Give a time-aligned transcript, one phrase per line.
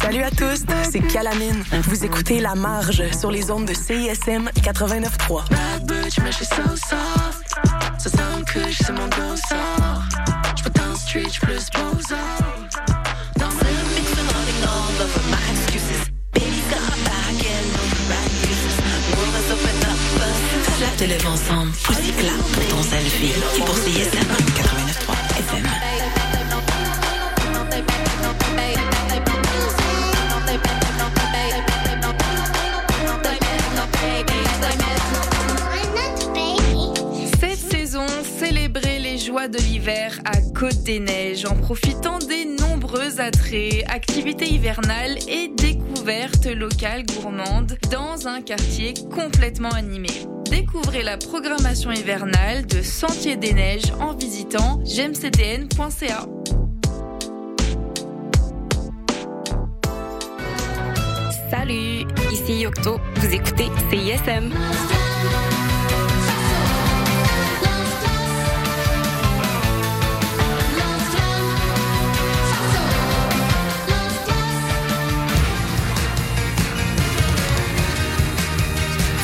[0.00, 1.62] Salut à tous, c'est Calamine.
[1.84, 5.48] Vous écoutez La Marge sur les ondes de CISM 89.3.
[5.50, 7.56] Bad bitch, mais je suis so soft.
[7.98, 9.34] Ça sound que c'est mon go
[10.56, 11.98] Je peux dans street, plus beaux
[13.38, 16.10] Dans le big phenomenon, love of my excuses.
[16.32, 18.78] Baby got my back and no right excuses.
[19.16, 19.98] World has opened up.
[20.78, 21.72] Clap de lève ensemble.
[21.90, 23.32] Aussi clap pour ton selfie.
[23.56, 24.28] Et pour CISM
[24.62, 24.77] 89.3
[39.46, 46.46] de l'hiver à Côte des Neiges en profitant des nombreux attraits, activités hivernales et découvertes
[46.46, 50.08] locales gourmandes dans un quartier complètement animé.
[50.50, 56.26] Découvrez la programmation hivernale de Sentier des Neiges en visitant gemcdn.ca.
[61.48, 62.98] Salut, ici Yocto.
[63.16, 64.52] Vous écoutez CISM.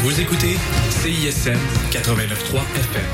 [0.04, 0.58] Vous écoutez
[0.90, 1.56] CISM
[1.90, 3.04] 89.3 FM.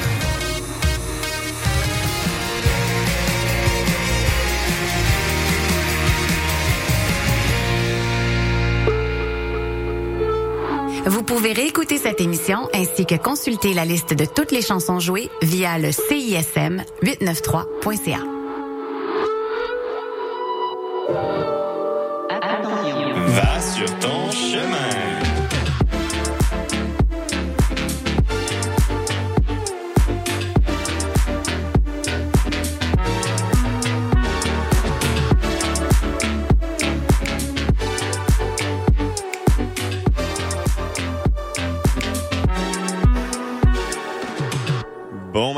[11.07, 15.31] Vous pouvez réécouter cette émission ainsi que consulter la liste de toutes les chansons jouées
[15.43, 18.40] via le CISM 893.ca.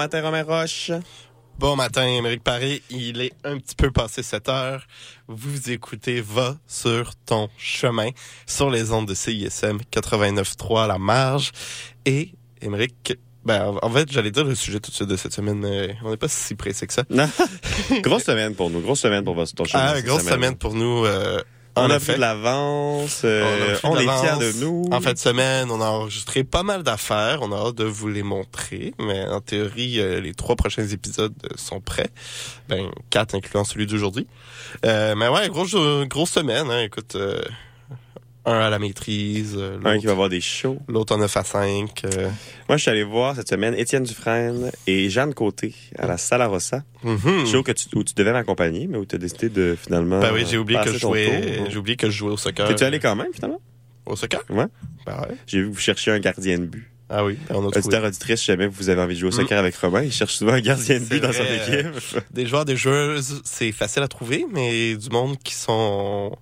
[0.02, 0.90] matin, Romain Roche.
[1.60, 2.82] Bon matin, Émeric Paris.
[2.90, 4.84] Il est un petit peu passé 7 heures.
[5.28, 8.08] Vous écoutez Va sur ton chemin
[8.44, 11.52] sur les ondes de CISM 89.3 à la marge.
[12.04, 15.60] Et, Émeric, ben, en fait, j'allais dire le sujet tout de suite de cette semaine,
[15.60, 17.04] mais on n'est pas si pressé que ça.
[17.08, 17.30] Non.
[18.02, 18.80] grosse semaine pour nous.
[18.80, 19.84] Grosse semaine pour votre ton chemin.
[19.86, 21.04] Ah, grosse semaine pour nous.
[21.04, 21.40] euh,
[21.74, 22.04] On a effet.
[22.04, 23.20] pris de l'avance.
[23.24, 24.84] On, euh, on de est fiers de nous.
[24.92, 27.38] En fin de semaine, on a enregistré pas mal d'affaires.
[27.42, 28.92] On a hâte de vous les montrer.
[28.98, 32.10] Mais en théorie, euh, les trois prochains épisodes euh, sont prêts.
[32.68, 34.26] Ben, quatre incluant celui d'aujourd'hui.
[34.84, 35.74] Euh, mais ouais, grosse,
[36.06, 36.70] grosse semaine.
[36.70, 36.82] Hein.
[36.82, 37.40] Écoute, euh,
[38.44, 40.78] un à la maîtrise, euh, un qui va avoir des shows.
[40.88, 42.02] l'autre en 9 à 5.
[42.04, 42.28] euh.
[42.68, 46.42] Moi, je suis allé voir cette semaine Étienne Dufresne et Jeanne Côté à la Salle
[46.42, 46.82] Rossa.
[47.04, 47.46] Mhm.
[47.46, 50.18] Show que tu, où tu devais m'accompagner, mais où tu as décidé de finalement.
[50.20, 52.66] Ben oui, j'ai oublié que je jouais, j'ai oublié que je jouais au soccer.
[52.66, 53.60] T'es-tu allé quand même, finalement?
[54.06, 54.40] Au soccer?
[54.50, 54.66] Ouais.
[55.06, 55.36] Ben ouais.
[55.46, 56.88] J'ai vu que vous cherchiez un gardien de but.
[57.14, 57.78] Ah oui, ben on a trouvé.
[57.78, 60.34] Auditeur, auditrice, si jamais vous avez envie de jouer au soccer avec Romain, il cherche
[60.34, 62.22] souvent un gardien de but dans son équipe.
[62.32, 66.34] Des joueurs, des joueuses, c'est facile à trouver, mais du monde qui sont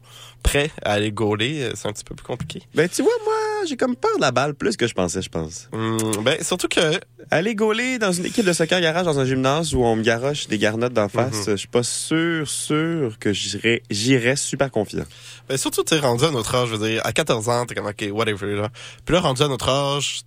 [0.42, 2.62] prêts à aller gauler, euh, c'est un petit peu plus compliqué.
[2.74, 3.34] Ben, tu vois, moi,
[3.66, 5.68] j'ai comme peur de la balle plus que je pensais, je pense.
[5.72, 7.00] Hum, ben, surtout que,
[7.32, 10.48] Aller gauler dans une équipe de soccer garage dans un gymnase où on me garoche
[10.48, 11.50] des garnottes d'en face, Mhm.
[11.50, 15.04] je suis pas sûr, sûr que j'irais, j'irais super confiant.
[15.48, 17.86] ben, surtout, tu rendu à notre âge, je veux dire, à 14 ans, t'es comme,
[17.86, 18.70] OK, whatever, là.
[19.04, 20.22] Puis là, rendu à notre âge,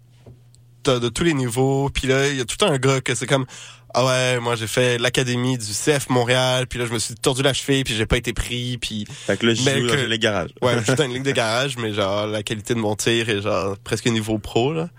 [0.84, 3.28] t'as de tous les niveaux, puis là, il y a tout un gars que c'est
[3.28, 3.46] comme,
[3.94, 7.44] ah ouais, moi, j'ai fait l'académie du CF Montréal, puis là, je me suis tordu
[7.44, 10.10] la cheville, puis j'ai pas été pris, puis Fait que là, je joue que- dans
[10.10, 10.50] les garages.
[10.62, 13.30] Ouais, je suis dans une ligue de garage, mais genre, la qualité de mon tir
[13.30, 14.90] est genre presque niveau pro, là.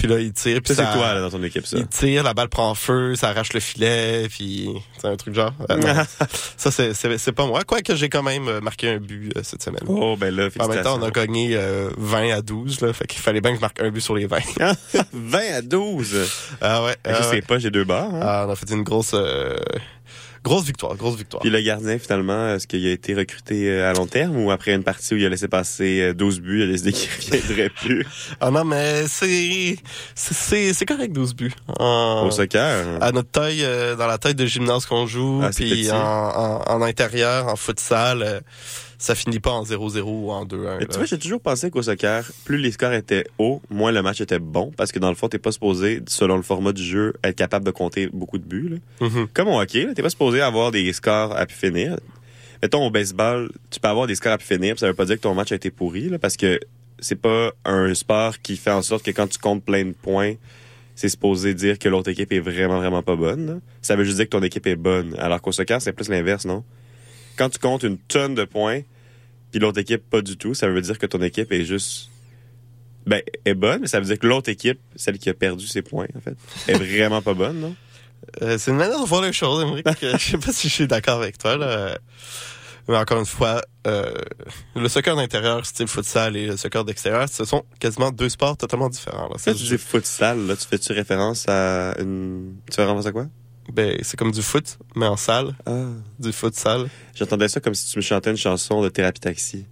[0.00, 0.90] Puis là, il tire, puis Ça, ça...
[0.92, 1.76] c'est toi, là, dans ton équipe, ça.
[1.76, 5.52] Il tire, la balle prend feu, ça arrache le filet, puis c'est un truc genre.
[5.70, 5.76] euh,
[6.56, 7.64] ça, c'est, c'est, c'est pas moi.
[7.64, 9.82] Quoique j'ai quand même euh, marqué un but euh, cette semaine.
[9.88, 12.94] Oh, ben là, en même temps, on a gagné euh, 20 à 12, là.
[12.94, 14.38] Fait qu'il fallait bien que je marque un but sur les 20.
[15.12, 16.16] 20 à 12.
[16.62, 16.96] ah ouais.
[17.04, 17.42] Ah c'est ouais.
[17.42, 18.14] pas, j'ai deux barres.
[18.14, 18.20] hein.
[18.22, 19.54] Ah, on a fait une grosse, euh,
[20.44, 21.42] grosse victoire, grosse victoire.
[21.42, 24.72] Puis le gardien, finalement, est-ce qu'il a été recruté euh, à long terme ou après
[24.74, 27.10] une partie où il a laissé passer euh, 12 buts, il a décidé qu'il
[27.40, 28.06] reviendrait plus?
[28.40, 29.76] Ah non, mais c'est,
[30.14, 31.52] c'est, c'est, correct 12 buts.
[31.78, 32.86] En- au soccer?
[33.00, 36.62] à notre taille, euh, dans la taille de gymnase qu'on joue, Ah, puis en, en,
[36.66, 38.40] en intérieur, en futsal, euh,
[39.00, 40.74] ça finit pas en 0-0 ou en 2-1.
[40.74, 40.86] Mais là.
[40.86, 44.20] tu vois, j'ai toujours pensé qu'au soccer, plus les scores étaient hauts, moins le match
[44.20, 47.14] était bon, parce que dans le fond, t'es pas supposé, selon le format du jeu,
[47.24, 48.68] être capable de compter beaucoup de buts.
[49.00, 49.08] là.
[49.08, 49.28] Mhm.
[49.32, 51.96] Comme au hockey, t'es pas supposé avoir des scores à pu finir.
[52.62, 55.06] Mettons, au baseball, tu peux avoir des scores à pu finir, puis ça veut pas
[55.06, 56.60] dire que ton match a été pourri, là, parce que
[56.98, 60.34] c'est pas un sport qui fait en sorte que quand tu comptes plein de points,
[60.94, 63.46] c'est supposé dire que l'autre équipe est vraiment, vraiment pas bonne.
[63.46, 63.54] là.
[63.80, 65.16] Ça veut juste dire que ton équipe est bonne.
[65.18, 66.62] Alors qu'au soccer, c'est plus l'inverse, non?
[67.40, 68.82] Quand tu comptes une tonne de points,
[69.50, 72.10] puis l'autre équipe pas du tout, ça veut dire que ton équipe est juste
[73.06, 75.80] ben est bonne, mais ça veut dire que l'autre équipe, celle qui a perdu ses
[75.80, 76.36] points en fait,
[76.68, 77.74] est vraiment pas bonne, non?
[78.42, 79.86] Euh, c'est une manière de voir les choses, Émeric.
[80.02, 81.98] je sais pas si je suis d'accord avec toi, là.
[82.88, 84.12] Mais encore une fois, euh,
[84.76, 88.90] le soccer d'intérieur, style futsal, et le soccer d'extérieur, ce sont quasiment deux sports totalement
[88.90, 89.28] différents.
[89.28, 89.36] Là.
[89.42, 92.56] Quand tu dis futsal, là, tu fais-tu référence à une...
[92.68, 93.26] Tu fais référence à quoi?
[93.72, 95.56] ben, c'est comme du foot, mais en salle.
[95.66, 95.86] Ah,
[96.20, 96.88] Du futsal.
[97.14, 99.64] j'entendais ça comme si tu me chantais une chanson de Thérapie Taxi.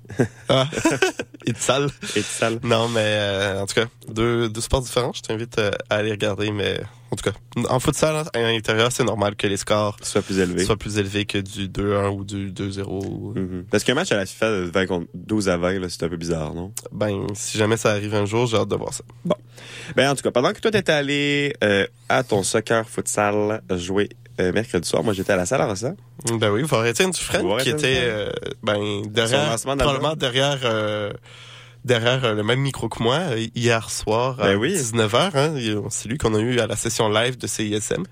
[0.49, 0.67] Ah.
[1.47, 1.91] et de salle.
[2.17, 2.59] Et de salle.
[2.63, 5.13] Non, mais euh, en tout cas, deux, deux sports différents.
[5.15, 6.81] Je t'invite euh, à aller regarder, mais
[7.11, 7.37] en tout cas,
[7.71, 10.65] en futsal, hein, à l'intérieur, c'est normal que les scores Soit plus élevé.
[10.65, 13.39] soient plus élevés que du 2-1 ou du 2-0.
[13.39, 13.65] Mhm.
[13.71, 16.09] Parce qu'un match à la FIFA de 20 contre 12 à 20, là, c'est un
[16.09, 16.73] peu bizarre, non?
[16.93, 19.05] Ben, si jamais ça arrive un jour, j'ai hâte de voir ça.
[19.97, 24.11] Ben, en tout cas, pendant que toi, t'étais allé euh, à ton soccer futsal jouer
[24.41, 25.95] euh, mercredi soir, moi, j'étais à la salle à ça.
[26.39, 28.31] Ben oui, voir Étienne Dufresne, qui était euh,
[28.63, 31.13] ben, derrière, probablement derrière, euh,
[31.85, 33.21] derrière le même micro que moi,
[33.55, 34.75] hier soir à Ben oui.
[34.75, 35.31] 19h.
[35.35, 38.05] Hein, c'est lui qu'on a eu à la session live de CISM.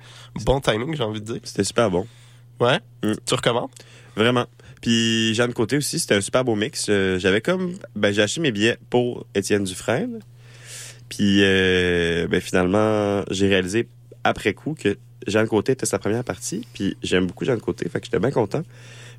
[0.44, 1.40] Bon timing, j'ai envie de dire.
[1.44, 2.06] C'était super bon.
[2.61, 3.12] Ouais, Mm.
[3.26, 3.70] tu recommandes?
[4.17, 4.46] Vraiment.
[4.81, 6.87] Puis Jeanne Côté aussi, c'était un super beau mix.
[6.87, 10.20] J'avais comme ben j'ai acheté mes billets pour Étienne Dufresne.
[11.08, 13.88] Puis ben finalement, j'ai réalisé
[14.25, 14.96] après coup que
[15.26, 18.31] Jeanne Côté était sa première partie, puis j'aime beaucoup Jeanne Côté, fait que j'étais bien
[18.31, 18.62] content.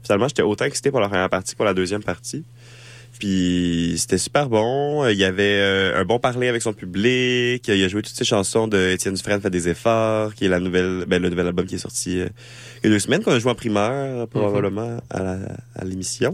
[0.04, 2.44] Finalement, j'étais autant excité pour la première partie que pour la deuxième partie.
[3.20, 5.08] Puis c'était super bon.
[5.08, 7.68] Il y avait euh, un bon parler avec son public.
[7.68, 10.60] Il a joué toutes ses chansons de Étienne Dufresne fait des efforts, qui est la
[10.60, 12.28] nouvelle, ben, le nouvel album qui est sorti euh,
[12.88, 16.34] il y a deux semaines qu'on a joué en primeur probablement à la- à l'émission.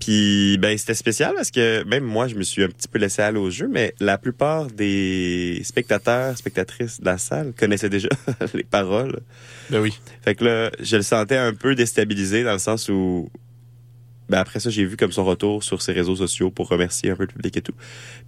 [0.00, 3.22] Puis ben c'était spécial parce que même moi je me suis un petit peu laissé
[3.22, 8.08] aller au jeu, mais la plupart des spectateurs, spectatrices de la salle connaissaient déjà
[8.54, 9.20] les paroles.
[9.70, 9.92] Ben oui.
[10.22, 13.30] Fait que là, je le sentais un peu déstabilisé dans le sens où
[14.28, 17.16] ben après ça, j'ai vu comme son retour sur ses réseaux sociaux pour remercier un
[17.16, 17.74] peu le public et tout.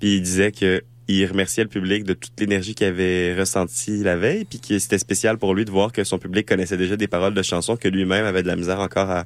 [0.01, 4.17] Puis il disait que il remerciait le public de toute l'énergie qu'il avait ressentie la
[4.17, 7.09] veille, puis que c'était spécial pour lui de voir que son public connaissait déjà des
[7.09, 9.25] paroles de chansons que lui-même avait de la misère encore à,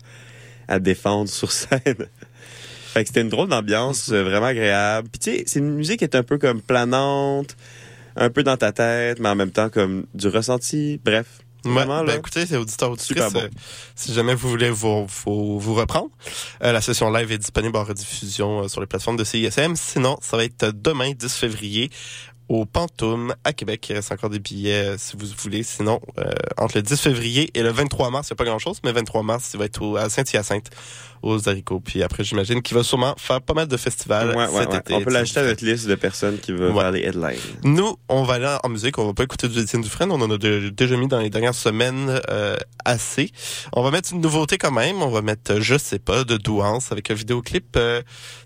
[0.66, 1.80] à défendre sur scène.
[1.84, 5.08] fait que c'était une drôle d'ambiance, euh, vraiment agréable.
[5.10, 7.56] Puis tu sais, c'est une musique qui est un peu comme planante,
[8.16, 11.00] un peu dans ta tête, mais en même temps comme du ressenti.
[11.04, 11.26] Bref,
[11.64, 13.32] Ouais, ben écoutez, c'est auditeur auditrice.
[13.32, 13.40] bon.
[13.40, 13.48] euh,
[13.94, 16.08] si jamais vous voulez vous, vous, vous reprendre,
[16.62, 19.74] euh, la session live est disponible en rediffusion euh, sur les plateformes de CISM.
[19.76, 21.90] Sinon, ça va être demain, 10 février,
[22.48, 23.86] au Pantoum à Québec.
[23.90, 25.62] Il reste encore des billets euh, si vous voulez.
[25.62, 26.00] Sinon,
[26.56, 29.22] entre le 10 février et le 23 mars, il n'y a pas grand-chose, mais 23
[29.22, 30.70] mars, il va être au, à Saint-Hyacinthe,
[31.22, 31.80] aux haricots.
[31.80, 34.76] Puis après, j'imagine qu'il va sûrement faire pas mal de festivals Ouais, cet ouais.
[34.78, 34.94] été.
[34.94, 37.38] On peut l'ajouter à notre liste de personnes qui veulent faire les headlines.
[37.64, 38.98] Nous, on va aller en musique.
[38.98, 40.10] On va pas écouter du Étienne Dufresne.
[40.12, 43.30] On en a de- déjà mis dans les dernières semaines euh, assez.
[43.72, 45.02] On va mettre une nouveauté quand même.
[45.02, 48.02] On va mettre Je sais pas de Douance avec un vidéoclip euh,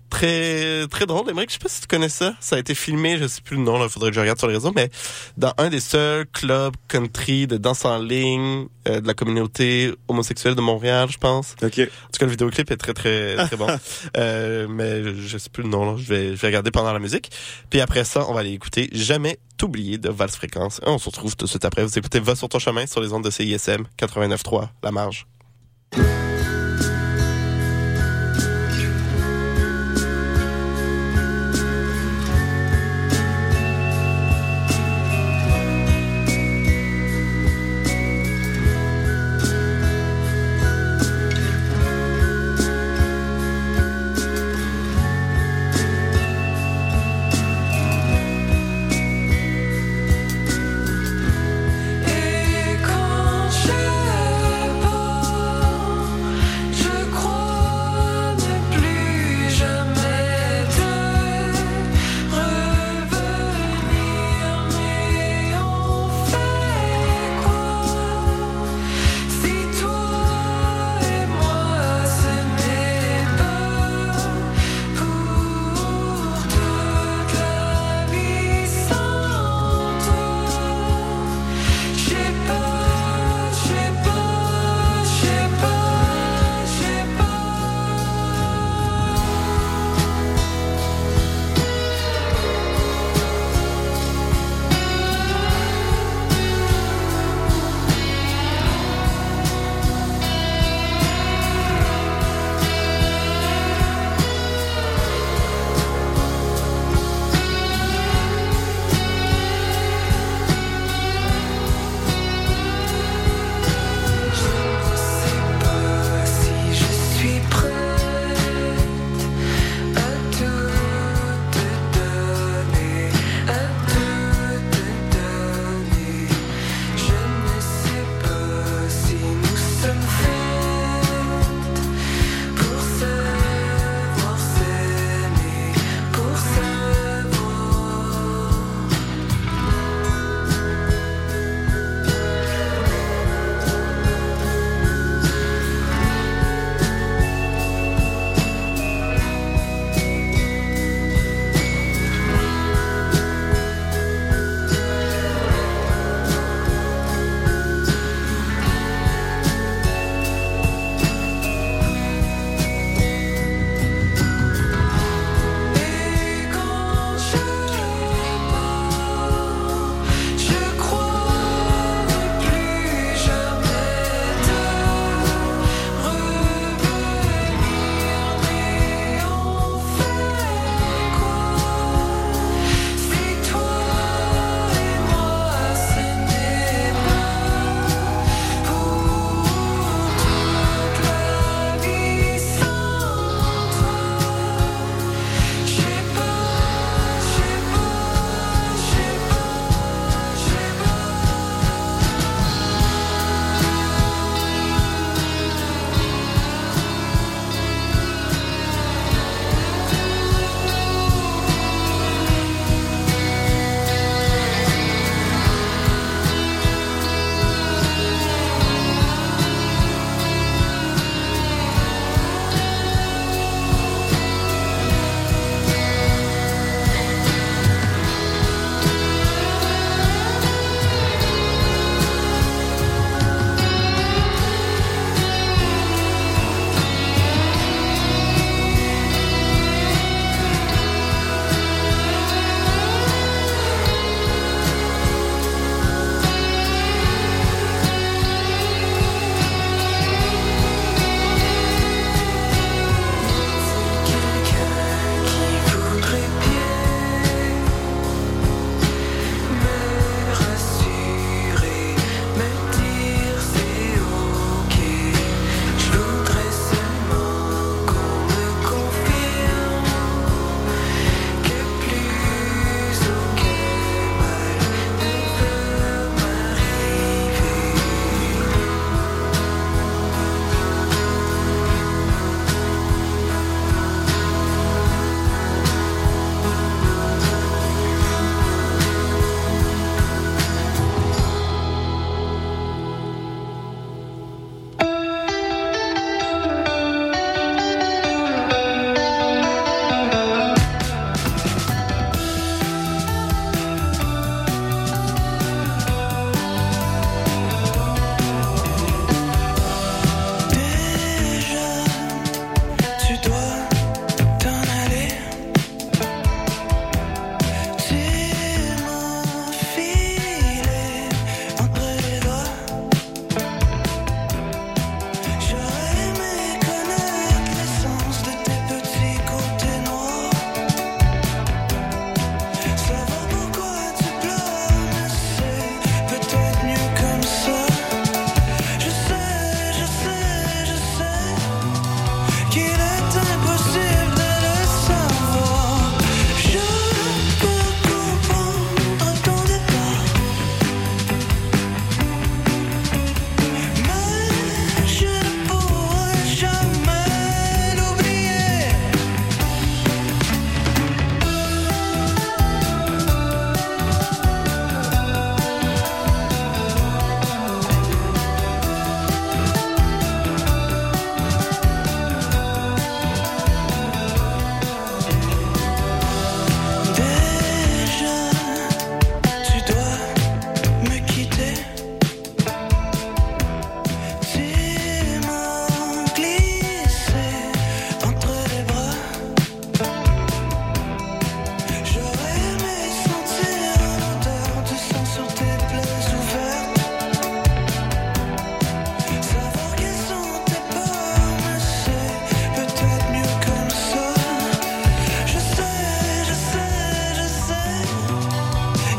[0.09, 1.29] très très drôle.
[1.29, 2.33] Émeric, je sais pas si tu connais ça.
[2.39, 3.83] Ça a été filmé, je sais plus le nom.
[3.83, 4.89] Il faudrait que je regarde sur les réseaux, mais
[5.37, 10.55] dans un des seuls clubs country de danse en ligne euh, de la communauté homosexuelle
[10.55, 11.55] de Montréal, je pense.
[11.63, 11.79] OK.
[11.79, 13.67] En tout cas, le vidéoclip est très, très, très bon.
[14.17, 15.97] Euh, mais je sais plus le nom, là.
[15.97, 17.31] Je vais, je vais regarder pendant la musique.
[17.69, 20.79] Puis après ça, on va aller écouter Jamais t'oublier de Vals Fréquence.
[20.85, 21.83] Et on se retrouve tout de suite après.
[21.83, 25.25] Vous écoutez Va sur ton chemin sur les ondes de CISM 89.3, La Marge.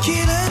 [0.05, 0.44] killer.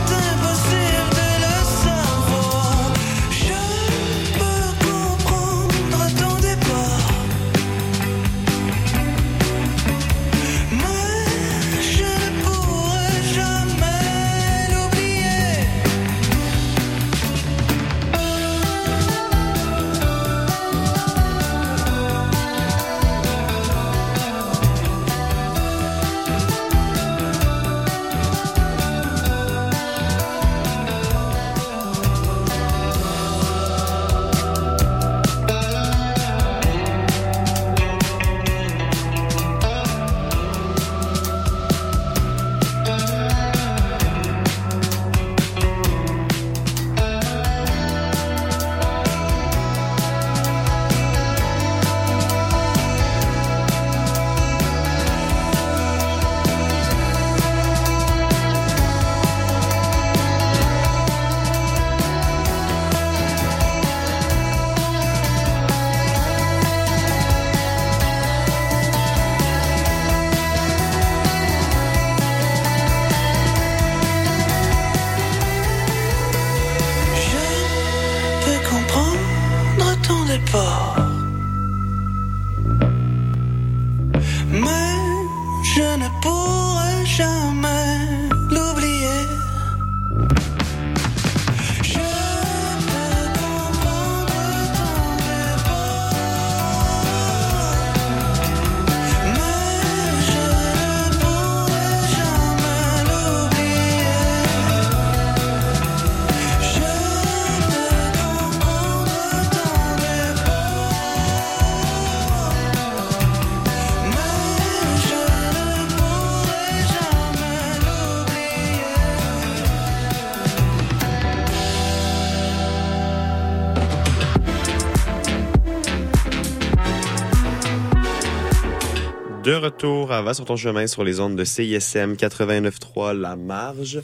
[129.65, 134.03] Retour à Va sur ton chemin sur les ondes de CISM 89.3 La Marge.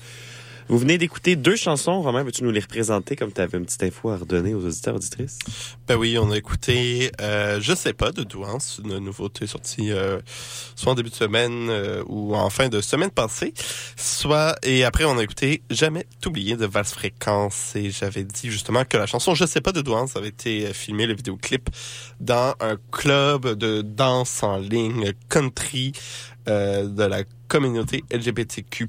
[0.69, 2.01] Vous venez d'écouter deux chansons.
[2.01, 4.95] Romain, veux-tu nous les représenter comme tu avais une petite info à redonner aux auditeurs
[4.95, 5.39] auditrices?
[5.91, 10.21] Ben oui, on a écouté euh, Je sais pas de Douance, une nouveauté sortie euh,
[10.77, 13.53] soit en début de semaine euh, ou en fin de semaine passée.
[13.97, 18.85] Soit et après on a écouté Jamais t'oublier de Vals Fréquence et j'avais dit justement
[18.85, 21.69] que la chanson Je sais pas de Douance avait été euh, filmée le vidéoclip
[22.21, 25.91] dans un club de danse en ligne country
[26.49, 28.89] euh, de la communauté LGBTQ+.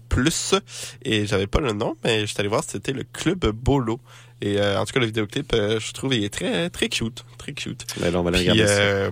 [1.04, 4.00] Et j'avais pas le nom, mais je allé voir, c'était le club Bolo.
[4.42, 7.24] Et euh, en tout cas, le vidéoclip, euh, je trouve, il est très très cute,
[7.38, 7.86] très cute.
[8.00, 8.74] Ben là, on va Puis, regarder ça.
[8.74, 9.12] euh,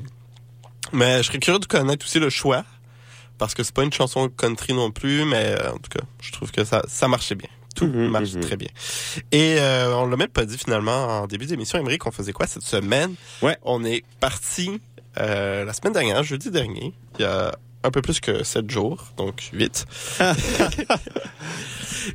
[0.91, 2.65] mais je serais curieux de connaître aussi le choix,
[3.37, 6.31] parce que c'est pas une chanson country non plus, mais euh, en tout cas, je
[6.31, 7.49] trouve que ça ça marchait bien.
[7.75, 8.41] Tout Mhm, marche mhm.
[8.41, 8.67] très bien.
[9.31, 9.57] Et
[9.93, 13.13] on l'a même pas dit finalement en début d'émission, Émeric, on faisait quoi cette semaine?
[13.43, 13.57] Ouais.
[13.61, 14.81] On est parti
[15.17, 19.05] euh, la semaine dernière, jeudi dernier, il y a un peu plus que sept jours,
[19.17, 19.85] donc huit.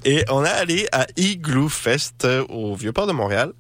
[0.05, 3.53] Et on est allé à Igloo Fest euh, au Vieux-Port de Montréal.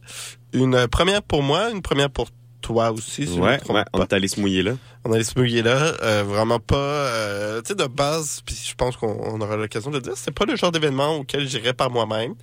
[0.52, 2.28] Une première pour moi, une première pour
[2.64, 4.72] toi aussi, si je me ouais, on est allé se mouiller là.
[5.04, 8.74] On allait se mouiller là, euh, vraiment pas, euh, tu sais, de base, puis je
[8.74, 11.74] pense qu'on on aura l'occasion de le dire, c'est pas le genre d'événement auquel j'irais
[11.74, 12.34] par moi-même,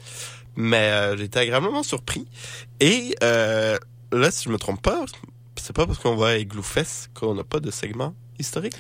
[0.56, 2.28] mais euh, j'ai été agréablement surpris.
[2.80, 5.06] Et là, si je me trompe pas,
[5.56, 8.76] c'est pas parce qu'on va à Igloo Fest qu'on n'a pas de segment historique?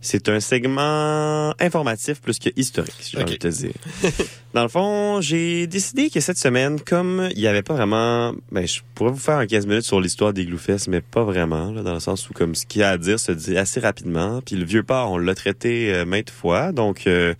[0.00, 3.72] C'est un segment informatif plus que historique, si j'ai envie de te dire.
[4.54, 8.32] Dans le fond, j'ai décidé que cette semaine, comme il n'y avait pas vraiment...
[8.52, 11.72] Ben, je pourrais vous faire un 15 minutes sur l'histoire des Gloufest, mais pas vraiment,
[11.72, 13.80] là, dans le sens où comme ce qu'il y a à dire se dit assez
[13.80, 14.40] rapidement.
[14.44, 17.06] Puis le vieux port, on l'a traité euh, maintes fois, donc...
[17.06, 17.34] euh,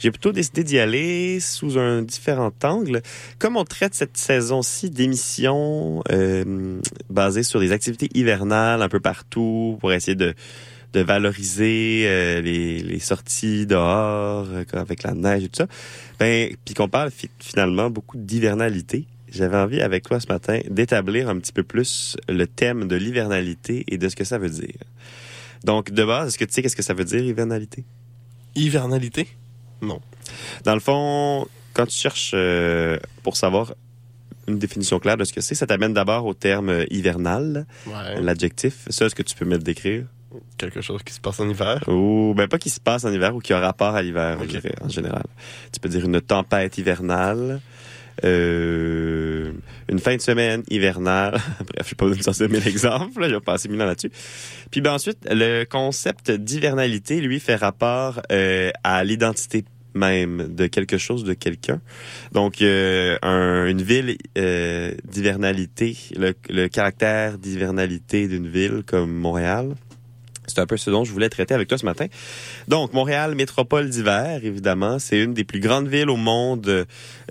[0.00, 3.02] j'ai plutôt décidé d'y aller sous un différent angle.
[3.38, 9.76] Comme on traite cette saison-ci d'émissions euh, basées sur des activités hivernales un peu partout
[9.78, 10.34] pour essayer de,
[10.92, 15.66] de valoriser euh, les, les sorties dehors euh, avec la neige et tout ça,
[16.18, 19.06] ben, puis qu'on parle fi- finalement beaucoup d'hivernalité.
[19.32, 23.84] J'avais envie avec toi ce matin d'établir un petit peu plus le thème de l'hivernalité
[23.86, 24.74] et de ce que ça veut dire.
[25.62, 27.84] Donc, de base, est-ce que tu sais qu'est-ce que ça veut dire, hivernalité?
[28.56, 29.28] Hivernalité?
[29.82, 30.00] Non.
[30.64, 33.74] Dans le fond, quand tu cherches euh, pour savoir
[34.48, 38.20] une définition claire de ce que c'est, ça t'amène d'abord au terme hivernal, Ouais.
[38.20, 38.86] l'adjectif.
[38.88, 40.06] Ça, est-ce que tu peux me le décrire?
[40.58, 41.80] Quelque chose qui se passe en hiver?
[41.88, 44.38] Ou, ben, pas qui se passe en hiver ou qui a rapport à l'hiver,
[44.80, 45.24] en général.
[45.72, 47.60] Tu peux dire une tempête hivernale,
[48.24, 49.52] euh,
[49.88, 51.32] une fin de semaine hivernale.
[51.58, 54.10] Bref, je sais pas de sortir mille exemples, vais passer mille ans là-dessus.
[54.70, 59.64] Puis ben ensuite, le concept d'hivernalité, lui, fait rapport euh, à l'identité
[59.94, 61.80] même de quelque chose, de quelqu'un.
[62.30, 64.16] Donc, euh, un- une ville
[65.04, 69.74] d'hivernalité, le, le caractère d'hivernalité d'une ville comme Montréal,
[70.50, 72.06] c'est un peu ce dont je voulais traiter avec toi ce matin.
[72.68, 76.86] Donc, Montréal, métropole d'hiver, évidemment, c'est une des plus grandes villes au monde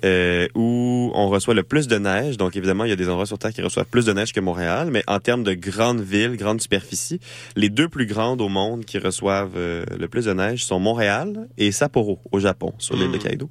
[0.05, 2.38] euh, où on reçoit le plus de neige.
[2.38, 4.39] Donc, évidemment, il y a des endroits sur Terre qui reçoivent plus de neige que
[4.39, 7.19] Montréal, mais en termes de grandes villes, grandes superficies,
[7.55, 11.47] les deux plus grandes au monde qui reçoivent euh, le plus de neige sont Montréal
[11.58, 13.19] et Sapporo, au Japon, sur l'île de Mm.
[13.19, 13.49] Kaido.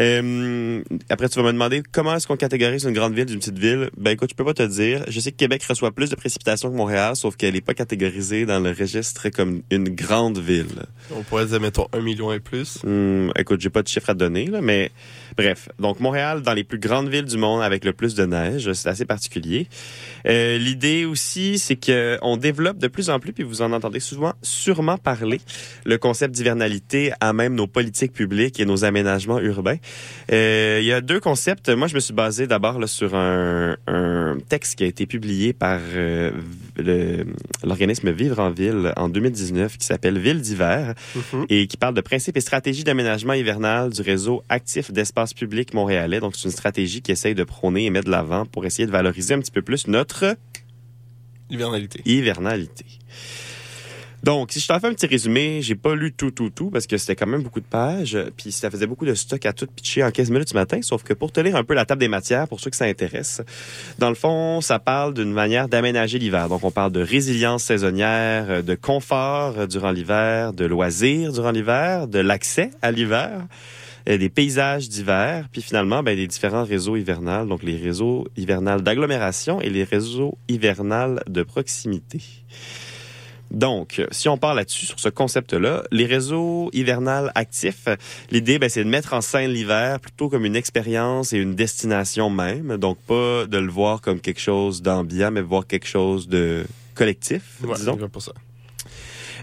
[0.00, 3.58] Euh, après, tu vas me demander comment est-ce qu'on catégorise une grande ville d'une petite
[3.58, 3.90] ville?
[3.96, 5.04] Ben écoute, je peux pas te dire.
[5.08, 8.46] Je sais que Québec reçoit plus de précipitations que Montréal, sauf qu'elle est pas catégorisée
[8.46, 10.84] dans le registre comme une grande ville.
[11.14, 12.78] On pourrait dire, mettons, un million et plus.
[12.84, 14.90] Hum, écoute, j'ai pas de chiffre à te donner, là, mais
[15.36, 15.68] bref.
[15.78, 18.88] Donc, Montréal, dans les plus grandes villes du monde avec le plus de neige, c'est
[18.88, 19.68] assez particulier.
[20.26, 24.00] Euh, L'idée aussi, c'est que on développe de plus en plus, puis vous en entendez
[24.00, 25.40] souvent, sûrement parler,
[25.84, 29.76] le concept d'hivernalité à même nos politiques publiques et nos aménagements urbains.
[30.32, 31.68] Euh, Il y a deux concepts.
[31.68, 35.80] Moi, je me suis basé d'abord sur un, un texte qui a été publié par
[35.94, 36.30] euh,
[36.76, 40.94] l'organisme Vivre en Ville en 2019 qui s'appelle Ville d'hiver
[41.32, 41.46] Mhm.
[41.48, 46.20] et qui parle de principes et stratégies d'aménagement hivernal du réseau actif d'espace public montréalais.
[46.20, 48.92] Donc, c'est une stratégie qui essaye de prôner et mettre de l'avant pour essayer de
[48.92, 50.36] valoriser un petit peu plus notre
[51.50, 52.00] Hivernalité.
[52.06, 52.84] hivernalité.
[54.24, 56.86] Donc, si je t'en fais un petit résumé, j'ai pas lu tout, tout, tout, parce
[56.86, 59.66] que c'était quand même beaucoup de pages, puis ça faisait beaucoup de stock à tout
[59.66, 62.00] pitcher en 15 minutes ce matin, sauf que pour te lire un peu la table
[62.00, 63.42] des matières, pour ceux que ça intéresse,
[63.98, 66.48] dans le fond, ça parle d'une manière d'aménager l'hiver.
[66.48, 71.50] Donc, on parle de résilience saisonnière, euh, de confort euh, durant l'hiver, de loisirs durant
[71.50, 73.42] l'hiver, de l'accès à l'hiver,
[74.08, 78.80] euh, des paysages d'hiver, puis finalement, ben, des différents réseaux hivernales, donc les réseaux hivernales
[78.80, 82.22] d'agglomération et les réseaux hivernales de proximité.
[83.54, 87.86] Donc, si on part là-dessus, sur ce concept-là, les réseaux hivernales actifs,
[88.30, 92.30] l'idée, ben, c'est de mettre en scène l'hiver plutôt comme une expérience et une destination
[92.30, 92.76] même.
[92.76, 96.64] Donc, pas de le voir comme quelque chose d'ambiant, mais voir quelque chose de
[96.94, 97.96] collectif, Ouais, disons.
[98.08, 98.32] pour ça.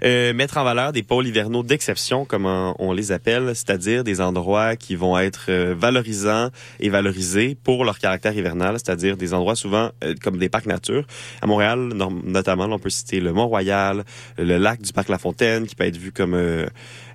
[0.03, 4.75] Euh, mettre en valeur des pôles hivernaux d'exception, comme on, les appelle, c'est-à-dire des endroits
[4.75, 9.91] qui vont être euh, valorisants et valorisés pour leur caractère hivernal, c'est-à-dire des endroits souvent
[10.03, 11.05] euh, comme des parcs nature.
[11.41, 11.89] À Montréal,
[12.23, 14.03] notamment, on peut citer le Mont-Royal,
[14.37, 16.65] le lac du parc La Fontaine, qui peut être vu comme euh,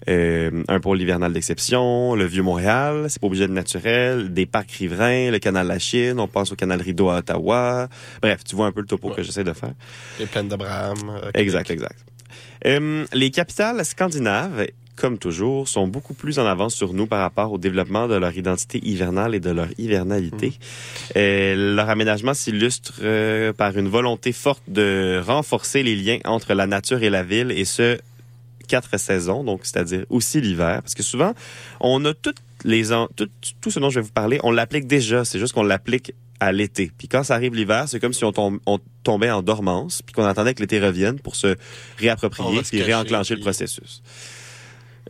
[0.08, 5.30] euh, un pôle hivernal d'exception, le Vieux-Montréal, c'est pas obligé de naturel, des parcs riverains,
[5.30, 7.88] le canal La Chine, on pense au canal Rideau à Ottawa.
[8.22, 9.14] Bref, tu vois un peu le topo Ouais.
[9.16, 9.72] que j'essaie de faire.
[10.18, 11.20] Les plaines d'Abraham.
[11.34, 11.96] Exact, exact.
[12.66, 17.52] Euh, les capitales scandinaves, comme toujours, sont beaucoup plus en avance sur nous par rapport
[17.52, 20.54] au développement de leur identité hivernale et de leur hivernalité.
[21.16, 26.66] Euh, leur aménagement s'illustre euh, par une volonté forte de renforcer les liens entre la
[26.66, 27.98] nature et la ville, et ce,
[28.68, 31.34] quatre saisons, donc c'est-à-dire aussi l'hiver, parce que souvent,
[31.80, 33.28] on a toutes les en- tout,
[33.60, 36.52] tout ce dont je vais vous parler, on l'applique déjà, c'est juste qu'on l'applique à
[36.52, 36.90] l'été.
[36.96, 40.12] Puis quand ça arrive l'hiver, c'est comme si on, tombe- on tombait en dormance, puis
[40.12, 41.56] qu'on attendait que l'été revienne pour se
[41.98, 44.02] réapproprier puis cacher, réenclencher le processus.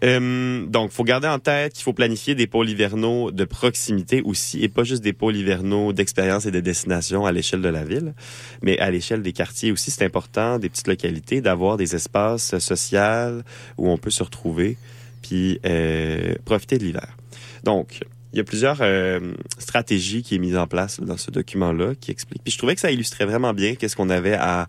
[0.04, 4.62] Euh, donc, faut garder en tête qu'il faut planifier des pôles hivernaux de proximité aussi,
[4.62, 8.12] et pas juste des pôles hivernaux d'expérience et de destination à l'échelle de la ville,
[8.60, 9.90] mais à l'échelle des quartiers aussi.
[9.90, 13.40] C'est important, des petites localités, d'avoir des espaces sociaux
[13.78, 14.76] où on peut se retrouver,
[15.22, 17.16] puis euh, profiter de l'hiver.
[17.64, 18.00] Donc,
[18.36, 22.10] il y a plusieurs euh, stratégies qui est mise en place dans ce document-là qui
[22.10, 22.42] explique.
[22.44, 24.68] Puis je trouvais que ça illustrait vraiment bien qu'est-ce qu'on avait à,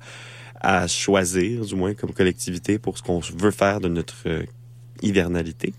[0.61, 4.43] à choisir, du moins comme collectivité, pour ce qu'on veut faire de notre euh,
[5.01, 5.73] hivernalité.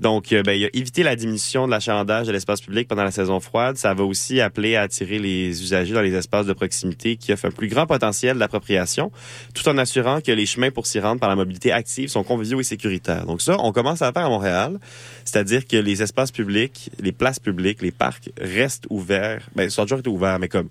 [0.00, 3.10] Donc, euh, ben, il a éviter la diminution de l'achalandage de l'espace public pendant la
[3.10, 3.76] saison froide.
[3.76, 7.46] Ça va aussi appeler à attirer les usagers dans les espaces de proximité qui offrent
[7.46, 9.10] un plus grand potentiel d'appropriation,
[9.54, 12.60] tout en assurant que les chemins pour s'y rendre par la mobilité active sont conviviaux
[12.60, 13.26] et sécuritaires.
[13.26, 14.78] Donc ça, on commence à le faire à Montréal,
[15.24, 19.48] c'est-à-dire que les espaces publics, les places publiques, les parcs restent ouverts.
[19.54, 20.68] Ben, ils sont toujours été ouverts, mais comme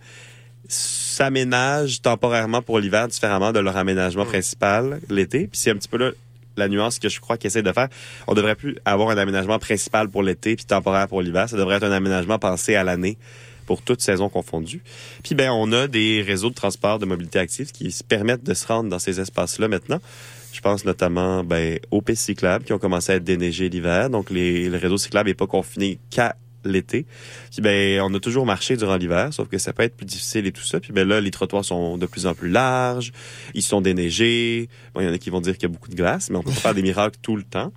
[0.68, 5.48] s'aménagent temporairement pour l'hiver différemment de leur aménagement principal l'été.
[5.48, 6.12] Puis c'est un petit peu là
[6.58, 7.89] la nuance que je crois qu'ils essaient de faire.
[8.28, 11.50] On devrait plus avoir un aménagement principal pour l'été puis temporaire pour l'hiver.
[11.50, 13.18] Ça devrait être un aménagement pensé à l'année
[13.66, 14.82] pour toutes saisons confondues.
[15.24, 18.54] Puis ben on a des réseaux de transport de mobilité active qui se permettent de
[18.54, 20.00] se rendre dans ces espaces-là maintenant.
[20.52, 24.10] Je pense notamment ben, aux pistes cyclables qui ont commencé à être déneigées l'hiver.
[24.10, 27.06] Donc les, le réseau cyclable n'est pas confiné qu'à l'été.
[27.52, 30.45] Puis ben on a toujours marché durant l'hiver, sauf que ça peut être plus difficile
[30.47, 30.80] et tout ça.
[30.80, 33.12] Puis ben là les trottoirs sont de plus en plus larges,
[33.54, 34.69] ils sont déneigés.
[34.93, 36.38] Bon, il y en a qui vont dire qu'il y a beaucoup de glace, mais
[36.38, 37.71] on peut faire des miracles tout le temps.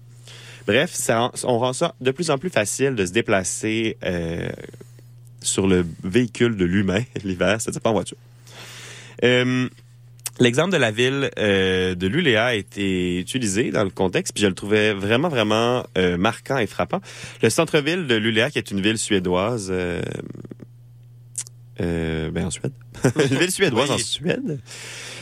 [0.67, 4.49] Bref, ça, on rend ça de plus en plus facile de se déplacer euh,
[5.41, 8.17] sur le véhicule de l'humain l'hiver, c'est-à-dire pas en voiture.
[9.25, 9.69] Euh,
[10.39, 14.49] L'exemple de la ville euh, de Luléa a été utilisé dans le contexte, puis je
[14.49, 17.01] le trouvais vraiment, vraiment euh, marquant et frappant.
[17.43, 20.03] Le centre-ville de Luléa, qui est une ville suédoise, euh,
[21.81, 22.73] euh, ben en Suède,
[23.31, 23.95] une ville suédoise Oui.
[23.95, 24.61] en Suède,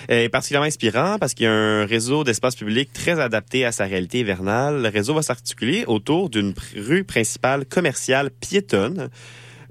[0.09, 3.85] est particulièrement inspirant parce qu'il y a un réseau d'espace public très adapté à sa
[3.85, 4.83] réalité hivernale.
[4.83, 9.11] Le réseau va s'articuler autour d'une rue principale commerciale piétonne,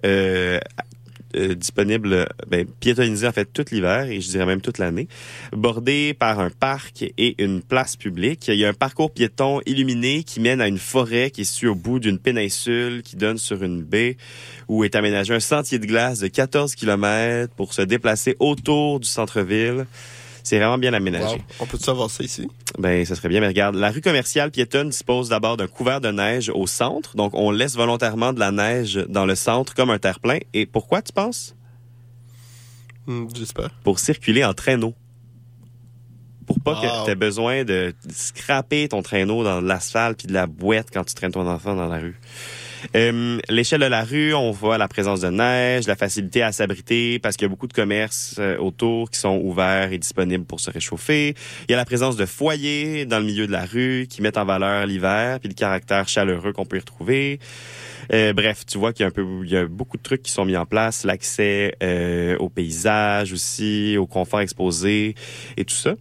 [0.06, 0.60] euh,
[1.36, 5.08] euh, disponible, ben, piétonnisée en fait tout l'hiver et je dirais même toute l'année,
[5.52, 8.48] bordée par un parc et une place publique.
[8.48, 11.68] Il y a un parcours piéton illuminé qui mène à une forêt qui est située
[11.68, 14.18] au bout d'une péninsule qui donne sur une baie
[14.68, 19.08] où est aménagé un sentier de glace de 14 km pour se déplacer autour du
[19.08, 19.86] centre-ville.
[20.44, 21.36] C'est vraiment bien aménagé.
[21.36, 21.42] Wow.
[21.62, 22.50] On peut savoir ça ici?
[22.78, 26.12] Ben, ça serait bien, mais regarde, la rue commerciale piétonne dispose d'abord d'un couvert de
[26.12, 30.00] neige au centre, donc on laisse volontairement de la neige dans le centre comme un
[30.00, 30.40] terre-plein.
[30.54, 31.56] Et pourquoi, tu penses?
[33.08, 33.70] Hmm, J'espère.
[33.84, 34.94] Pour circuler en traîneau.
[36.46, 36.82] Pour pas Wow.
[36.82, 41.06] que tu aies besoin de scraper ton traîneau dans l'asphalte puis de la boîte quand
[41.06, 42.20] tu traînes ton enfant dans la rue.
[42.96, 47.20] Euh, L'échelle de la rue, on voit la présence de neige, la facilité à s'abriter
[47.20, 50.60] parce qu'il y a beaucoup de commerces euh, autour qui sont ouverts et disponibles pour
[50.60, 51.36] se réchauffer.
[51.68, 54.38] Il y a la présence de foyers dans le milieu de la rue qui mettent
[54.38, 57.40] en valeur l'hiver puis le caractère chaleureux qu'on peut y retrouver.
[58.12, 60.24] Euh, bref, tu vois qu'il y a un peu, il y a beaucoup de trucs
[60.24, 65.16] qui sont mis en place, l'accès euh, au paysage aussi, au confort exposé
[65.58, 65.96] et tout ça.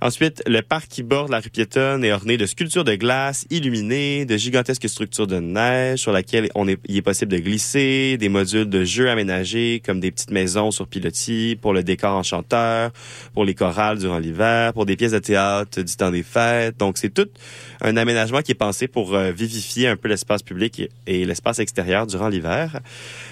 [0.00, 4.24] Ensuite, le parc qui borde la rue piétonne est orné de sculptures de glace illuminées,
[4.24, 6.48] de gigantesques structures de neige sur laquelle
[6.88, 10.86] il est possible de glisser, des modules de jeux aménagés comme des petites maisons sur
[10.86, 12.90] pilotis pour le décor enchanteur,
[13.34, 16.76] pour les chorales durant l'hiver, pour des pièces de théâtre du temps des fêtes.
[16.78, 17.28] Donc, c'est tout
[17.80, 22.06] un aménagement qui est pensé pour euh, vivifier un peu l'espace public et, l'espace extérieur
[22.06, 22.80] durant l'hiver.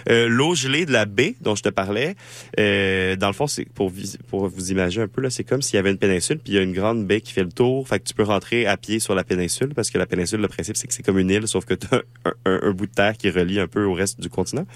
[0.09, 2.14] Euh, L'eau gelée de la baie dont je te parlais,
[2.59, 3.92] euh, dans le fond, c'est pour,
[4.29, 6.62] pour vous imaginer un peu, c'est comme s'il y avait une péninsule, il y a
[6.62, 7.86] une grande baie qui fait le tour.
[7.88, 10.48] Fait que tu peux rentrer à pied sur la péninsule, parce que la péninsule, le
[10.48, 12.86] principe, c'est que c'est comme une île, sauf que tu as un, un- un bout
[12.86, 14.66] de terre qui relie un peu au reste du continent.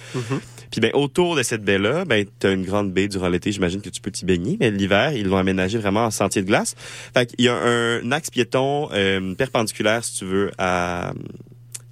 [0.70, 3.88] Puis ben autour de cette baie-là, ben t'as une grande baie durant l'été, j'imagine que
[3.90, 6.74] tu peux t'y baigner, mais l'hiver, ils l'ont aménagé vraiment en sentier de glace.
[7.14, 11.12] Fait qu'il y a un axe piéton euh, perpendiculaire, si tu veux, à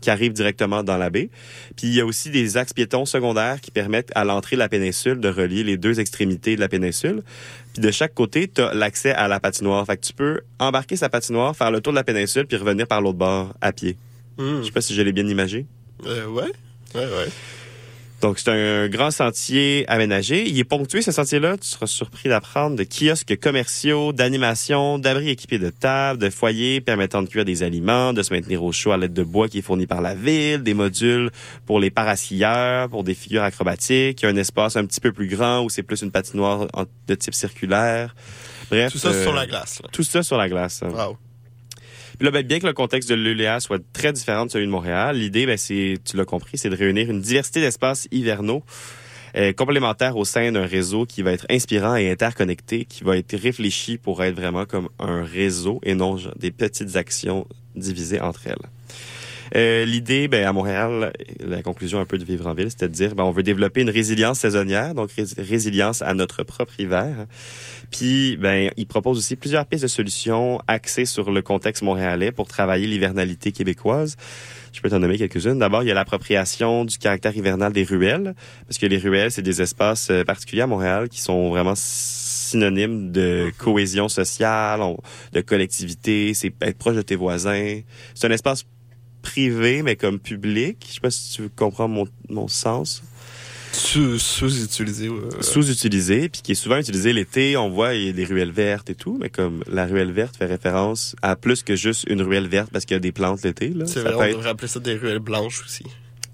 [0.07, 1.31] qui arrive directement dans la baie.
[1.75, 4.69] Puis il y a aussi des axes piétons secondaires qui permettent à l'entrée de la
[4.69, 7.25] péninsule de relier les deux extrémités de la péninsule.
[7.73, 9.85] Puis de chaque côté, tu as l'accès à la patinoire.
[9.85, 12.87] Fait que tu peux embarquer sa patinoire, faire le tour de la péninsule puis revenir
[12.87, 13.97] par l'autre bord à pied.
[14.39, 14.61] Hmm.
[14.61, 15.67] Je sais pas si je l'ai bien imagé.
[16.07, 16.53] Euh, ouais.
[16.95, 17.29] Ouais, ouais.
[18.27, 20.49] Donc, c'est un grand sentier aménagé.
[20.49, 21.57] Il est ponctué, ce sentier-là.
[21.59, 27.23] Tu seras surpris d'apprendre de kiosques commerciaux, d'animation, d'abris équipés de tables, de foyers permettant
[27.23, 29.63] de cuire des aliments, de se maintenir au chaud à l'aide de bois qui est
[29.63, 31.31] fourni par la ville, des modules
[31.67, 34.23] pour les paraskieurs, pour des figures acrobatiques.
[34.23, 36.67] Il y a un espace un petit peu plus grand où c'est plus une patinoire
[37.07, 38.17] de type circulaire.
[38.73, 38.91] Bref.
[38.91, 39.81] Tout ça euh, sur la glace.
[39.85, 39.89] Là.
[39.93, 40.83] Tout ça sur la glace.
[40.83, 41.17] Wow.
[42.21, 45.19] Là, ben, bien que le contexte de l'ULA soit très différent de celui de Montréal,
[45.19, 48.63] l'idée, ben, c'est, tu l'as compris, c'est de réunir une diversité d'espaces hivernaux
[49.37, 53.37] euh, complémentaires au sein d'un réseau qui va être inspirant et interconnecté, qui va être
[53.37, 58.57] réfléchi pour être vraiment comme un réseau et non des petites actions divisées entre elles.
[59.55, 62.93] Euh, L'idée, ben, à Montréal, la conclusion un peu de Vivre en Ville, c'était de
[62.95, 67.27] dire, ben, on veut développer une résilience saisonnière, donc rés- résilience à notre propre hiver.
[67.91, 72.49] Puis, ben, il propose aussi plusieurs pistes de solutions axées sur le contexte montréalais pour
[72.49, 74.17] travailler l'hivernalité québécoise.
[74.73, 75.59] Je peux t'en nommer quelques-unes.
[75.59, 78.35] D'abord, il y a l'appropriation du caractère hivernal des ruelles,
[78.67, 83.11] parce que les ruelles, c'est des espaces euh, particuliers à Montréal qui sont vraiment synonymes
[83.11, 84.81] de cohésion sociale,
[85.33, 87.81] de collectivité, c'est être proche de tes voisins.
[88.15, 88.65] C'est un espace
[89.31, 90.77] privé, mais comme public.
[90.89, 93.03] Je sais pas si tu comprends mon, mon sens.
[93.73, 95.11] Sous- Sous-utilisé.
[95.41, 97.57] Sous-utilisé, puis qui est souvent utilisé l'été.
[97.57, 100.37] On voit, il y a des ruelles vertes et tout, mais comme la ruelle verte
[100.37, 103.43] fait référence à plus que juste une ruelle verte parce qu'il y a des plantes
[103.43, 103.69] l'été.
[103.71, 103.85] là.
[103.87, 105.85] C'est vrai, on être- devrait appeler ça des ruelles blanches aussi.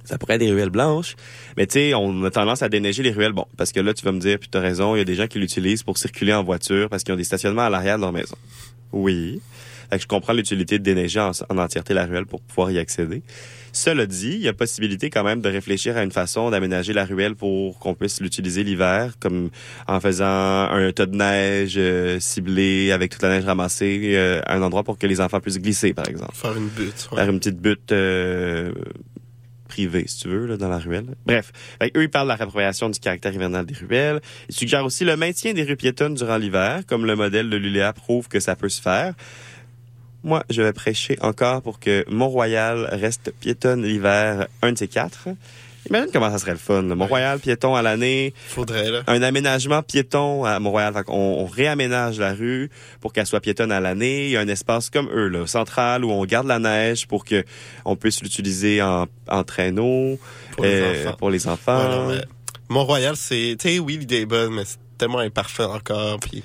[0.04, 1.16] ça pourrait être des ruelles blanches.
[1.56, 3.32] Mais tu sais, on a tendance à déneiger les ruelles.
[3.32, 5.04] Bon, parce que là, tu vas me dire, puis tu as raison, il y a
[5.04, 7.96] des gens qui l'utilisent pour circuler en voiture parce qu'ils ont des stationnements à l'arrière
[7.96, 8.36] de leur maison.
[8.92, 9.40] Oui.
[9.92, 12.78] Fait que je comprends l'utilité de déneiger en, en entièreté la ruelle pour pouvoir y
[12.78, 13.22] accéder.
[13.74, 17.04] Cela dit, il y a possibilité quand même de réfléchir à une façon d'aménager la
[17.04, 19.50] ruelle pour qu'on puisse l'utiliser l'hiver, comme
[19.86, 24.56] en faisant un tas de neige euh, ciblé avec toute la neige ramassée euh, à
[24.56, 27.08] un endroit pour que les enfants puissent glisser, par exemple Faire une butte.
[27.12, 27.18] ouais.
[27.18, 28.72] faire une petite butte euh,
[29.68, 31.06] privée, si tu veux, là, dans la ruelle.
[31.24, 31.52] Bref,
[31.82, 34.20] eux, ils parlent de la réappropriation du caractère hivernal des ruelles.
[34.50, 37.92] Ils suggèrent aussi le maintien des rues piétonnes durant l'hiver, comme le modèle de l'ULEA
[37.94, 39.14] prouve que ça peut se faire.
[40.24, 45.28] Moi, je vais prêcher encore pour que Mont-Royal reste piétonne l'hiver, un de ces quatre.
[45.88, 46.82] Imagine comment ça serait le fun.
[46.82, 49.02] Mont-Royal piéton à l'année, Faudrait, là.
[49.08, 50.94] un aménagement piéton à Montréal.
[50.94, 54.26] Fait qu'on- on, réaménage la rue pour qu'elle soit piétonne à l'année.
[54.26, 57.24] Il y a un espace comme eux, là, central, où on garde la neige pour
[57.24, 57.44] que
[57.84, 60.20] on puisse l'utiliser en, en traîneau
[60.52, 61.16] Pour les euh, enfants.
[61.18, 62.12] pour les enfants.
[62.68, 63.56] Mont-Royal, c'est.
[63.58, 66.20] Tu sais, oui, l'idée est bonne, mais c'est tellement imparfait encore.
[66.20, 66.44] Puis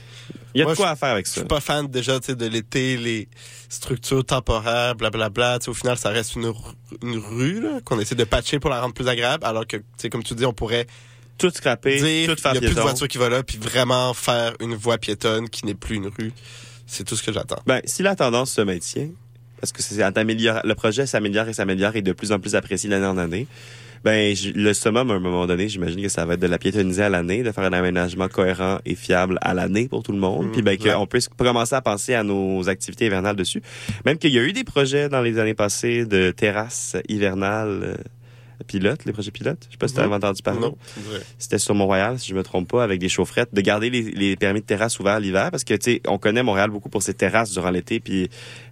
[0.58, 1.42] Il y a Moi, de quoi à faire avec je ça.
[1.42, 3.30] suis pas fan déjà, de l'été, les
[3.70, 5.60] structures temporaires, blablabla.
[5.68, 6.52] Au final, ça reste une,
[7.04, 9.78] une rue, qu'on essaie de patcher pour la rendre plus agréable, alors que,
[10.10, 10.88] comme tu dis, on pourrait
[11.38, 12.82] Tout scraper, dire, tout faire il y a plus de piéton.
[12.82, 16.34] voitures qui vont là, puis vraiment faire une voie piétonne qui n'est plus une rue.
[16.88, 17.62] C'est tout ce que j'attends.
[17.68, 19.10] Ben, si la tendance se maintient,
[19.62, 23.06] parce que c'est le projet s'améliore et s'améliore et de plus en plus apprécié d'année
[23.06, 23.46] en année,
[24.04, 27.04] ben le summum à un moment donné, j'imagine que ça va être de la piétonniser
[27.04, 30.46] à l'année, de faire un aménagement cohérent et fiable à l'année pour tout le monde,
[30.48, 30.52] Mhm.
[30.52, 30.94] puis ben Ouais.
[30.94, 33.62] qu'on puisse commencer à penser à nos activités hivernales dessus.
[34.06, 37.96] Même qu'il y a eu des projets dans les années passées de terrasses hivernales euh,
[38.66, 39.66] pilotes, les projets pilotes.
[39.68, 40.14] Je sais pas si tu Mhm.
[40.14, 40.68] entendu parler.
[41.38, 44.36] C'était sur Mont-Royal, si je me trompe pas, avec des chaufferettes, de garder les, les
[44.36, 47.14] permis de terrasse ouverts l'hiver, parce que tu sais, on connaît Montréal beaucoup pour ses
[47.14, 48.30] terrasses durant l'été, puis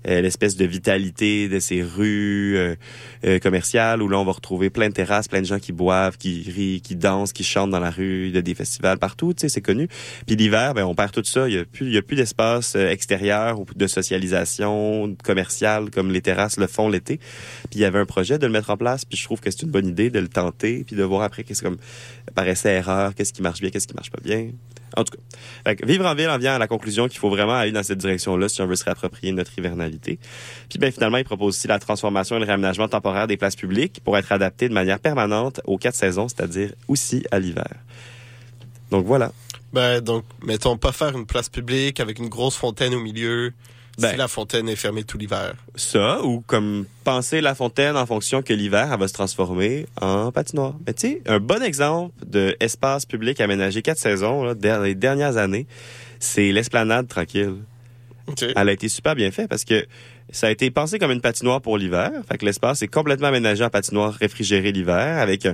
[0.07, 2.75] euh, l'espèce de vitalité de ces rues euh,
[3.25, 6.17] euh, commerciales où là on va retrouver plein de terrasses, plein de gens qui boivent,
[6.17, 9.33] qui rient, qui dansent, qui chantent dans la rue, il y a des festivals partout,
[9.33, 9.87] tu sais, c'est connu.
[10.27, 12.15] Puis l'hiver, ben on perd tout ça, il y a plus, il y a plus
[12.15, 17.17] d'espace euh, extérieur ou de socialisation commerciale comme les terrasses le font l'été.
[17.69, 19.49] Puis il y avait un projet de le mettre en place, puis je trouve que
[19.51, 21.77] c'est une bonne idée de le tenter, puis de voir après qu'est-ce comme
[22.33, 24.51] par essai erreur, qu'est-ce qui marche bien, qu'est-ce qui marche pas bien.
[24.95, 27.73] En tout cas, vivre en ville en vient à la conclusion qu'il faut vraiment aller
[27.73, 30.17] dans cette direction-là si on veut se réapproprier notre hivernalité.
[30.69, 33.99] Puis ben finalement, il propose aussi la transformation et le réaménagement temporaire des places publiques
[34.05, 37.73] pour être adaptées de manière permanente aux quatre saisons, c'est-à-dire aussi à l'hiver.
[38.91, 39.33] Donc voilà.
[39.73, 43.51] Ben, donc, mettons, pas faire une place publique avec une grosse fontaine au milieu
[43.97, 44.11] Ben.
[44.11, 45.53] si la fontaine est fermée tout l'hiver.
[45.75, 50.31] Ça, ou comme penser la fontaine en fonction que l'hiver, elle va se transformer en
[50.31, 50.75] patinoire.
[50.85, 55.37] Mais tu sais, un bon exemple d'espace public aménagé quatre saisons, là, dans les dernières
[55.37, 55.65] années,
[56.19, 57.55] c'est l'esplanade tranquille.
[58.55, 59.85] Elle a été super bien faite parce que
[60.31, 62.11] ça a été pensé comme une patinoire pour l'hiver.
[62.29, 65.47] Fait que l'espace est complètement aménagé en patinoire réfrigérée l'hiver avec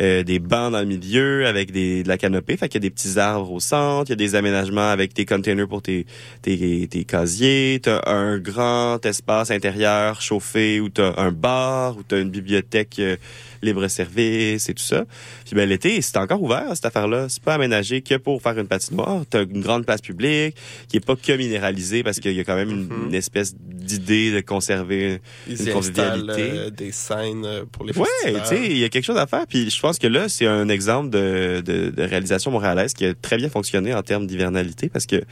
[0.00, 2.56] euh, des bancs dans le milieu, avec des, de la canopée.
[2.56, 5.14] Fait qu'il y a des petits arbres au centre, il y a des aménagements avec
[5.14, 6.06] tes containers pour tes,
[6.42, 7.80] tes, tes casiers.
[7.82, 13.16] T'as un grand espace intérieur chauffé où t'as un bar, où t'as une bibliothèque euh,
[13.62, 15.04] libre-service et tout ça.
[15.44, 17.28] Puis ben l'été, c'est encore ouvert cette affaire-là.
[17.28, 19.22] C'est pas aménagé que pour faire une patinoire.
[19.28, 20.56] T'as une grande place publique
[20.88, 23.06] qui est pas que minéralisée parce qu'il y a quand même une, Mhm.
[23.08, 26.32] une espèce d'idée de conserver Ils une convivialité.
[26.52, 28.42] euh, des scènes euh, pour les Ouais, festivals.
[28.48, 29.46] tu sais, il y a quelque chose à faire.
[29.48, 33.14] Puis je pense que là, c'est un exemple de, de, de réalisation montréalaise qui a
[33.14, 35.22] très bien fonctionné en termes d'hivernalité parce que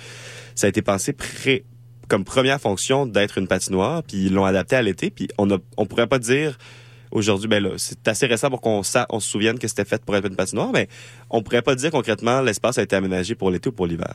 [0.54, 1.64] ça a été pensé pré
[2.08, 5.10] comme première fonction d'être une patinoire, puis ils l'ont adapté à l'été.
[5.10, 6.56] Puis on a, on pourrait pas dire
[7.10, 10.16] aujourd'hui, ben là, c'est assez récent pour qu'on on se souvienne que c'était fait pour
[10.16, 10.88] être une patinoire, mais
[11.30, 14.14] on pourrait pas dire concrètement l'espace a été aménagé pour l'été ou pour l'hiver.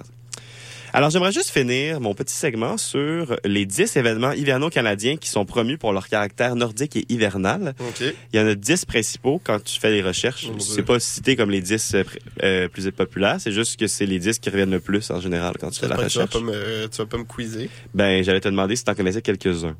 [0.95, 5.43] Alors, j'aimerais juste finir mon petit segment sur les 10 événements hivernaux canadiens qui sont
[5.43, 7.73] promus pour leur caractère nordique et hivernal.
[7.79, 8.03] OK.
[8.31, 10.51] Il y en a 10 principaux quand tu fais les recherches.
[10.51, 10.59] Dieu.
[10.59, 12.03] C'est pas cité comme les 10 euh,
[12.43, 15.55] euh, plus populaires, c'est juste que c'est les 10 qui reviennent le plus en général
[15.59, 16.31] quand tu fais la que tu vas recherche.
[16.31, 17.71] pas me, tu vas pas me quizer.
[17.95, 19.75] Ben, j'allais te demander si t'en connaissais quelques-uns.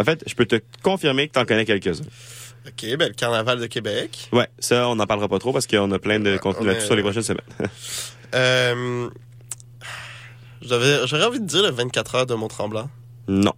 [0.00, 2.04] En fait, je peux te confirmer que t'en connais quelques-uns.
[2.66, 4.28] OK, ben, le Carnaval de Québec.
[4.32, 6.86] Ouais, ça, on n'en parlera pas trop parce qu'on a plein de contenu on là-dessus
[6.86, 7.44] sur les prochaines semaines.
[8.32, 9.10] Euh,
[10.62, 12.88] J'aurais envie de dire le 24 heures de Mont-Tremblant.
[13.28, 13.52] non.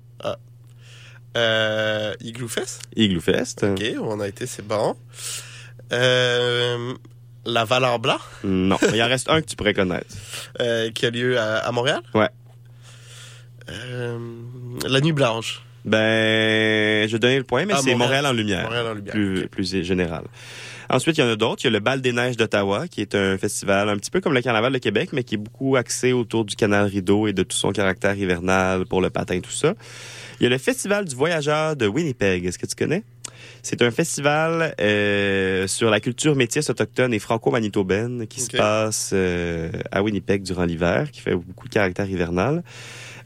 [1.37, 2.83] Euh, Igloo Fest?
[2.97, 3.65] Igloo Fest.
[3.65, 4.95] OK, on a été, c'est bon.
[5.93, 6.93] Euh,
[7.47, 8.79] la Valeur Blanc, Non.
[8.95, 10.15] Il en reste un que tu pourrais connaître.
[10.61, 12.01] euh, qui a lieu à, à Montréal?
[12.15, 12.29] Ouais.
[13.71, 14.19] Euh,
[14.87, 15.63] la Nuit Blanche.
[15.85, 18.23] Ben, je vais donner le point, mais Ah, c'est Montréal.
[18.23, 18.63] Montréal en lumière.
[18.65, 20.25] Montréal en lumière, Plus, plus général.
[20.91, 21.63] Ensuite, il y en a d'autres.
[21.63, 24.21] Il y a le Bal des Neiges d'Ottawa, qui est un festival un petit peu
[24.21, 27.33] comme le Carnaval de Québec, mais qui est beaucoup axé autour du canal Rideau et
[27.33, 29.75] de tout son caractère hivernal pour le patin, tout ça.
[30.39, 32.45] Il y a le Festival du Voyageur de Winnipeg.
[32.45, 33.05] Est-ce que tu connais?
[33.63, 39.71] C'est un festival euh, sur la culture métisse autochtone et franco-manitobaine qui se passe euh,
[39.93, 42.63] à Winnipeg durant l'hiver, qui fait beaucoup de caractère hivernal.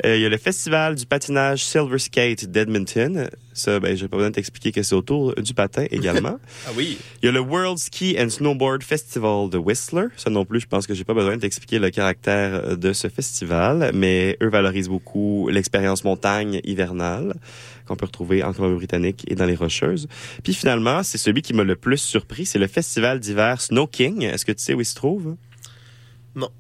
[0.05, 3.31] Euh, il y a le festival du patinage Silver Skate d'Edmonton.
[3.53, 6.39] Ça, ben, j'ai pas besoin de t'expliquer que c'est autour du patin également.
[6.69, 6.99] Ah oui.
[7.23, 10.07] Il y a le World Ski and Snowboard Festival de Whistler.
[10.17, 12.93] Ça non plus, je pense que j'ai pas besoin de t'expliquer le caractère euh, de
[12.93, 17.35] ce festival, mais eux valorisent beaucoup l'expérience montagne hivernale
[17.87, 20.09] qu'on peut retrouver en Colombie-Britannique et dans les Rocheuses.
[20.43, 24.23] Puis finalement, c'est celui qui m'a le plus surpris, c'est le festival d'hiver Snow King.
[24.23, 25.37] Est-ce que tu sais où il se trouve?
[26.35, 26.51] Non.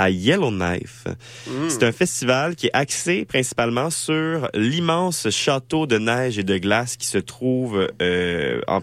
[0.00, 1.04] À Yellowknife.
[1.46, 1.68] Mm.
[1.68, 6.96] C'est un festival qui est axé principalement sur l'immense château de neige et de glace
[6.96, 8.80] qui se trouve euh, en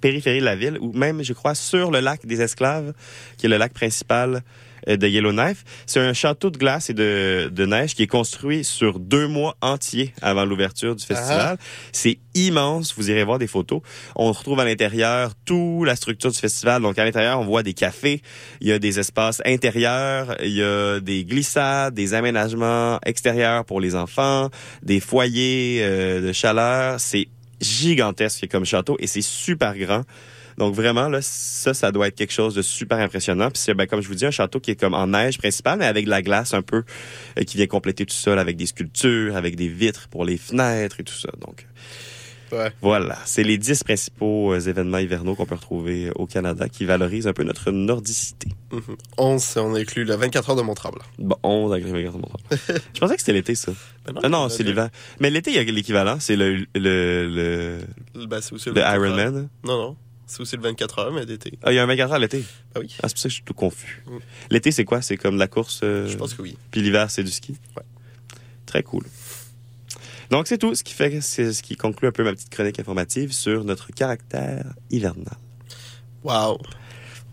[0.00, 2.94] périphérie de la ville, ou même, je crois, sur le lac des Esclaves,
[3.36, 4.42] qui est le lac principal
[4.86, 5.64] de Yellowknife.
[5.86, 9.56] C'est un château de glace et de, de neige qui est construit sur deux mois
[9.60, 11.58] entiers avant l'ouverture du festival.
[11.92, 12.94] C'est immense.
[12.96, 13.80] Vous irez voir des photos.
[14.14, 16.82] On retrouve à l'intérieur toute la structure du festival.
[16.82, 18.22] Donc, à l'intérieur, on voit des cafés.
[18.60, 20.36] Il y a des espaces intérieurs.
[20.42, 24.50] Il y a des glissades, des aménagements extérieurs pour les enfants,
[24.82, 27.00] des foyers euh, de chaleur.
[27.00, 27.28] C'est
[27.60, 30.02] gigantesque comme château et c'est super grand.
[30.58, 33.50] Donc vraiment là, ça, ça doit être quelque chose de super impressionnant.
[33.50, 35.78] Puis c'est ben, comme je vous dis un château qui est comme en neige principale,
[35.78, 36.82] mais avec de la glace un peu
[37.38, 40.36] euh, qui vient compléter tout ça là, avec des sculptures, avec des vitres pour les
[40.38, 41.28] fenêtres et tout ça.
[41.46, 41.66] Donc
[42.52, 42.70] Ouais.
[42.80, 47.26] voilà, c'est les dix principaux euh, événements hivernaux qu'on peut retrouver au Canada qui valorisent
[47.26, 48.50] un peu notre nordicité.
[48.70, 48.82] Mhm.
[49.18, 51.02] 11, c'est- on inclut le 24 heures de Mont-Tremblant.
[51.18, 53.72] Bon, on a Je pensais que c'était l'été ça.
[54.06, 54.90] Ben Ah non, il y en a c'est l'hiver.
[55.18, 57.80] Mais l'été il y a l'équivalent, c'est le le
[58.14, 59.06] le, Ben, c'est aussi le le 24 heures.
[59.16, 59.48] Ironman.
[59.64, 59.96] Non, non.
[60.26, 61.58] C'est aussi le 24 heures, mais d'été.
[61.62, 62.44] Ah, il y a un 24 heures l'été?
[62.74, 62.88] Ah oui.
[63.02, 64.02] Ah, c'est pour ça que je suis tout confus.
[64.06, 64.16] Mm.
[64.50, 65.00] L'été, c'est quoi?
[65.02, 66.58] C'est comme la course, euh, Je pense que oui.
[66.70, 67.56] puis l'hiver, c'est du ski?
[67.76, 67.84] Ouais.
[68.66, 69.04] Très cool.
[70.30, 72.80] Donc, c'est tout ce qui fait, c'est ce qui conclut un peu ma petite chronique
[72.80, 75.36] informative sur notre caractère hivernal.
[76.24, 76.58] Wow.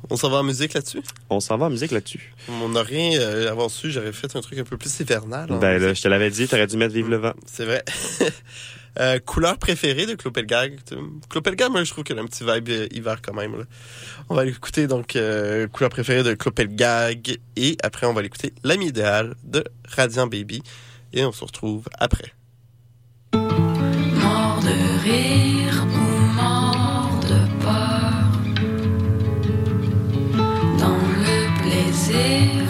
[0.09, 1.01] On s'en va en musique là-dessus?
[1.29, 2.33] On s'en va en musique là-dessus.
[2.61, 5.51] On n'a rien euh, avant su, j'aurais fait un truc un peu plus hivernal.
[5.51, 7.33] en Ben là, je te l'avais dit, t'aurais dû mettre Vive le vent.
[7.47, 7.83] C'est vrai.
[8.99, 10.79] Euh, couleur préférée de Clopelgag?
[11.29, 13.65] Clopelgag, moi, je trouve qu'elle a un petit vibe euh, hiver quand même.
[14.29, 17.39] On va l'écouter, donc, euh, couleur préférée de Clopelgag.
[17.55, 20.61] Et après, on va l'écouter L'ami idéal de Radiant Baby.
[21.11, 22.33] Et on se retrouve après.
[23.33, 28.31] Mort de rire ou mort de peur
[30.79, 32.62] Dans le plaisir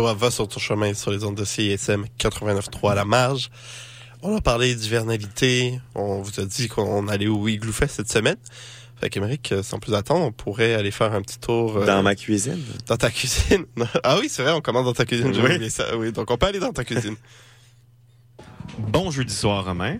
[0.00, 3.50] Va sur ton chemin sur les ondes de CISM 89.3 à la marge.
[4.22, 5.78] On a parlé d'hivernalité.
[5.94, 8.36] On vous a dit qu'on allait au Igloo Fest cette semaine.
[8.98, 12.14] Fait qu'Émeric, sans plus attendre, on pourrait aller faire un petit tour euh, Dans ma
[12.14, 12.58] cuisine.
[12.86, 13.66] dans ta cuisine.
[14.02, 15.32] ah oui, c'est vrai, on commence dans ta cuisine.
[15.68, 15.96] Ça.
[15.96, 17.16] Oui, donc on peut aller dans ta cuisine.
[18.78, 19.98] Bon jeudi soir, Romain.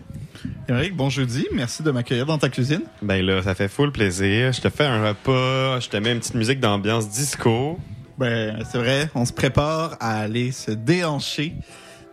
[0.67, 1.47] Eric, bon jeudi.
[1.53, 2.81] Merci de m'accueillir dans ta cuisine.
[3.03, 4.51] Ben là, ça fait full plaisir.
[4.51, 7.77] Je te fais un repas, je te mets une petite musique d'ambiance disco.
[8.17, 11.55] Ben, c'est vrai, on se prépare à aller se déhancher.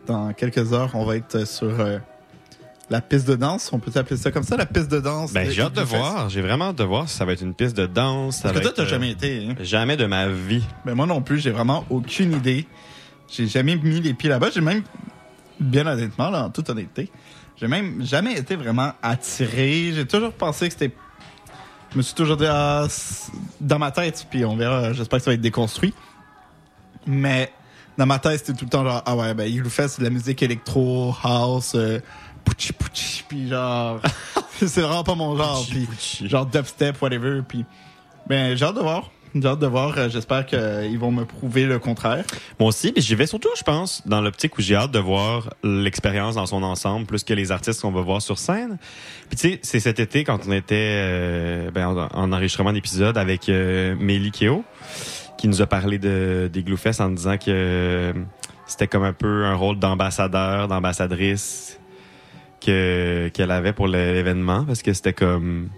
[0.07, 1.99] Dans quelques heures, on va être sur euh,
[2.91, 3.71] la piste de danse.
[3.73, 5.33] On peut appeler ça comme ça, la piste de danse.
[5.33, 6.29] Ben, j'ai hâte de voir.
[6.29, 8.41] J'ai vraiment hâte de voir si ça va être une piste de danse.
[8.41, 9.49] Parce que toi, t'as euh, jamais été.
[9.49, 9.55] Hein?
[9.61, 10.65] Jamais de ma vie.
[10.85, 12.67] Ben, moi non plus, j'ai vraiment aucune idée.
[13.31, 14.49] J'ai jamais mis les pieds là-bas.
[14.55, 14.83] J'ai même,
[15.61, 17.11] bien honnêtement, là, en toute honnêteté,
[17.57, 19.93] j'ai même jamais été vraiment attiré.
[19.95, 20.95] J'ai toujours pensé que c'était.
[21.93, 22.87] Je me suis toujours dit, ah,
[23.61, 25.95] dans ma tête, puis on verra, j'espère que ça va être déconstruit.
[27.07, 27.51] Mais
[27.97, 30.05] dans ma tête, c'était tout le temps genre, ah ouais, ben, Igloo Fest, c'est de
[30.05, 32.01] la musique électro, house, euh,
[32.45, 34.01] pouchi pouchi, puis genre,
[34.59, 35.89] c'est vraiment pas mon genre, puis
[36.29, 37.65] genre dubstep, whatever, puis
[38.27, 39.11] ben, j'ai hâte de voir.
[39.35, 39.97] J'ai hâte de voir.
[39.99, 42.25] euh, J'espère qu'ils vont me prouver le contraire.
[42.59, 45.51] Moi aussi, mais j'y vais surtout, je pense, dans l'optique où j'ai hâte de voir
[45.63, 48.79] l'expérience dans son ensemble, plus que les artistes qu'on va voir sur scène.
[49.29, 53.19] Puis tu sais, c'est cet été quand on était euh, ben, en, en enregistrement d'épisode
[53.19, 54.65] avec euh, Mélie Keo,
[55.37, 58.13] qui nous a parlé de des Glue Fest en disant que euh,
[58.67, 61.79] c'était comme un peu un rôle d'ambassadeur, d'ambassadrice
[62.61, 65.69] que qu'elle avait pour l'événement, parce que c'était comme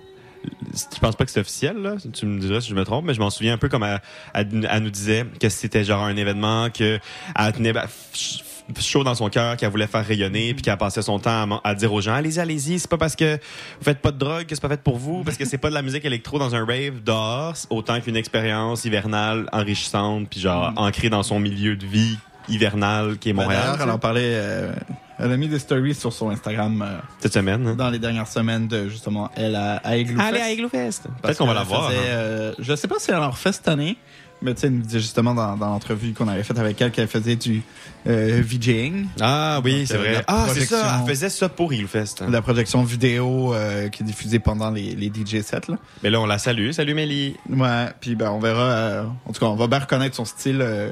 [0.95, 1.97] je pense pas que c'est officiel, là.
[2.13, 4.01] Tu me diras si je me trompe, mais je m'en souviens un peu comme elle,
[4.35, 6.99] elle- elle nous disait que c'était genre un événement que
[7.39, 8.45] elle tenait bah, ch-
[8.79, 11.75] chaud dans son cœur, qu'elle voulait faire rayonner, puis qu'elle passait son temps à, à
[11.75, 14.55] dire aux gens allez-y, allez-y, c'est pas parce que vous faites pas de drogue que
[14.55, 16.65] c'est pas fait pour vous, parce que c'est pas de la musique électro dans un
[16.65, 22.17] rave dehors, autant qu'une expérience hivernale enrichissante, puis genre ancrée dans son milieu de vie
[22.49, 23.75] hivernal qui est Ben, Montréal.
[23.77, 24.21] Tu elle en parlait.
[24.35, 24.73] euh,
[25.19, 27.67] elle a mis des stories sur son Instagram euh, cette semaine.
[27.67, 27.75] hein.
[27.75, 31.05] dans les dernières semaines de justement elle à, à Igloo Allez à Igloo Fest.
[31.23, 31.89] Peut-être qu'on va la voir.
[31.91, 31.93] hein.
[31.95, 33.99] euh, je sais pas si elle en refait cette année,
[34.41, 36.91] mais tu sais, elle nous disait justement dans, dans l'entrevue qu'on avait faite avec elle
[36.91, 37.61] qu'elle faisait du
[38.07, 40.25] euh, VJing, Ah oui, c'est euh, vrai.
[40.27, 41.01] Ah, c'est ça.
[41.03, 42.23] Elle faisait ça pour Igloo Fest.
[42.25, 45.61] de la projection vidéo euh, qui est diffusée pendant les, les DJ sets.
[45.69, 45.77] Là.
[46.03, 46.71] Mais là, on la salue.
[46.71, 47.37] Salut, Mélie.
[47.51, 48.63] Ouais, puis ben, on verra.
[48.63, 50.91] euh, en tout cas, on va bien reconnaître son style euh,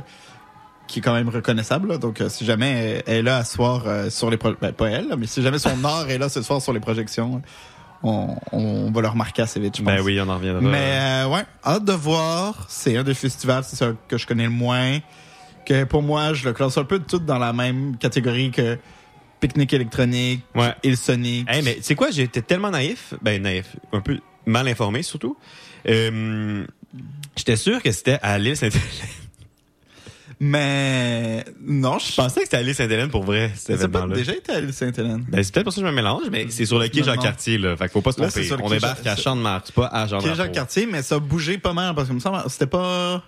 [0.89, 1.89] qui est quand même reconnaissable.
[1.89, 1.99] là.
[1.99, 4.72] Donc, euh, si jamais elle est là à ce soir euh, sur les projections, ben,
[4.72, 7.41] pas elle, mais si jamais son art est là ce soir sur les projections,
[8.03, 9.95] on, on va le remarquer assez vite, je pense.
[9.95, 10.61] Ben oui, on en reviendra.
[10.62, 10.78] Mais
[11.24, 12.66] euh, ouais, hâte de voir.
[12.68, 14.99] C'est un des festivals, c'est ça que je connais le moins.
[15.66, 18.78] Que pour moi, je le classe un peu tout dans la même catégorie que
[19.41, 20.74] Pique-Nique électronique, Ouais.
[20.82, 21.47] Il Sonic.
[21.51, 25.36] Hey, mais tu sais quoi, j'étais tellement naïf, ben naïf, un peu mal informé surtout.
[25.89, 26.64] Euh,
[27.36, 29.28] J'étais sûr que c'était à l'île Sainte-Hélène.
[30.41, 34.34] Mais non, Je je pensais que c'était à l'île Sainte-Hélène pour vrai, C'est pas déjà
[34.34, 35.24] été à l'île Sainte-Hélène.
[35.28, 37.03] Ben, c'est peut-être pour ça que je me mélange, mais c'est sur le quai.
[37.03, 37.76] Jacques-Cartier, là.
[37.76, 38.53] Fait qu'il faut pas se tromper.
[38.62, 41.18] On quai débarque à Champ-de-Mars, pas à jean Qui est Jacques Cartier, mais ça a
[41.18, 43.22] bougé pas mal parce que me semble c'était pas.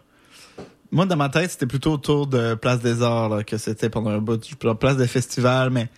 [0.92, 4.10] Moi, dans ma tête, c'était plutôt autour de Place des Arts là, que c'était pendant
[4.10, 4.36] un bout.
[4.36, 5.88] de- Place des festivals, mais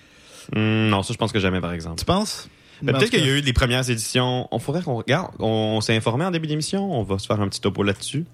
[0.57, 1.99] Hmm, non, ça, je pense que jamais, par exemple.
[1.99, 2.49] tu penses?
[2.83, 4.49] Ben, En peut-être qu'il y a eu des premières éditions.
[4.51, 5.31] On faudrait qu'on regarde.
[5.39, 6.93] On, s'est informé en début d'émission.
[6.93, 8.25] On va se faire un petit topo là-dessus.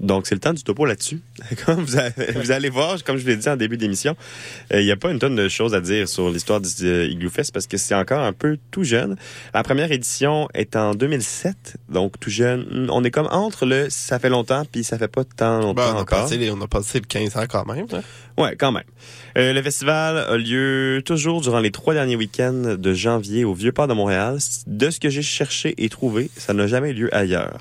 [0.00, 1.20] Donc, c'est le temps du topo là-dessus.
[1.66, 4.16] Comme vous, avez- vous allez voir, comme je l'ai dit en début d'émission,
[4.72, 7.06] euh, il n'y a pas une tonne de choses à dire sur l'histoire du euh,
[7.06, 9.16] Igloo Fest parce que c'est encore un peu tout jeune.
[9.54, 12.88] La première édition est en 2007, donc tout jeune.
[12.90, 15.92] On est comme entre le ça fait longtemps puis ça fait pas tant longtemps Ben,
[15.94, 16.22] on, a encore.
[16.22, 17.86] passé les, on a passé le 15 ans quand même.
[17.92, 18.00] hein.
[18.36, 18.82] Ouais, quand même.
[19.38, 23.86] Euh, le festival a lieu toujours durant les trois derniers week-ends de janvier au Vieux-Port
[23.88, 24.38] de Montréal.
[24.66, 27.58] De ce que j'ai cherché et trouvé, ça n'a jamais eu lieu ailleurs.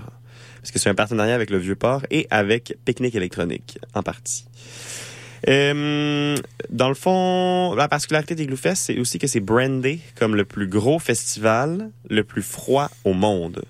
[0.64, 4.46] Parce que c'est un partenariat avec le Vieux-Port et avec Pique-Nique électronique, en partie.
[5.50, 6.38] Euh,
[6.70, 10.68] dans le fond, la particularité des Fest, c'est aussi que c'est brandé comme le plus
[10.68, 13.64] gros festival, le plus froid au monde.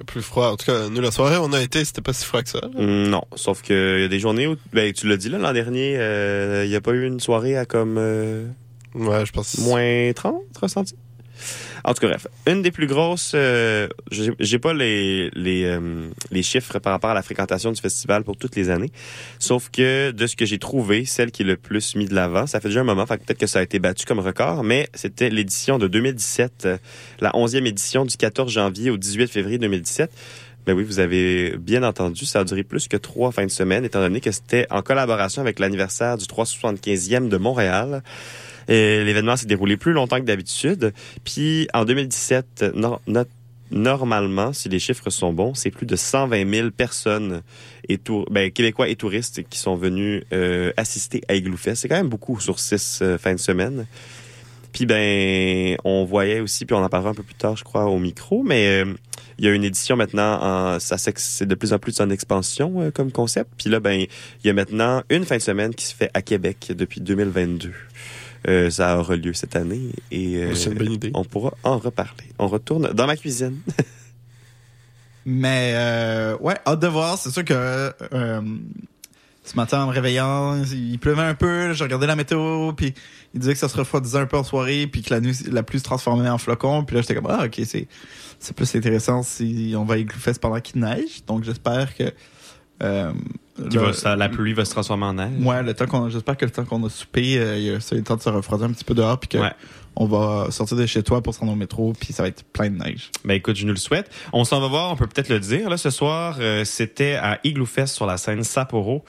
[0.00, 0.48] Le plus froid.
[0.48, 2.60] En tout cas, nous, la soirée, on a été, c'était pas si froid que ça.
[2.60, 2.68] là.
[2.78, 5.54] Mm, Non, sauf qu'il y a des journées où, ben, tu l'as dit là, l'an
[5.54, 8.46] dernier, euh, il n'y a pas eu une soirée à comme euh,
[8.94, 9.56] Ouais, je pense.
[9.60, 10.94] moins 30 ressenti?
[11.84, 16.42] En tout cas, bref, une des plus grosses, euh, j'ai pas les les, euh, les
[16.42, 18.90] chiffres par rapport à la fréquentation du festival pour toutes les années,
[19.38, 22.46] sauf que de ce que j'ai trouvé, celle qui est le plus mis de l'avant,
[22.46, 25.30] ça fait déjà un moment, peut-être que ça a été battu comme record, mais c'était
[25.30, 26.78] l'édition de 2017, euh,
[27.20, 30.10] la 11e édition du 14 janvier au 18 février 2017.
[30.66, 33.84] Ben oui, vous avez bien entendu, ça a duré plus que trois fins de semaine,
[33.84, 38.02] étant donné que c'était en collaboration avec l'anniversaire du 375e de Montréal.
[38.68, 40.92] L'événement s'est déroulé plus longtemps que d'habitude.
[41.24, 43.24] Puis en 2017, no- not-
[43.70, 47.42] normalement, si les chiffres sont bons, c'est plus de 120 000 personnes
[47.88, 47.98] et
[48.30, 51.82] ben, québécois et touristes qui sont venus euh, assister à Igloo Fest.
[51.82, 53.86] C'est quand même beaucoup sur six euh, fins de semaine.
[54.72, 57.86] Puis ben, on voyait aussi, puis on en parlera un peu plus tard, je crois,
[57.86, 58.92] au micro, mais euh,
[59.38, 62.90] il y a une édition maintenant, en, ça c'est de plus en plus en expansion
[62.94, 63.50] comme concept.
[63.56, 66.20] Puis là, ben, il y a maintenant une fin de semaine qui se fait à
[66.20, 67.72] Québec depuis 2022.
[68.48, 71.10] Euh, ça aura lieu cette année et euh, C'est une bonne idée.
[71.14, 72.24] on pourra en reparler.
[72.38, 73.58] On retourne dans ma cuisine.
[75.26, 77.18] Mais euh, ouais, hâte de voir.
[77.18, 78.40] C'est sûr que euh,
[79.44, 81.72] ce matin, en me réveillant, il pleuvait un peu.
[81.72, 82.94] J'ai regardé la météo, puis
[83.34, 85.64] il disait que ça se refroidissait un peu en soirée, puis que la, nuit, la
[85.64, 86.84] pluie se transformait en flocons.
[86.84, 87.88] Puis là, j'étais comme, ah, ok, c'est,
[88.38, 91.24] c'est plus intéressant si on va à Igloo Fest pendant qu'il neige.
[91.26, 92.12] Donc, j'espère que...
[93.60, 95.32] Euh, le- va- la pluie va se transformer en neige.
[95.44, 98.16] Ouais, le temps qu'on, j'espère que le temps qu'on a soupé, euh, ça, le temps
[98.16, 99.52] de se refroidir un petit peu dehors, puis que Ouais.
[99.96, 102.44] on va sortir de chez toi pour se rendre au métro, puis ça va être
[102.44, 103.10] plein de neige.
[103.24, 104.10] Ben écoute, je nous le souhaite.
[104.34, 105.70] On s'en va voir, on peut peut-être le dire.
[105.70, 109.04] Là, ce soir, euh, c'était à Igloo Fest sur la scène Sapporo.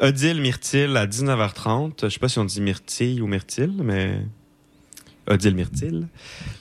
[0.00, 2.04] Odile Myrtille à 19h30.
[2.04, 4.20] Je sais pas si on dit Myrtille ou Myrtille, mais
[5.28, 6.06] Odile Myrtille.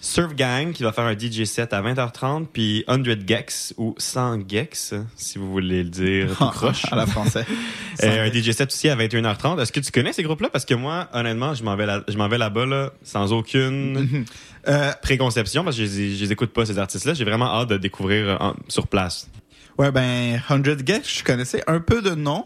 [0.02, 4.48] Surf Gang qui va faire un DJ set à 20h30, puis 100 Gex ou 100
[4.48, 6.86] Gex, si vous voulez le dire tout croche.
[6.92, 7.46] à la français.
[8.04, 9.62] Euh, un DJ set aussi à 21h30.
[9.62, 10.50] Est-ce que tu connais ces groupes-là?
[10.50, 14.26] Parce que moi, honnêtement, je m'en vais, là, je m'en vais là-bas là, sans aucune
[14.68, 17.16] Euh, préconception parce que je je les écoute pas, ces artistes-là.
[17.16, 19.28] J'ai vraiment hâte de découvrir en- sur place.
[19.80, 22.46] Ouais, ben, 100 Gex, je connaissais un peu de nom.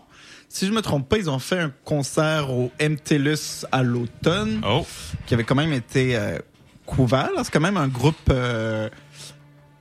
[0.49, 4.85] Si je me trompe pas, ils ont fait un concert au MTLUS à l'automne, Oh!
[5.25, 6.37] qui avait quand même été euh,
[6.85, 7.29] couvert.
[7.43, 8.89] C'est quand même un groupe euh,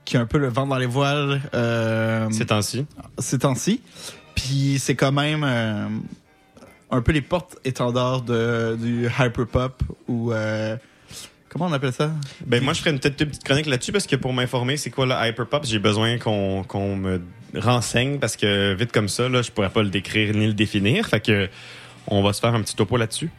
[0.05, 2.87] qui a un peu le vent dans les voiles euh, Ces temps-ci.
[3.19, 3.81] ces temps-ci.
[4.35, 5.87] Puis c'est quand même euh,
[6.91, 10.33] un peu les portes-étendards de, du hyperpop ou...
[11.49, 12.11] comment on appelle ça?
[12.45, 15.07] Ben, moi, je ferais petite, une petite chronique là-dessus parce que pour m'informer c'est quoi
[15.07, 17.21] le hyperpop, j'ai besoin qu'on qu'on me
[17.57, 21.07] renseigne parce que vite comme ça, là, je pourrais pas le décrire ni le définir.
[21.07, 21.49] Fait que
[22.07, 23.31] on va se faire un petit topo là-dessus.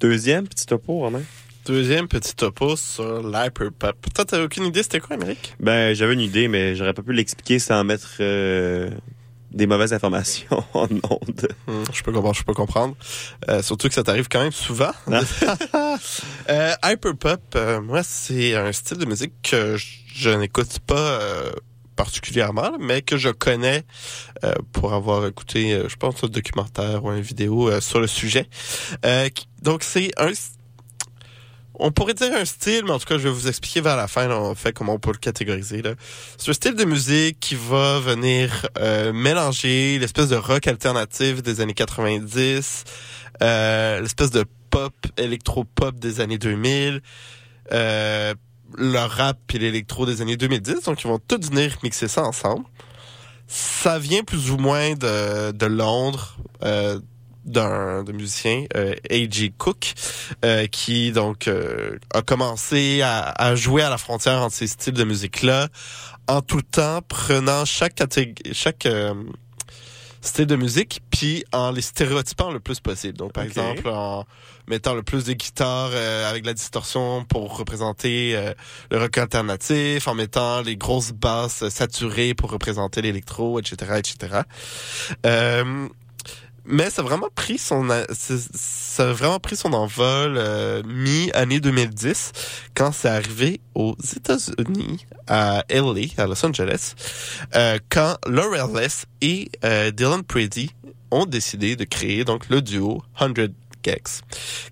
[0.00, 1.22] Deuxième petit topo, Romain.
[1.64, 3.96] Deuxième petit topo sur l'hyperpop.
[4.12, 5.54] Toi, t'as aucune idée c'était quoi, Amérique?
[5.60, 8.90] Ben, j'avais une idée, mais j'aurais pas pu l'expliquer sans mettre euh,
[9.52, 11.48] des mauvaises informations en ondes.
[11.68, 12.96] Hmm, je peux comprendre, je peux comprendre.
[13.48, 14.92] Euh, surtout que ça t'arrive quand même souvent.
[16.48, 21.52] Euh, hyperpop, euh, moi, c'est un style de musique que je, je n'écoute pas euh,
[21.96, 23.84] particulièrement, mais que je connais
[24.44, 28.06] euh, pour avoir écouté, euh, je pense, un documentaire ou une vidéo euh, sur le
[28.06, 28.48] sujet.
[29.04, 29.28] Euh,
[29.62, 30.30] donc, c'est un...
[31.74, 34.06] On pourrait dire un style, mais en tout cas, je vais vous expliquer vers la
[34.06, 35.82] fin, là, fait, comment on peut le catégoriser.
[36.36, 41.60] C'est un style de musique qui va venir euh, mélanger l'espèce de rock alternatif des
[41.60, 42.84] années 90,
[43.42, 47.00] euh, l'espèce de pop, électro-pop des années 2000,
[47.72, 48.34] euh,
[48.76, 50.82] le rap et l'électro des années 2010.
[50.84, 52.64] Donc, ils vont tous venir mixer ça ensemble.
[53.46, 56.98] Ça vient plus ou moins de, de Londres, euh,
[57.44, 59.52] d'un musicien, euh, A.G.
[59.58, 59.94] Cook,
[60.44, 64.94] euh, qui donc euh, a commencé à, à jouer à la frontière entre ces styles
[64.94, 65.68] de musique-là,
[66.28, 68.00] en tout temps prenant chaque
[68.52, 68.88] chaque
[70.22, 73.18] style de musique, puis en les stéréotypant le plus possible.
[73.18, 74.24] Donc, par exemple, en
[74.68, 78.54] mettant le plus de guitares euh, avec la distorsion pour représenter euh,
[78.90, 84.42] le rock alternatif, en mettant les grosses basses saturées pour représenter l'électro, etc., etc.
[85.26, 85.88] Euh,
[86.64, 91.60] mais ça a vraiment pris son ça a vraiment pris son envol euh, mi année
[91.60, 92.32] 2010
[92.74, 96.94] quand c'est arrivé aux États-Unis à LA à Los Angeles
[97.54, 98.88] euh, quand Laurel
[99.20, 100.70] et euh, Dylan Brady
[101.10, 103.34] ont décidé de créer donc le duo 100
[103.84, 104.22] Gex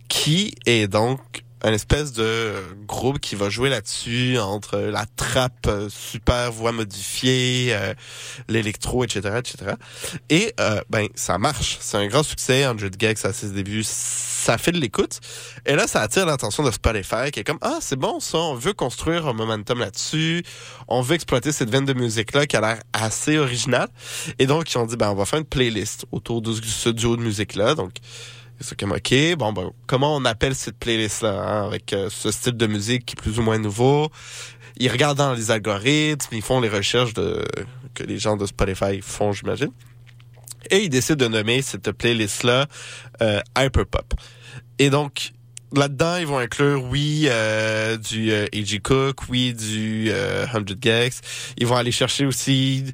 [0.08, 2.54] qui est donc un espèce de
[2.86, 7.94] groupe qui va jouer là-dessus entre la trappe euh, super voix modifiée, euh,
[8.48, 9.72] l'électro, etc., etc.
[10.30, 12.64] Et euh, ben ça marche, c'est un grand succès.
[12.64, 15.20] 100 Gex à ses débuts, ça fait de l'écoute.
[15.66, 18.54] Et là, ça attire l'attention de Spotify qui est comme ah c'est bon ça, on
[18.54, 20.42] veut construire un momentum là-dessus,
[20.88, 23.88] on veut exploiter cette veine de musique là qui a l'air assez originale.
[24.38, 27.16] Et donc ils ont dit ben on va faire une playlist autour de ce duo
[27.16, 27.74] de musique là.
[27.74, 27.92] Donc
[28.60, 32.66] c'est OK, bon, ben, comment on appelle cette playlist-là, hein, avec euh, ce style de
[32.66, 34.10] musique qui est plus ou moins nouveau?
[34.78, 37.44] Ils regardent dans les algorithmes, ils font les recherches de,
[37.94, 39.72] que les gens de Spotify font, j'imagine.
[40.70, 42.66] Et ils décident de nommer cette playlist-là
[43.22, 44.14] euh, Hyperpop.
[44.78, 45.32] Et donc,
[45.74, 48.80] là-dedans, ils vont inclure, oui, euh, du euh, A.G.
[48.80, 51.20] Cook, oui, du euh, 100 Gex.
[51.56, 52.84] Ils vont aller chercher aussi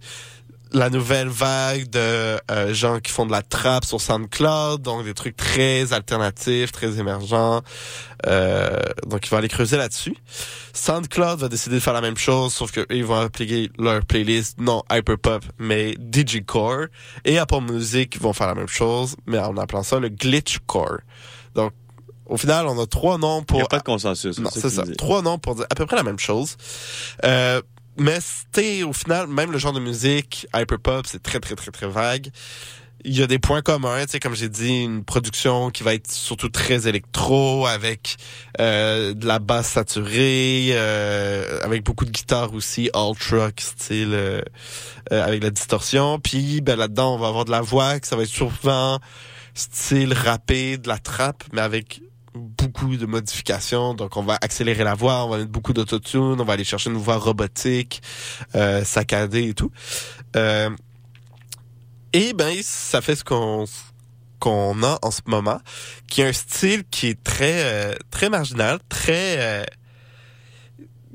[0.73, 5.15] la nouvelle vague de euh, gens qui font de la trap sur SoundCloud, donc des
[5.15, 7.63] trucs très alternatifs, très émergents.
[8.27, 10.17] Euh, donc, ils vont aller creuser là-dessus.
[10.73, 14.05] SoundCloud va décider de faire la même chose, sauf que eux, ils vont appliquer leur
[14.05, 16.87] playlist non hyperpop, mais digicore.
[17.25, 20.99] Et Apple Music vont faire la même chose, mais en appelant ça le glitchcore.
[21.55, 21.73] Donc,
[22.27, 24.39] au final, on a trois noms Il pour n'y a pas de consensus.
[24.39, 24.83] non, c'est ça.
[24.99, 26.57] Trois noms pour dire à peu près la même chose.
[27.25, 27.63] Euh,
[27.99, 31.89] mais c'était au final, même le genre de musique, hyperpop, c'est très, très, très, très
[31.89, 32.29] vague.
[33.05, 35.95] Il y a des points communs, tu sais, comme j'ai dit, une production qui va
[35.95, 38.17] être surtout très électro, avec
[38.61, 42.91] euh, de la basse saturée, euh, avec beaucoup de guitare aussi,
[43.21, 44.41] truck style, euh,
[45.13, 46.19] euh, avec la distorsion.
[46.19, 48.99] Puis ben, là-dedans, on va avoir de la voix, que ça va être souvent
[49.55, 52.01] style rappé, de la trappe, mais avec
[52.37, 53.95] beaucoup de modifications.
[53.95, 56.91] Donc, on va accélérer la voix, on va mettre beaucoup d'autotune, on va aller chercher
[56.91, 58.03] une voix robotique,
[58.55, 59.71] euh, saccadée et tout.
[60.37, 60.71] Euh,
[62.13, 63.65] et ben, ça fait ce qu'on
[64.39, 65.61] qu'on a en ce moment,
[66.09, 69.67] qui est un style qui est très euh, très marginal, très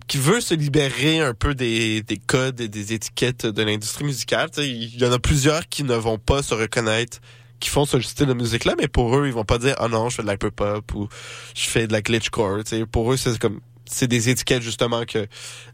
[0.08, 4.50] qui veut se libérer un peu des, des codes et des étiquettes de l'industrie musicale.
[4.58, 7.22] Il y en a plusieurs qui ne vont pas se reconnaître
[7.62, 10.10] qui font ce style de musique-là, mais pour eux, ils vont pas dire «Ah non,
[10.10, 11.08] je fais de l'hyperpop» ou
[11.56, 12.64] «Je fais de la glitchcore».
[12.66, 15.28] Tu Pour eux, c'est comme c'est des étiquettes justement que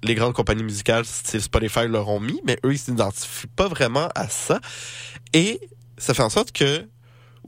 [0.04, 4.10] les grandes compagnies musicales, style Spotify, leur ont mis, mais eux, ils s'identifient pas vraiment
[4.16, 4.60] à ça.
[5.34, 5.60] Et
[5.98, 6.88] ça fait en sorte que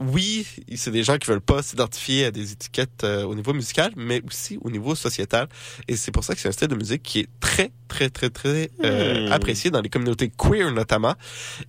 [0.00, 0.46] oui,
[0.76, 4.22] c'est des gens qui veulent pas s'identifier à des étiquettes euh, au niveau musical, mais
[4.26, 5.48] aussi au niveau sociétal.
[5.88, 8.30] Et c'est pour ça que c'est un style de musique qui est très, très, très,
[8.30, 9.32] très euh, Hmm.
[9.32, 11.14] apprécié dans les communautés queer notamment,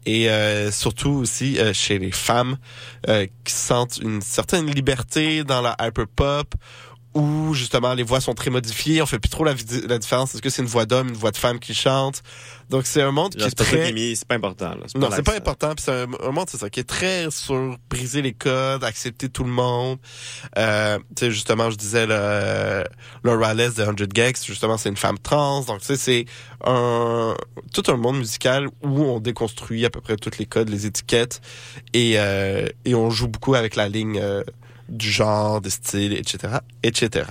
[0.06, 2.58] et euh, surtout aussi euh, chez les femmes
[3.08, 6.56] euh, qui sentent une certaine liberté dans la hyperpop
[7.14, 9.54] où justement les voix sont très modifiées, on fait plus trop la,
[9.88, 10.34] la différence.
[10.34, 12.24] Est-ce que c'est une voix d'homme, une voix de femme qui chante?
[12.70, 14.70] Donc c'est un monde qui est très c'est pas important.
[14.70, 14.86] là.
[14.96, 15.76] non, c'est pas important.
[15.76, 19.28] Puis c'est un, un monde, c'est ça, qui est très sur briser les codes, accepter
[19.28, 19.98] tout le monde.
[20.58, 22.86] Euh, tu sais, justement, je disais le
[23.24, 25.62] Laura Les de 100 Gags, justement, c'est une femme trans.
[25.62, 26.26] Donc, tu sais, c'est
[26.66, 27.36] un
[27.74, 31.42] tout un monde musical où on déconstruit à peu près tous les codes, les étiquettes,
[31.94, 34.18] et euh, et on joue beaucoup avec la ligne.
[34.22, 34.44] euh,
[34.92, 37.26] du genre, des styles, etc., etc.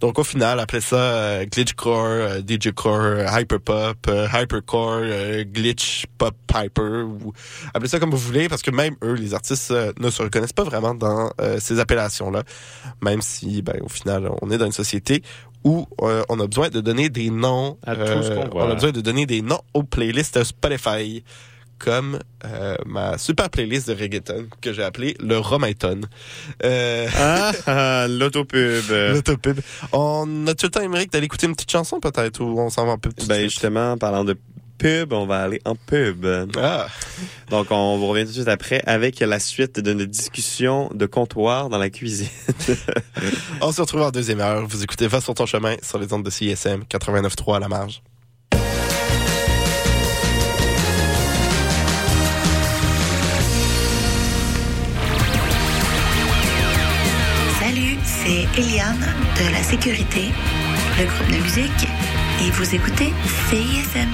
[0.00, 6.04] Donc au final, après ça, euh, glitchcore, euh, DJcore, euh, hyperpop, euh, hypercore, euh, glitch
[6.18, 7.32] pop hyper, ou
[7.74, 10.52] appelez ça comme vous voulez, parce que même eux, les artistes, euh, ne se reconnaissent
[10.52, 12.42] pas vraiment dans euh, ces appellations-là,
[13.02, 15.22] même si, ben, au final, on est dans une société
[15.64, 18.66] où euh, on a besoin de donner des noms, À tout ce voit.
[18.66, 21.24] on a besoin de donner des noms aux playlists Spotify
[21.78, 26.00] comme euh, ma super playlist de reggaeton que j'ai appelée le Romayton.
[26.64, 28.84] Euh, Ah, ah, l'autopub.
[28.90, 29.60] L'autopub.
[29.92, 32.86] On a tout le temps, Émeric, d'aller écouter une petite chanson peut-être ou on s'en
[32.86, 33.50] va un peu de Ben suite?
[33.50, 34.36] justement, en parlant de
[34.78, 36.26] pub, on va aller en pub.
[36.58, 36.86] Ah,
[37.50, 41.06] Donc, on vous revient tout de suite après avec la suite de notre discussion de
[41.06, 42.28] comptoir dans la cuisine.
[43.62, 44.66] on se retrouve en deuxième heure.
[44.66, 48.02] Vous écoutez Va sur ton chemin sur les ondes de CISM 89.3 à la marge.
[58.56, 60.32] Eliane de la sécurité,
[60.98, 61.88] le groupe de musique,
[62.40, 63.12] et vous écoutez
[63.50, 64.08] CISM.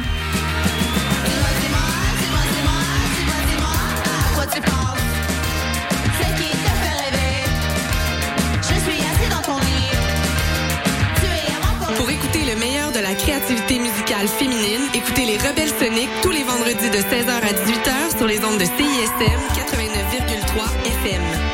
[11.96, 16.42] Pour écouter le meilleur de la créativité musicale féminine, écoutez les Rebelles Soniques tous les
[16.42, 21.51] vendredis de 16h à 18h sur les ondes de CISM 89,3 FM.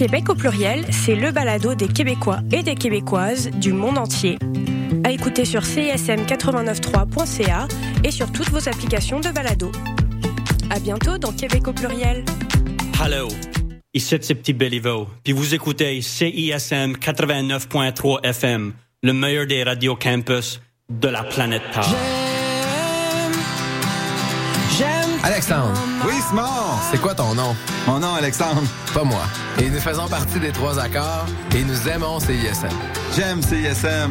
[0.00, 4.38] Québec au pluriel, c'est le balado des Québécois et des Québécoises du monde entier.
[5.04, 7.68] À écouter sur cism893.ca
[8.02, 9.70] et sur toutes vos applications de balado.
[10.70, 12.24] À bientôt dans Québec au pluriel.
[13.04, 13.28] Hello,
[13.92, 18.72] ici c'est Petit Béliveau, puis vous écoutez CISM 89.3 FM,
[19.02, 22.19] le meilleur des radios campus de la planète Terre.
[25.22, 25.78] Alexandre.
[26.06, 26.42] Oui, Simon!
[26.90, 27.54] C'est quoi ton nom?
[27.86, 28.62] Mon nom, Alexandre.
[28.94, 29.22] Pas moi.
[29.60, 32.68] Et nous faisons partie des trois accords et nous aimons CISM.
[33.14, 34.10] J'aime CISM.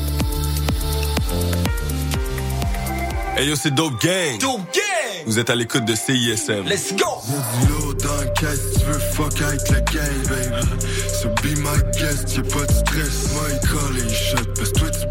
[3.37, 4.37] Hey yo, c'est Dope Gang.
[4.39, 5.23] Dope Gang.
[5.25, 6.65] Vous êtes à l'écoute de CISM.
[6.67, 7.05] Let's go.
[7.29, 10.85] Y'a du lourd dans le caisse, tu veux fuck avec la gang, baby?
[11.13, 13.33] So be my guest, y'a pas de stress.
[13.33, 15.10] Moi, il call et il shot, parce que toi, tu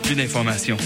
[0.00, 0.76] plus d'informations.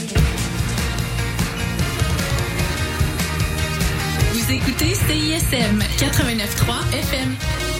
[4.32, 7.71] Vous écoutez CISM 89.3 FM.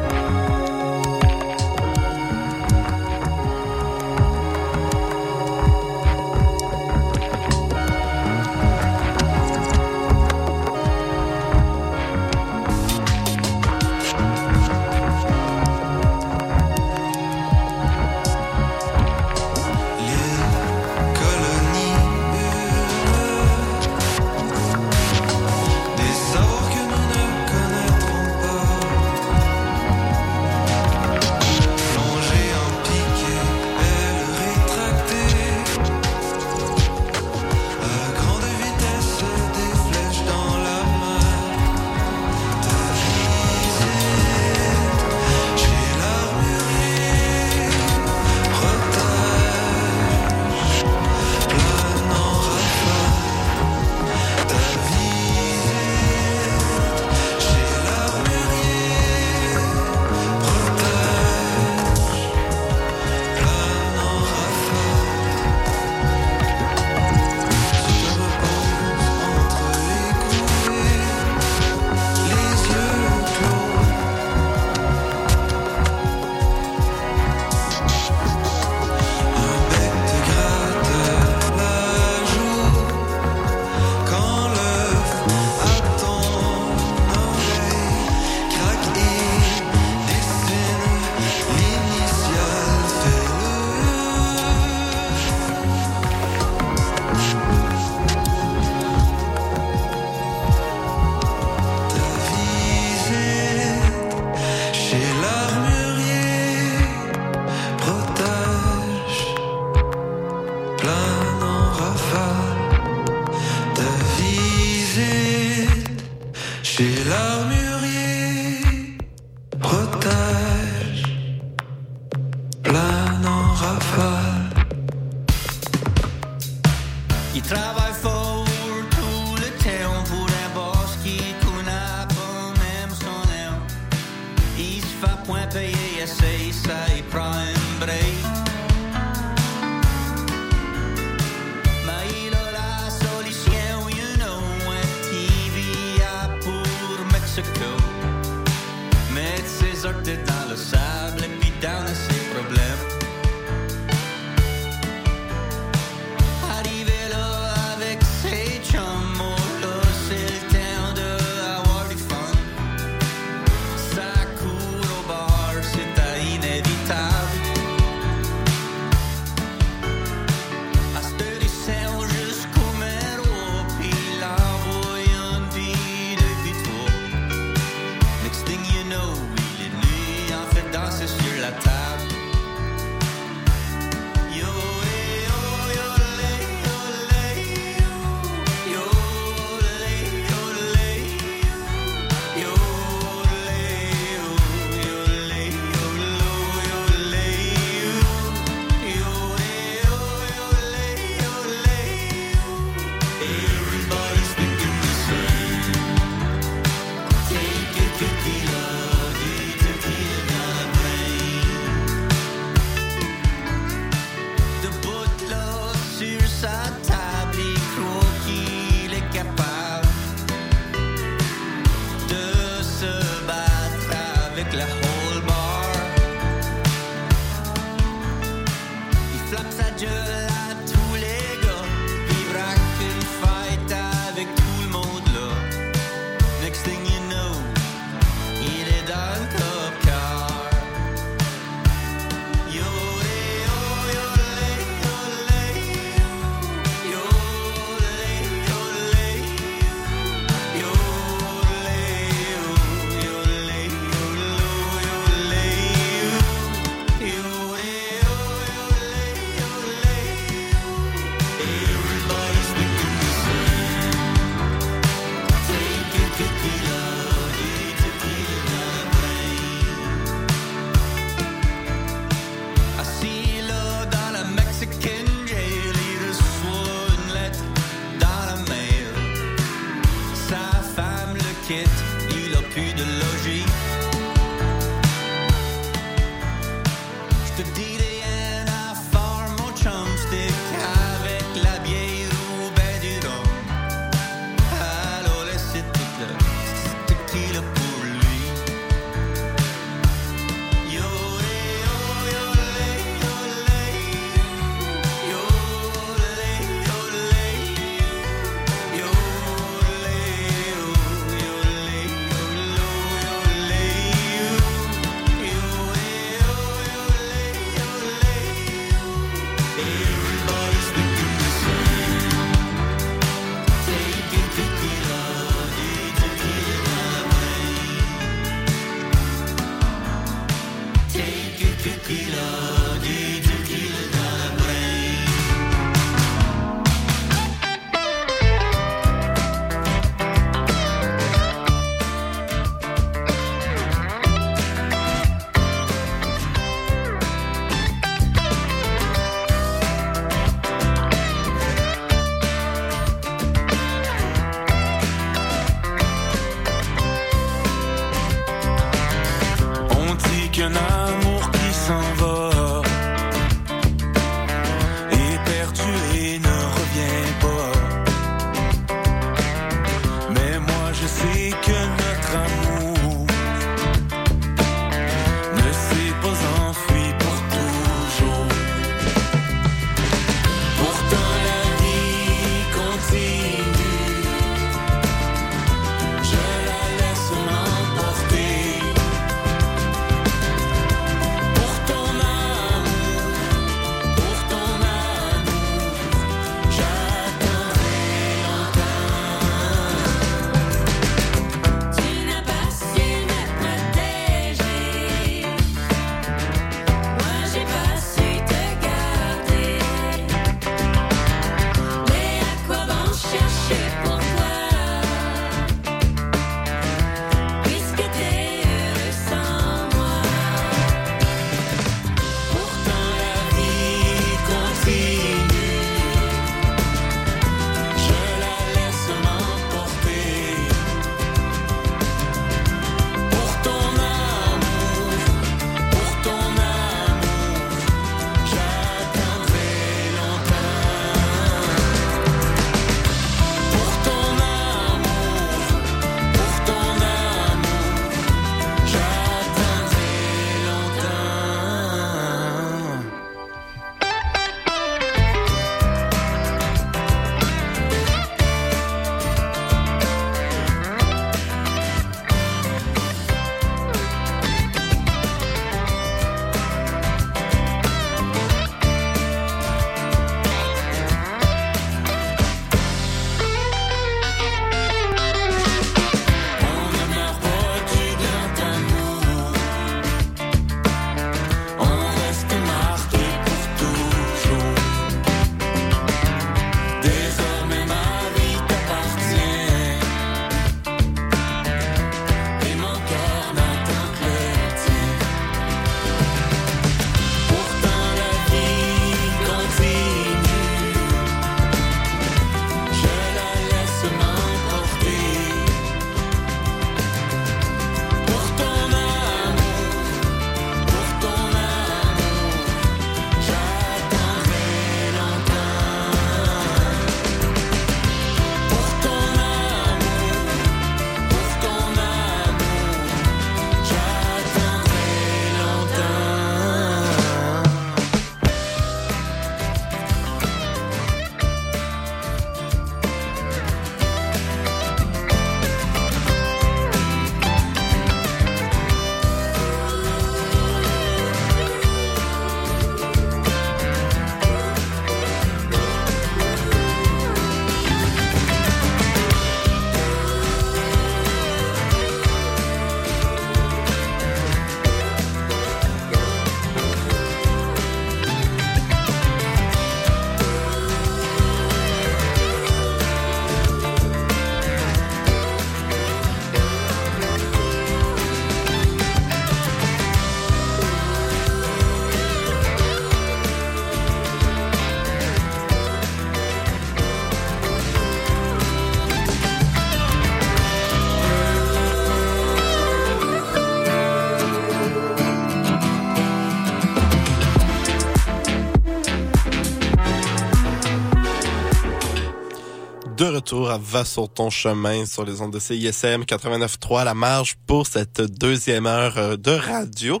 [593.20, 597.66] Retour à Va sur ton chemin sur les ondes de CISM 89.3 La Marge pour
[597.66, 600.00] cette deuxième heure euh, de radio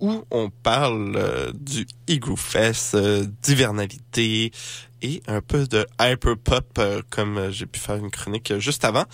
[0.00, 4.50] où on parle euh, du Igloo Fest, euh, d'hivernalité
[5.04, 8.84] et un peu de hyperpop euh, comme euh, j'ai pu faire une chronique euh, juste
[8.84, 9.04] avant.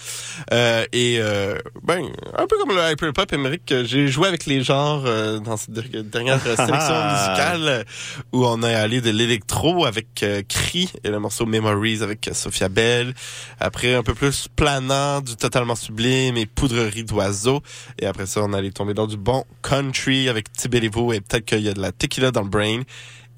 [0.53, 2.03] Euh, et euh, ben
[2.39, 5.03] un peu comme le hyperpop, Émeric, euh, j'ai joué avec les genres
[5.41, 7.85] dans cette der- dernière sélection musicale
[8.33, 13.13] où on est allé de l'électro avec Cri et le morceau Memories avec Sophia Bell.
[13.59, 17.63] Après un peu plus planant, du totalement sublime et poudrerie d'oiseaux.
[17.99, 21.61] Et après ça, on allait tomber dans du bon country avec Tiberivo et peut-être qu'il
[21.63, 22.83] y a de la tequila dans le brain.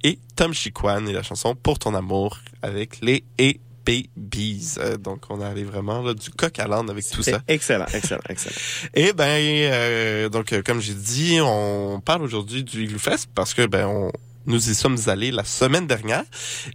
[0.05, 4.75] Et Tom Chiquan et la chanson Pour ton amour avec les et Babies.
[4.79, 7.43] Euh, donc on allé vraiment là, du coq à l'âne avec tout ça.
[7.49, 8.55] Excellent, excellent, excellent.
[8.95, 13.55] Et ben euh, donc euh, comme j'ai dit, on parle aujourd'hui du Igloo Fest parce
[13.55, 14.13] que ben on
[14.47, 16.25] nous y sommes allés la semaine dernière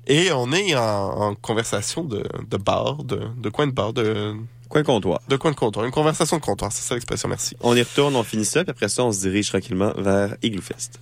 [0.05, 4.35] et on est en, en conversation de, de bar, de, de coin de bar, de
[4.69, 5.21] Coin comptoir.
[5.29, 7.55] de coin de comptoir, une conversation de comptoir, c'est ça l'expression, merci.
[7.61, 10.61] On y retourne, on finit ça, puis après ça, on se dirige tranquillement vers Igloo
[10.61, 10.99] Fest.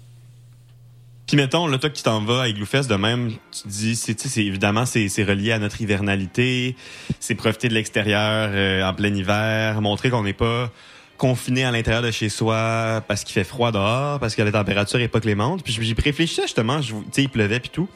[1.28, 4.20] Puis mettons, là, toi qui t'en vas à Igloo Fest de même, tu dis, c'est,
[4.20, 6.76] c'est évidemment, c'est, c'est relié à notre hivernalité,
[7.20, 10.72] c'est profiter de l'extérieur euh, en plein hiver, montrer qu'on n'est pas
[11.18, 15.00] confiné à l'intérieur de chez soi parce qu'il fait froid dehors, parce que la température
[15.00, 15.64] est pas clémente.
[15.64, 17.90] Puis j'y réfléchissais justement, tu sais, il pleuvait puis tout.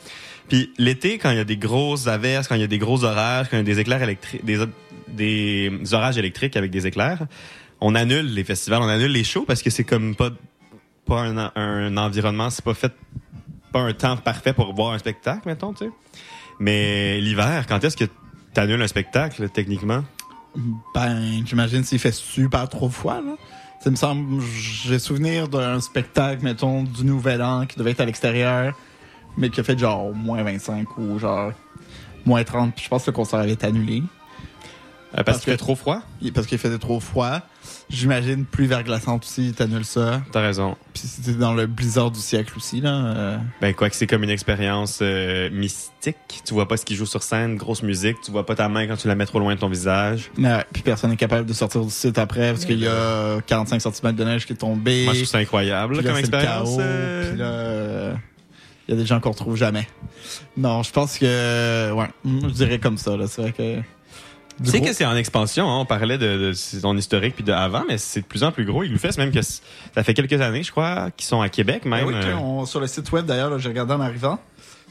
[0.48, 3.04] Puis l'été, quand il y a des grosses averses, quand il y a des gros
[3.04, 4.66] orages, quand il y a des éclairs électriques, des,
[5.08, 7.28] des orages électriques avec des éclairs,
[7.80, 10.32] on annule les festivals, on annule les shows parce que c'est comme pas
[11.06, 12.94] pas un, un environnement, c'est pas fait
[13.72, 15.92] pas un temps parfait pour voir un spectacle, mettons, tu sais.
[16.60, 18.06] Mais l'hiver, quand est-ce que
[18.54, 20.04] t'annules un spectacle, techniquement?
[20.94, 23.36] Ben, j'imagine s'il fait super trop froid, là.
[23.82, 28.06] Ça me semble, j'ai souvenir d'un spectacle, mettons, du Nouvel An qui devait être à
[28.06, 28.74] l'extérieur,
[29.38, 31.54] mais qui a fait genre moins 25 ou genre
[32.26, 32.76] moins 30.
[32.76, 34.04] Puis je pense que le concert avait annulé.
[35.18, 36.02] Euh, parce qu'il fait trop froid?
[36.36, 37.40] Parce qu'il faisait trop froid.
[37.90, 40.22] J'imagine plus verglaçante aussi, t'annules ça.
[40.32, 40.78] T'as raison.
[40.94, 42.94] Puis c'était dans le blizzard du siècle aussi, là.
[42.94, 43.38] euh.
[43.62, 46.16] Ben, quoi que c'est comme une expérience euh, mystique.
[46.46, 48.86] Tu vois pas ce qui joue sur scène, grosse musique, tu vois pas ta main
[48.86, 50.30] quand tu la mets trop loin de ton visage.
[50.38, 53.82] Ouais, puis personne n'est capable de sortir du site après parce qu'il y a 45
[53.82, 55.06] cm de neige qui est tombée.
[55.06, 56.78] Moi, je trouve ça incroyable Puis là, comme expérience.
[56.80, 57.30] euh.
[57.32, 58.14] Puis là, euh,
[58.88, 59.88] il y a des gens qu'on retrouve jamais.
[60.56, 63.26] Non, je pense que, ouais, je dirais comme ça, là.
[63.28, 63.82] C'est vrai que.
[64.64, 67.52] Tu sais que c'est en expansion, hein, on parlait de, de son historique puis de
[67.54, 68.84] avant, mais c'est de plus en plus gros.
[68.84, 71.82] Il nous fait même que ça fait quelques années, je crois, qu'ils sont à Québec
[71.86, 72.08] Ben même.
[72.08, 74.40] oui, euh, on- sur le site web d'ailleurs, j'ai regardé en arrivant.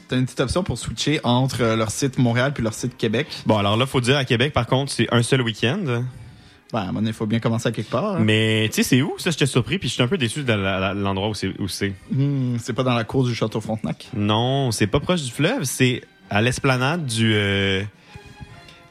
[0.07, 3.27] T'as une petite option pour switcher entre euh, leur site Montréal puis leur site Québec.
[3.45, 5.77] Bon, alors là, faut dire à Québec, par contre, c'est un seul week-end.
[5.85, 8.15] Ben, à un moment donné, il faut bien commencer à quelque part.
[8.15, 8.19] hein.
[8.19, 9.29] Mais tu sais, c'est où ça?
[9.31, 11.93] J'étais surpris, puis je suis un peu déçu de l'endroit où c'est.
[12.11, 14.07] Hmm, c'est pas dans la cour du Château Frontenac.
[14.15, 16.01] Non, c'est pas proche du fleuve, c'est
[16.31, 17.83] à l'esplanade du euh,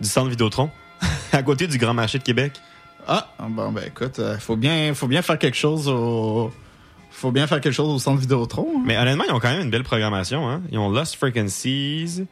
[0.01, 0.71] du centre Vidéotron,
[1.33, 2.53] à côté du Grand Marché de Québec.
[3.07, 6.53] Ah, bon, ben écoute, euh, faut bien, faut bien faire quelque chose au.
[7.11, 8.69] Faut bien faire quelque chose au centre Vidéotron.
[8.77, 8.83] hein.
[8.85, 10.49] Mais honnêtement, ils ont quand même une belle programmation.
[10.49, 10.61] Hein?
[10.71, 12.27] Ils ont Lost Frequencies,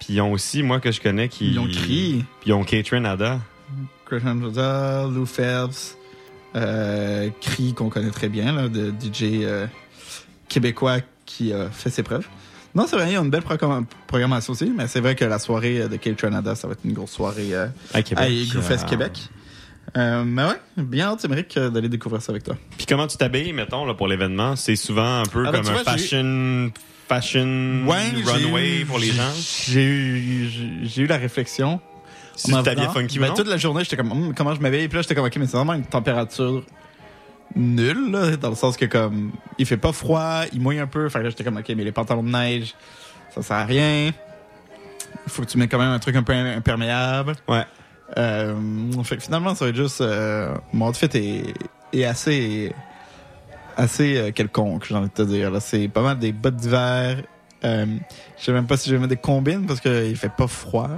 [0.00, 1.52] puis ils ont aussi, moi que je connais, qui.
[1.52, 2.24] Ils ont Cree.
[2.40, 3.38] Puis ils ont Catherine Ada.
[4.04, 5.96] Christian Roda, Lou Phelps,
[6.56, 9.66] euh, Cree, qu'on connaît très bien, là, de DJ euh,
[10.48, 12.26] québécois qui a fait ses preuves.
[12.74, 13.42] Non, c'est vrai, il y a une belle
[14.06, 16.84] programmation aussi, mais c'est vrai que la soirée euh, de Kate Trinada, ça va être
[16.84, 18.24] une grosse soirée euh, À Québec.
[18.24, 18.90] à Igloo Fest Ah.
[18.90, 19.18] Québec.
[19.98, 22.56] Euh, mais ouais, bien hâte, Émeric, euh, d'aller découvrir ça avec toi.
[22.78, 24.56] Puis comment tu t'habilles, mettons, là, pour l'événement?
[24.56, 26.70] C'est souvent un peu Ah, ben, comme un vois, fashion,
[27.08, 29.32] fashion j'ai runway eu- pour les j'ai- gens.
[29.68, 30.48] J'ai eu,
[30.84, 31.80] j'ai- eu la réflexion.
[32.36, 33.34] Si tu t'habillais funky ben?
[33.34, 34.88] Toute la journée, j'étais comme, Hum, comment je m'habille?
[34.88, 36.64] Puis là, j'étais comme, ok, mais c'est vraiment une température
[37.56, 41.08] nulle, là, dans le sens que, comme, il fait pas froid, il mouille un peu.
[41.08, 42.74] Fait que là, j'étais comme, ok, mais les pantalons de neige,
[43.34, 44.12] ça sert à rien.
[45.26, 47.34] Il faut que tu mettes quand même un truc un peu imperméable.
[47.48, 47.64] Ouais.
[48.18, 48.54] Euh,
[49.04, 51.54] fait que finalement, ça va être juste, euh, mon outfit est,
[51.92, 52.72] est assez,
[53.76, 55.50] assez euh, quelconque, j'ai envie de te dire.
[55.50, 55.60] là.
[55.60, 57.22] C'est pas mal des bottes d'hiver.
[57.64, 57.86] Euh,
[58.38, 60.90] je sais même pas si je vais mettre des combines parce qu'il fait pas froid.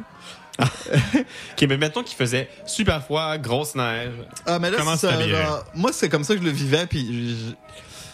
[0.61, 4.13] Ok, mais mettons qu'il faisait super froid, grosse neige.
[4.47, 6.87] Ah, mais là, Comment c'est tu ça, moi, c'est comme ça que je le vivais,
[6.87, 7.55] puis je-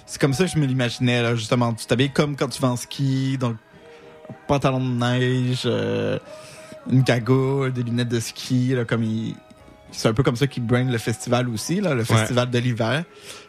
[0.07, 1.73] c'est comme ça que je me l'imaginais, là, justement.
[1.75, 3.57] Tu t'habilles comme quand tu vas en ski, donc
[4.49, 6.19] pantalon de neige, euh,
[6.91, 9.35] une cagoule, des lunettes de ski, là, comme il...
[9.93, 13.05] C'est un peu comme ça qu'ils brain le festival aussi, là, le festival de l'hiver.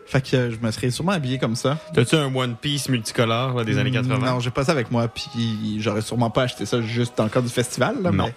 [0.05, 1.77] Fait que euh, je me serais sûrement habillé comme ça.
[1.93, 5.07] T'as-tu un One Piece multicolore là, des années 80 Non, j'ai pas ça avec moi,
[5.07, 8.01] puis j'aurais sûrement pas acheté ça juste dans le cadre du festival.
[8.01, 8.25] Là, Non.
[8.25, 8.33] mais-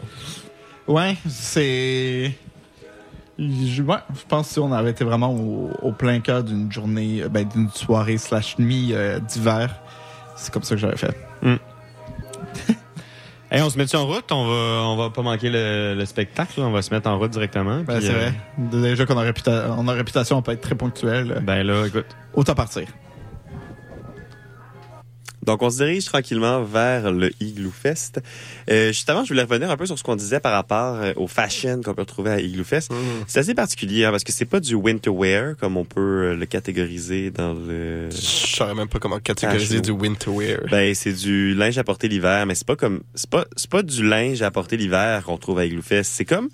[0.87, 2.33] Ouais, c'est.
[3.39, 6.71] Je, ouais, je pense que si on avait été vraiment au, au plein cœur d'une
[6.71, 9.75] journée, euh, ben, d'une soirée slash nuit euh, d'hiver,
[10.37, 11.17] c'est comme ça que j'aurais fait.
[13.55, 16.59] Hey, on se met en route, on va, on va pas manquer le, le spectacle,
[16.59, 16.67] là.
[16.67, 17.85] on va se mettre en route directement.
[17.87, 18.33] Ben, c'est euh, vrai.
[18.59, 21.41] Déjà qu'on a, réputa- on a réputation, on peut être très ponctuel.
[21.41, 22.07] Ben là, écoute.
[22.33, 22.89] Autant partir.
[25.45, 28.21] Donc, on se dirige tranquillement vers le Igloo Fest.
[28.71, 31.13] Euh, juste avant, je voulais revenir un peu sur ce qu'on disait par rapport euh,
[31.17, 32.91] au fashion qu'on peut retrouver à Igloo Fest.
[33.27, 36.37] C'est assez particulier hein, parce que c'est pas du winter wear comme on peut euh,
[36.37, 38.09] le catégoriser dans le.
[38.11, 40.61] Je saurais même pas comment catégoriser du winter wear.
[40.71, 43.83] Ben, c'est du linge à porter l'hiver, mais c'est pas comme, c'est pas, c'est pas
[43.83, 46.13] du linge à porter l'hiver qu'on trouve à Igloo Fest.
[46.15, 46.49] C'est comme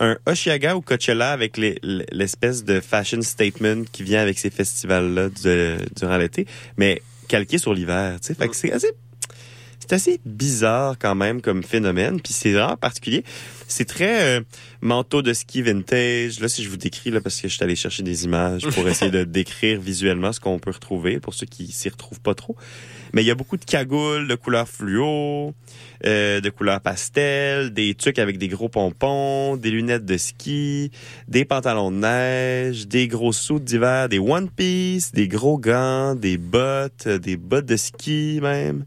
[0.00, 1.78] un Oshiaga ou Coachella avec les-
[2.10, 5.28] l'espèce de fashion statement qui vient avec ces festivals-là
[5.96, 6.46] durant l'été,
[6.76, 8.34] mais calqué sur l'hiver, tu sais.
[8.34, 8.92] Fait que c'est assez,
[9.80, 13.22] c'est assez bizarre quand même comme phénomène, puis c'est vraiment particulier.
[13.68, 14.40] C'est très euh,
[14.80, 16.40] manteau de ski vintage.
[16.40, 18.88] Là, si je vous décris, là, parce que je suis allé chercher des images pour
[18.88, 22.56] essayer de décrire visuellement ce qu'on peut retrouver, pour ceux qui s'y retrouvent pas trop.
[23.14, 25.54] Mais il y a beaucoup de cagoules de couleur fluo,
[26.04, 30.90] euh, de couleur pastel, des trucs avec des gros pompons, des lunettes de ski,
[31.28, 36.36] des pantalons de neige, des gros sous d'hiver, des one piece, des gros gants, des
[36.36, 38.84] bottes, des bottes de ski même.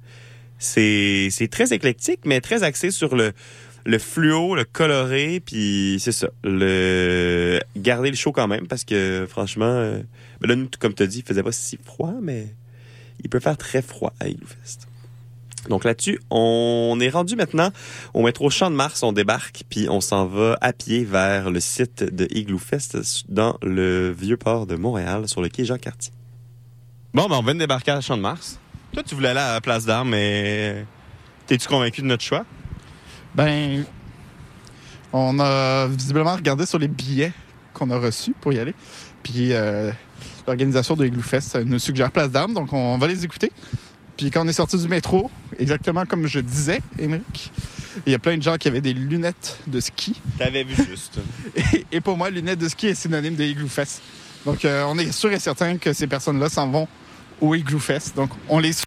[0.60, 3.32] C'est c'est très éclectique, mais très axé sur le
[3.86, 6.28] le fluo, le coloré, puis c'est ça.
[6.44, 10.02] Le garder le chaud quand même, parce que franchement, euh,
[10.41, 12.48] ben là, nous, comme tu as dit, il faisait pas si froid, mais
[13.23, 14.88] il peut faire très froid à Igloo Fest.
[15.69, 17.72] Donc là-dessus, on est rendu maintenant
[18.14, 21.60] au métro Champ de Mars, on débarque, puis on s'en va à pied vers le
[21.60, 26.14] site de Igloo Fest dans le vieux port de Montréal, sur le quai Jean-Cartier.
[27.14, 28.60] Bon, ben, on vient de débarquer à Champ de Mars.
[28.94, 30.85] Toi, tu voulais aller à la place d'armes, mais
[31.48, 32.45] t'es-tu convaincu de notre choix?
[33.35, 33.84] Ben,
[35.14, 37.34] on a visiblement regardé sur les billets
[37.73, 38.73] qu'on a reçus pour y aller.
[39.23, 39.91] Puis euh,
[40.48, 43.52] l'organisation de Igloo Fest nous suggère place d'armes, donc on va les écouter.
[44.15, 45.30] Puis quand on est sorti du métro,
[45.60, 47.52] exactement comme je disais, Émeric,
[48.06, 50.19] il y a plein de gens qui avaient des lunettes de ski.
[50.40, 51.19] T'avais vu juste.
[51.74, 54.02] Et, et pour moi, lunettes de ski est synonyme de Igloo Fest.
[54.45, 56.88] Donc euh, on est sûr et certain que ces personnes-là s'en vont
[57.41, 58.15] au Igloo Fest.
[58.15, 58.86] Donc on les suit.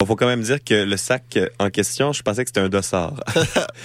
[0.00, 2.68] Il faut quand même dire que le sac en question, je pensais que c'était un
[2.68, 3.14] dossard.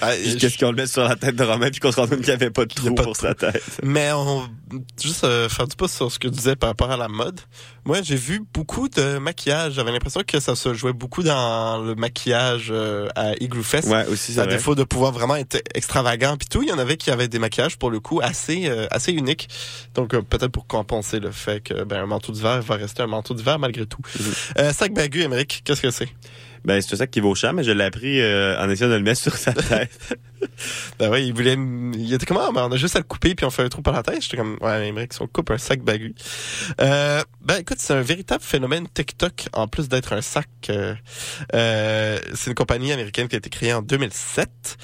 [0.38, 2.28] Qu'est-ce qu'on le met sur la tête de Romain puis qu'on se rend compte qu'il
[2.28, 3.62] n'y avait pas de trou pour sa tête.
[3.82, 4.48] Mais on,
[5.00, 7.40] juste euh, faire du pouce sur ce que tu disais par rapport à la mode.
[7.84, 9.74] Moi, j'ai vu beaucoup de maquillage.
[9.74, 13.88] J'avais l'impression que ça se jouait beaucoup dans le maquillage euh, à Igloo Fest.
[13.88, 14.54] Ouais, aussi, c'est À vrai.
[14.56, 17.38] défaut de pouvoir vraiment être extravagant puis tout, il y en avait qui avaient des
[17.38, 19.48] maquillages pour le coup assez euh, assez uniques.
[19.94, 23.06] Donc euh, peut-être pour compenser le fait que ben un manteau d'hiver va rester un
[23.06, 24.00] manteau d'hiver malgré tout.
[24.58, 26.05] Euh, sac bagu, Émeric, qu'est-ce que c'est?
[26.64, 28.96] Ben, c'est un sac qui vaut cher, mais je l'ai appris euh, en essayant de
[28.96, 30.18] le mettre sur sa tête.
[30.98, 33.44] Ben oui, il voulait, il était comment, ben, on a juste à le couper puis
[33.44, 34.22] on fait un trou par la tête?
[34.22, 36.14] J'étais comme, ouais, Émeric, si on coupe un sac bagu.
[36.80, 40.48] Euh, ben écoute, c'est un véritable phénomène TikTok en plus d'être un sac.
[40.70, 44.76] euh, c'est une compagnie américaine qui a été créée en 2007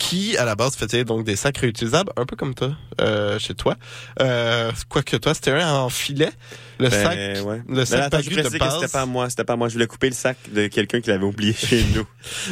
[0.00, 2.72] qui à la base faisait donc des sacs réutilisables un peu comme toi
[3.02, 3.76] euh, chez toi
[4.20, 6.30] euh, quoique toi c'était un en filet
[6.78, 7.62] le Ben, sac ouais.
[7.68, 9.68] le Mais sac attends, je bagu de base c'était pas moi, c'était pas moi.
[9.68, 12.06] Je voulais couper le sac de quelqu'un qui l'avait oublié chez nous.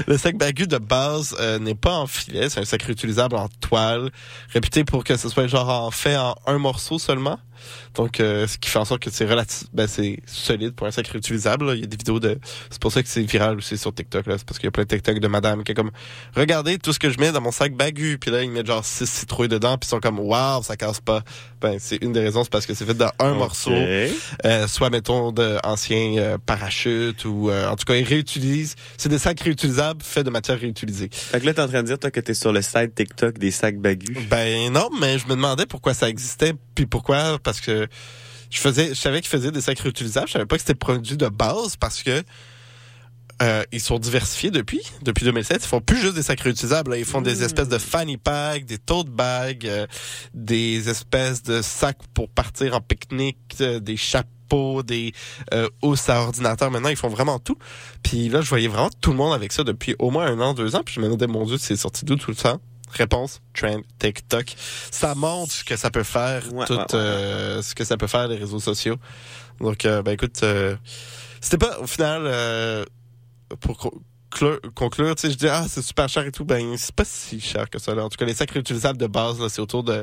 [0.07, 3.49] Le sac bagu de base euh, n'est pas en filet, c'est un sac réutilisable en
[3.49, 4.11] toile,
[4.53, 7.41] réputé pour que ce soit genre en fait en un morceau seulement.
[7.95, 10.91] Donc, euh, ce qui fait en sorte que c'est relatif, ben, c'est solide pour un
[10.91, 11.67] sac réutilisable.
[11.67, 11.75] là.
[11.75, 12.39] Il y a des vidéos de,
[12.71, 14.27] c'est pour ça que c'est viral aussi sur TikTok.
[14.27, 14.35] Là.
[14.39, 15.91] C'est parce qu'il y a plein de TikTok de madame qui est comme,
[16.35, 18.19] regardez tout ce que je mets dans mon sac bagu.
[18.21, 19.77] Puis là, ils mettent genre six citrouilles dedans.
[19.79, 21.23] Puis ils sont comme, waouh, ça casse pas.
[21.61, 23.37] Ben, c'est une des raisons, c'est parce que c'est fait d'un Ok.
[23.37, 23.73] morceau.
[23.73, 28.77] Euh, soit mettons de anciens euh, parachutes ou euh, en tout cas ils réutilisent.
[28.97, 31.09] C'est des sacs réutilisables faits de matière réutilisée.
[31.13, 33.39] Fait que là, t'es en train de dire, toi, que t'es sur le site TikTok
[33.39, 34.17] des sacs bagus.
[34.31, 37.41] Ben non, mais je me demandais pourquoi ça existait, puis pourquoi?
[37.43, 37.89] Parce que
[38.51, 41.17] je faisais, je savais qu'ils faisaient des sacs réutilisables, je savais pas que c'était produit
[41.17, 42.23] de base parce que
[43.43, 45.65] euh, ils sont diversifiés depuis, depuis 2007.
[45.65, 46.93] Ils font plus juste des sacs réutilisables.
[46.93, 46.99] là.
[46.99, 49.89] Ils font des espèces de fanny packs, des tote bags, euh,
[50.35, 55.13] des espèces de sacs pour partir en pique-nique, euh, des chapeaux, des
[55.83, 56.71] housses à ordinateur.
[56.71, 57.59] Maintenant, ils font vraiment tout.
[58.05, 60.55] Puis là, je voyais vraiment tout le monde avec ça depuis au moins un an,
[60.55, 60.83] deux ans.
[60.85, 62.61] Puis je me demandais, mon Dieu, c'est sorti d'où tout le temps?
[62.91, 64.55] Réponse, trend TikTok.
[64.91, 66.95] Ça montre ce que ça peut faire, Ouais, tout ouais, ouais.
[66.95, 68.97] euh, ce que ça peut faire les réseaux sociaux.
[69.61, 70.77] Donc, euh, ben écoute, euh,
[71.41, 72.85] c'était pas au final euh,
[73.61, 73.93] pour
[74.75, 77.41] conclure, tu sais, je dis ah c'est super cher et tout, ben c'est pas si
[77.41, 77.95] cher que ça.
[77.95, 78.05] Là.
[78.05, 80.03] En tout cas, les sacs réutilisables de base, là, c'est autour de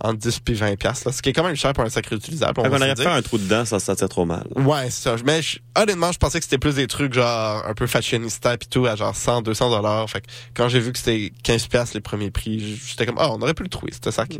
[0.00, 2.60] entre 10 puis 20 pièces, ce qui est quand même cher pour un sac réutilisable.
[2.60, 3.04] On se aurait dire.
[3.04, 4.44] fait un trou dedans se sentir trop mal.
[4.56, 5.16] Ouais, c'est ça.
[5.24, 8.66] Mais je- honnêtement, je pensais que c'était plus des trucs genre un peu fashionista pis
[8.68, 10.08] tout à genre 100, 200 dollars.
[10.10, 13.30] Fait que quand j'ai vu que c'était 15 pièces les premiers prix, j'étais comme ah,
[13.30, 14.36] on aurait pu le trouver ce sac.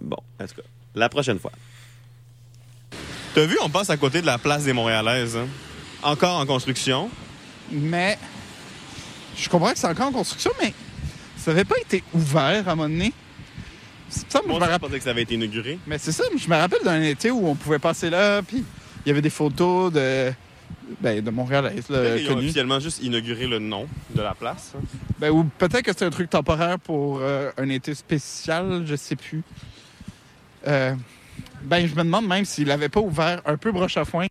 [0.00, 0.62] Bon, en tout cas,
[0.94, 1.52] la prochaine fois.
[3.34, 5.36] T'as vu, on passe à côté de la place des Montréalaises.
[5.36, 5.46] hein?
[6.02, 7.10] Encore en construction.
[7.70, 8.18] Mais
[9.36, 10.72] je comprends que c'est encore en construction, mais
[11.36, 13.12] ça avait pas été ouvert à un moment donné.
[14.08, 14.78] Ça, moi, je me rappelle.
[14.88, 15.78] pensais que ça avait été inauguré.
[15.86, 18.64] Mais c'est ça, je me rappelle d'un été où on pouvait passer là, puis
[19.04, 20.32] il y avait des photos de,
[21.00, 24.72] ben, de Montréal, là, Ils ont officiellement juste inauguré le nom de la place.
[24.76, 24.80] hein.
[25.18, 29.16] Ben, ou peut-être que c'est un truc temporaire pour euh, un été spécial, je sais
[29.16, 29.42] plus.
[30.66, 30.94] Euh,
[31.62, 34.26] ben, je me demande même s'il avait pas ouvert un peu broche à foin.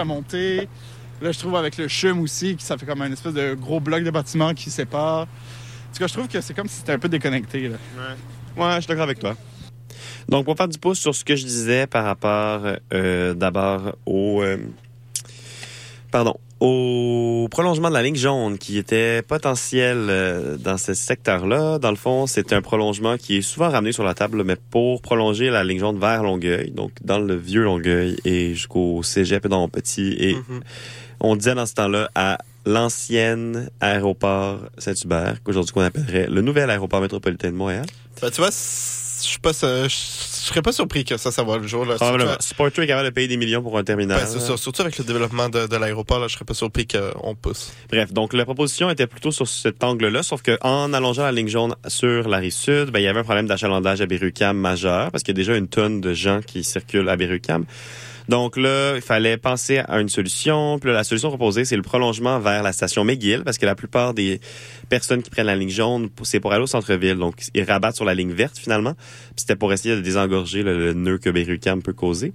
[0.00, 0.68] À monter.
[1.22, 3.78] Là, je trouve avec le chum aussi, que ça fait comme un espèce de gros
[3.78, 5.22] bloc de bâtiment qui sépare.
[5.22, 7.68] En tout cas, je trouve que c'est comme si c'était un peu déconnecté.
[7.68, 7.76] Là.
[8.56, 9.36] Ouais, je suis d'accord avec toi.
[10.28, 12.62] Donc, pour faire du pouce sur ce que je disais par rapport
[12.92, 14.42] euh, d'abord au...
[14.42, 14.56] euh,
[16.10, 16.34] pardon.
[16.60, 21.96] Au prolongement de la ligne jaune qui était potentiel euh, dans ce secteur-là, dans le
[21.96, 25.64] fond, c'est un prolongement qui est souvent ramené sur la table, mais pour prolonger la
[25.64, 30.14] ligne jaune vers Longueuil, donc dans le vieux Longueuil et jusqu'au cégep et dans Petit.
[30.20, 30.36] Et
[31.20, 37.00] on disait dans ce temps-là à l'ancienne aéroport Saint-Hubert, qu'aujourd'hui qu'on appellerait le nouvel aéroport
[37.00, 37.86] métropolitain de Montréal.
[38.20, 38.50] Ben, tu vois,
[39.22, 41.84] je suis pas, je serais pas surpris que ça, ça va le jour.
[41.84, 41.96] Là.
[41.96, 42.36] Probablement.
[42.40, 44.20] Sporter est capable de payer des millions pour un terminal.
[44.20, 44.56] Ben, c'est.
[44.56, 47.72] Surtout avec le développement de, de l'aéroport, je serais pas surpris qu'on pousse.
[47.90, 51.74] Bref, donc la proposition était plutôt sur cet angle-là, sauf qu'en allongeant la ligne jaune
[51.86, 55.22] sur la rive sud, ben, il y avait un problème d'achalandage à Berrucam majeur, parce
[55.22, 57.64] qu'il y a déjà une tonne de gens qui circulent à Berrucam.
[58.30, 60.78] Donc là, il fallait penser à une solution.
[60.78, 64.14] Puis la solution proposée, c'est le prolongement vers la station McGill, parce que la plupart
[64.14, 64.40] des
[64.88, 67.16] personnes qui prennent la ligne jaune, c'est pour aller au centre-ville.
[67.16, 68.94] Donc, ils rabattent sur la ligne verte, finalement.
[68.94, 72.32] Puis c'était pour essayer de désengorger le, le nœud que Berrucam peut causer.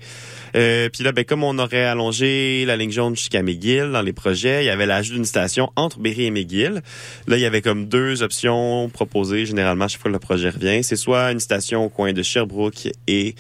[0.58, 4.14] Euh, puis là, ben, comme on aurait allongé la ligne jaune jusqu'à McGill dans les
[4.14, 6.82] projets, il y avait l'ajout d'une station entre Berry et McGill.
[7.28, 10.84] Là, il y avait comme deux options proposées généralement chaque fois que le projet revient.
[10.84, 13.36] C'est soit une station au coin de Sherbrooke et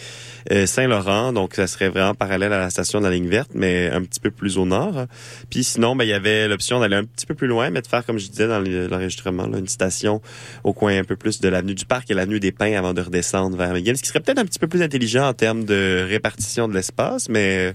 [0.65, 4.03] Saint-Laurent, donc ça serait vraiment parallèle à la station de la ligne verte, mais un
[4.03, 5.05] petit peu plus au nord.
[5.49, 7.87] Puis sinon, ben, il y avait l'option d'aller un petit peu plus loin, mais de
[7.87, 10.21] faire, comme je disais dans le- l'enregistrement, une station
[10.63, 13.01] au coin un peu plus de l'avenue du Parc et l'avenue des Pins avant de
[13.01, 16.05] redescendre vers McGill, ce qui serait peut-être un petit peu plus intelligent en termes de
[16.07, 17.73] répartition de l'espace, mais euh,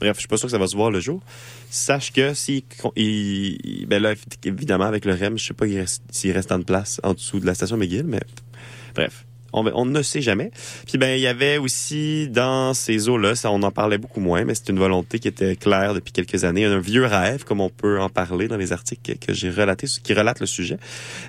[0.00, 1.22] bref, je suis pas sûr que ça va se voir le jour.
[1.70, 2.64] Sache que si
[2.96, 4.14] il, ben là,
[4.44, 5.66] évidemment avec le REM, je sais pas
[6.10, 8.20] s'il reste de place en dessous de la station McGill, mais
[8.94, 9.24] bref.
[9.60, 10.50] On, on ne sait jamais.
[10.86, 14.44] Puis ben il y avait aussi dans ces eaux-là, ça on en parlait beaucoup moins,
[14.44, 17.70] mais c'est une volonté qui était claire depuis quelques années, un vieux rêve comme on
[17.70, 20.78] peut en parler dans les articles que, que j'ai relatés, qui relatent le sujet,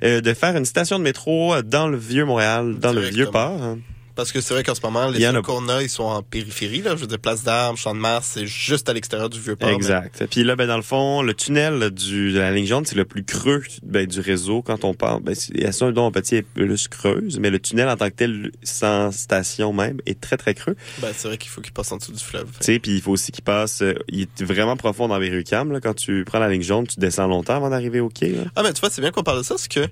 [0.04, 3.62] euh, de faire une station de métro dans le vieux Montréal, dans le vieux port.
[3.62, 3.78] hein.
[4.20, 6.82] Parce que c'est vrai qu'en ce moment, les seuls qu'on a, ils sont en périphérie.
[6.82, 6.92] Là.
[6.96, 9.70] Je veux dire, Place d'Armes, Champ de Mars, c'est juste à l'extérieur du Vieux-Port.
[9.70, 10.26] Exact.
[10.30, 13.06] Puis là, ben dans le fond, le tunnel du, de la ligne jaune, c'est le
[13.06, 15.22] plus creux ben, du réseau quand on parle.
[15.24, 17.88] Ben, c'est- il y a ça un don petit est plus creuse, mais le tunnel
[17.90, 20.76] en tant que tel, sans station même, est très très creux.
[21.02, 22.48] Ben, c'est vrai qu'il faut qu'ils passent en dessous du fleuve.
[22.60, 23.82] Tu sais, puis il faut aussi qu'il passe.
[23.82, 25.80] euh, il est vraiment profond dans Berry-UQAM, là.
[25.80, 28.30] Quand tu prends la ligne jaune, tu descends longtemps avant d'arriver au quai.
[28.32, 28.44] Là.
[28.56, 29.88] Ah, mais tu vois, c'est bien qu'on parle de ça, parce que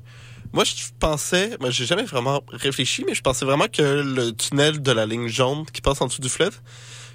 [0.54, 4.82] moi, je pensais, moi, j'ai jamais vraiment réfléchi, mais je pensais vraiment que le tunnel
[4.82, 6.60] de la ligne jaune qui passe en dessous du fleuve,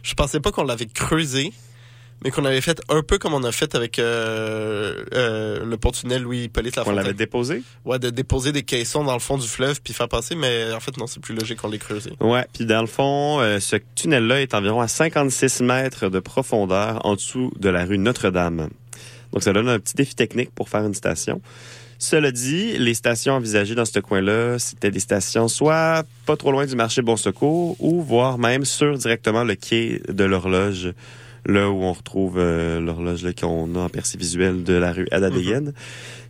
[0.03, 1.53] je pensais pas qu'on l'avait creusé,
[2.25, 6.23] mais qu'on avait fait un peu comme on a fait avec euh, euh, le pont-tunnel
[6.23, 6.97] Louis-Hippolyte On Lafontaine.
[7.03, 7.63] l'avait déposé?
[7.85, 10.79] Ouais, de déposer des caissons dans le fond du fleuve puis faire passer, mais en
[10.81, 12.11] fait, non, c'est plus logique qu'on les creuse.
[12.21, 17.05] Ouais, puis dans le fond, euh, ce tunnel-là est environ à 56 mètres de profondeur
[17.05, 18.69] en dessous de la rue Notre-Dame.
[19.33, 21.41] Donc ça donne un petit défi technique pour faire une station.
[22.03, 26.67] Cela dit, les stations envisagées dans ce coin-là, c'était des stations soit pas trop loin
[26.67, 30.95] du marché Bon Secours ou voire même sur directement le quai de l'horloge,
[31.47, 35.09] là où on retrouve euh, l'horloge là, qu'on a en percée visuelle de la rue
[35.11, 35.73] Adadéenne.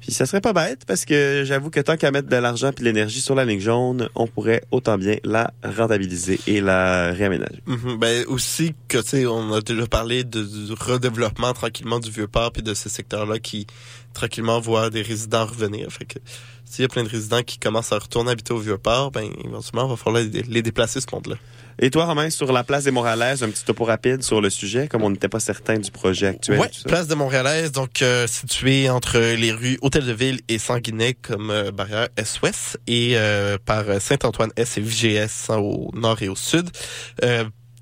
[0.01, 2.83] Puis ça serait pas bête parce que j'avoue que tant qu'à mettre de l'argent puis
[2.83, 7.63] de l'énergie sur la ligne jaune, on pourrait autant bien la rentabiliser et la réaménager.
[7.67, 7.99] Mhm.
[7.99, 12.27] Ben aussi que tu sais, on a déjà parlé de, du redéveloppement tranquillement du vieux
[12.27, 13.67] port puis de ce secteur-là qui
[14.13, 15.91] tranquillement voit des résidents revenir.
[15.91, 16.19] Fait que
[16.65, 19.31] s'il y a plein de résidents qui commencent à retourner habiter au vieux port, ben
[19.45, 21.37] éventuellement, il va falloir les, les déplacer ce monde-là.
[21.79, 24.89] Et toi, Romain, sur la place des Moralaises, un petit topo rapide sur le sujet,
[24.89, 26.61] comme on n'était pas certain du projet actuel.
[26.73, 26.89] Ça.
[26.89, 31.51] place de Montréalaise, donc euh, située entre les rues Hôtel de Ville et Sanguinet comme
[31.51, 36.71] euh, barrière Est-Ouest et euh, par Saint-Antoine-Est et VGS hein, au nord et au sud.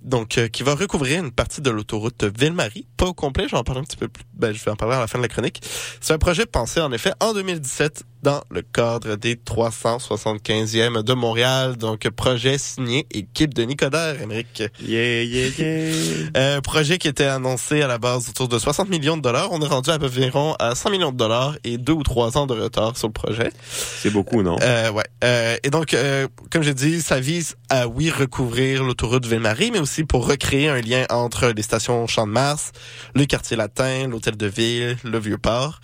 [0.03, 2.87] Donc, euh, qui va recouvrir une partie de l'autoroute Ville-Marie.
[2.97, 4.25] Pas au complet, j'en parle un petit peu plus.
[4.33, 5.61] Ben, je vais en parler à la fin de la chronique.
[6.01, 11.77] C'est un projet pensé, en effet, en 2017 dans le cadre des 375e de Montréal.
[11.77, 14.63] Donc, projet signé équipe de Nicodère, Émeric.
[14.83, 15.95] Yeah, yeah, yeah.
[16.37, 19.49] Euh, projet qui était annoncé à la base autour de 60 millions de dollars.
[19.53, 22.47] On est rendu à environ à 100 millions de dollars et deux ou trois ans
[22.47, 23.51] de retard sur le projet.
[23.71, 24.57] C'est beaucoup, non?
[24.61, 25.05] Euh, ouais.
[25.25, 29.81] Euh, et donc, euh, comme j'ai dit, ça vise à, oui, recouvrir l'autoroute Ville-Marie, mais
[29.81, 32.73] aussi pour recréer un lien entre les stations Champ de Mars,
[33.15, 35.81] le quartier latin, l'hôtel de ville, le Vieux-Port.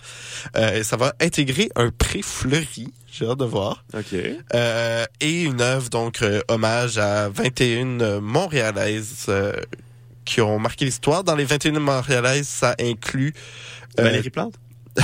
[0.55, 2.93] Euh, et ça va intégrer un pré fleuri.
[3.11, 3.83] J'ai hâte de voir.
[3.93, 4.15] OK.
[4.53, 9.53] Euh, et une œuvre, donc, euh, hommage à 21 Montréalaises euh,
[10.25, 11.23] qui ont marqué l'histoire.
[11.23, 13.33] Dans les 21 Montréalaises, ça inclut...
[13.99, 14.55] euh, Valérie Plante?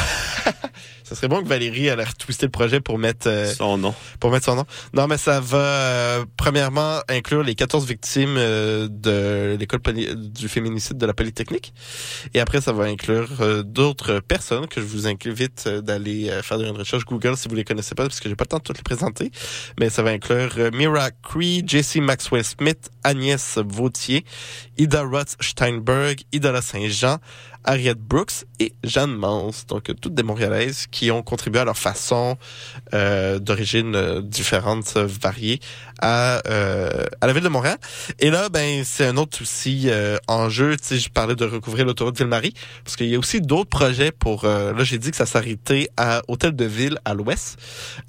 [1.03, 3.93] ça serait bon que Valérie elle ait retwisté le projet pour mettre euh, son nom.
[4.19, 4.65] Pour mettre son nom.
[4.93, 9.81] Non, mais ça va euh, premièrement inclure les 14 victimes euh, de l'école
[10.15, 11.73] du féminicide de la Polytechnique.
[12.33, 16.41] Et après, ça va inclure euh, d'autres personnes que je vous invite euh, d'aller euh,
[16.41, 18.57] faire une recherche Google si vous les connaissez pas, parce que j'ai pas le temps
[18.57, 19.31] de toutes les présenter.
[19.79, 24.25] Mais ça va inclure euh, Mira Cree, Jessie Maxwell Smith, Agnès Vautier,
[24.77, 27.17] Ida Roth Steinberg, Idola Saint-Jean,
[27.63, 29.51] Harriet Brooks et Jeanne Mans.
[29.67, 32.37] Donc, toutes des Montréalaises qui ont contribué à leur façon
[32.93, 35.59] euh, d'origine euh, différentes, euh, variées
[36.01, 37.77] à, euh, à la ville de Montréal.
[38.19, 40.75] Et là, ben, c'est un autre aussi euh, enjeu.
[40.77, 42.53] Tu sais, je parlais de recouvrir l'autoroute Ville-Marie,
[42.83, 44.45] parce qu'il y a aussi d'autres projets pour...
[44.45, 47.57] euh, là, j'ai dit que ça s'arrêtait à Hôtel de Ville à l'ouest,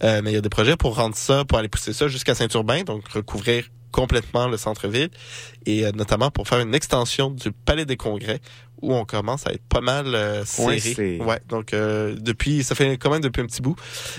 [0.02, 2.82] mais il y a des projets pour rendre ça, pour aller pousser ça jusqu'à Saint-Urbain,
[2.82, 5.11] donc recouvrir complètement le centre-ville
[5.66, 8.41] et euh, notamment pour faire une extension du Palais des Congrès
[8.83, 11.19] où on commence à être pas mal euh, serré.
[11.21, 13.77] Ouais, donc euh, depuis ça fait quand même depuis un petit bout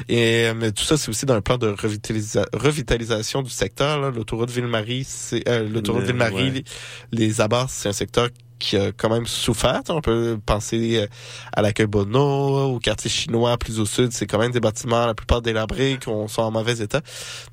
[0.08, 4.12] et euh, mais tout ça c'est aussi dans un plan de revitalisa- revitalisation du secteur
[4.12, 6.64] l'autoroute Ville-Marie, c'est euh, l'autoroute Le- Ville-Marie, ouais.
[7.12, 8.30] les, les abords, c'est un secteur
[8.60, 9.82] qui a quand même souffert.
[9.90, 11.08] On peut penser euh,
[11.54, 14.12] à l'accueil Bono, au quartier chinois plus au sud.
[14.12, 17.02] C'est quand même des bâtiments, la plupart délabrés, qui ont- sont en mauvais état.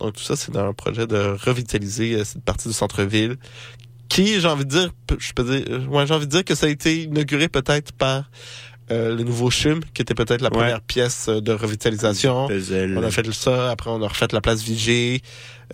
[0.00, 3.36] Donc tout ça, c'est un projet de revitaliser euh, cette partie du centre-ville
[4.08, 6.54] qui, j'ai envie de dire, je peux dire, euh, ouais, j'ai envie de dire que
[6.54, 8.30] ça a été inauguré peut-être par
[8.92, 10.56] euh, le nouveau CHUM, qui était peut-être la Ouais.
[10.58, 12.46] première pièce euh, de revitalisation.
[12.46, 15.22] On a fait ça, après on a refait la place Vigée.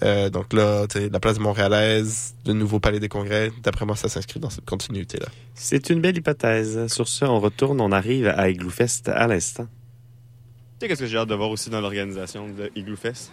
[0.04, 3.50] Euh, donc là, tu sais, la place Montréalaise, le nouveau palais des congrès.
[3.62, 5.26] D'après moi, ça s'inscrit dans cette continuité-là.
[5.54, 6.86] C'est une belle hypothèse.
[6.92, 9.64] Sur ce, on retourne, on arrive à Igloo Fest à l'instant.
[9.64, 13.32] Tu sais qu'est-ce que j'ai hâte de voir aussi dans l'organisation de Igloo Fest?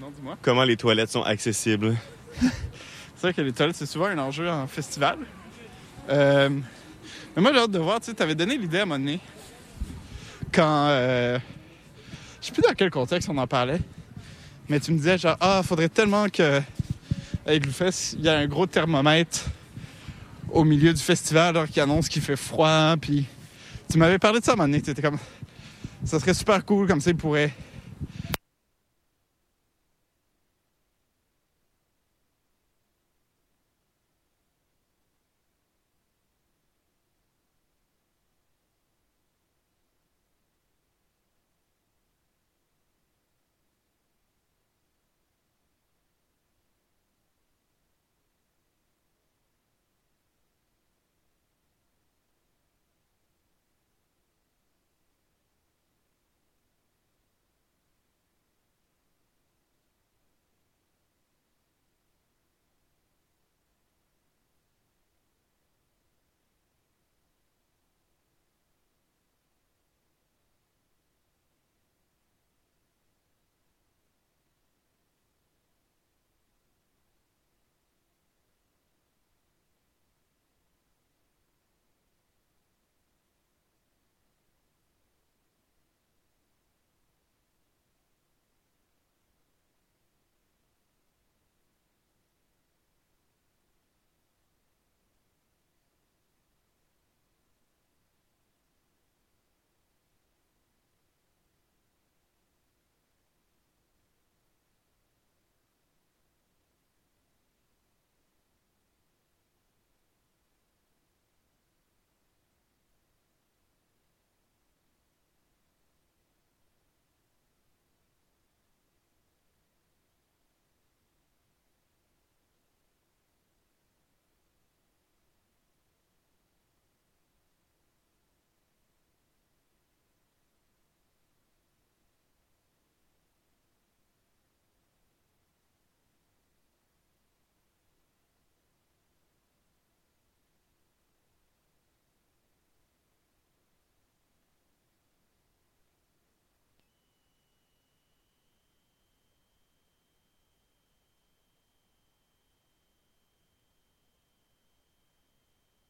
[0.00, 0.36] Non, dis-moi.
[0.42, 1.96] Comment les toilettes sont accessibles.
[2.42, 5.18] C'est vrai que les toilettes, c'est souvent un enjeu en festival.
[6.08, 6.50] Euh,
[7.36, 9.18] mais moi, j'ai hâte de voir, tu t'avais donné l'idée à un
[10.52, 10.86] quand...
[10.88, 11.38] euh,
[12.40, 13.80] je sais plus dans quel contexte on en parlait,
[14.68, 16.60] Mais tu me disais genre, ah, faudrait tellement que
[17.46, 19.46] à Igloo-Fest, il y a un gros thermomètre
[20.50, 22.94] au milieu du festival alors qui annonce qu'il fait froid.
[23.00, 23.26] Puis
[23.90, 24.82] tu m'avais parlé de ça à un moment donné.
[24.82, 25.18] Tu étais comme,
[26.04, 27.52] ça serait super cool, comme ça, il pourrait.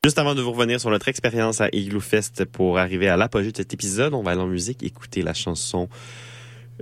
[0.09, 3.52] Juste avant de vous revenir sur notre expérience à Igloo Fest pour arriver à l'apogée
[3.52, 5.90] de cet épisode, on va aller en musique écouter la chanson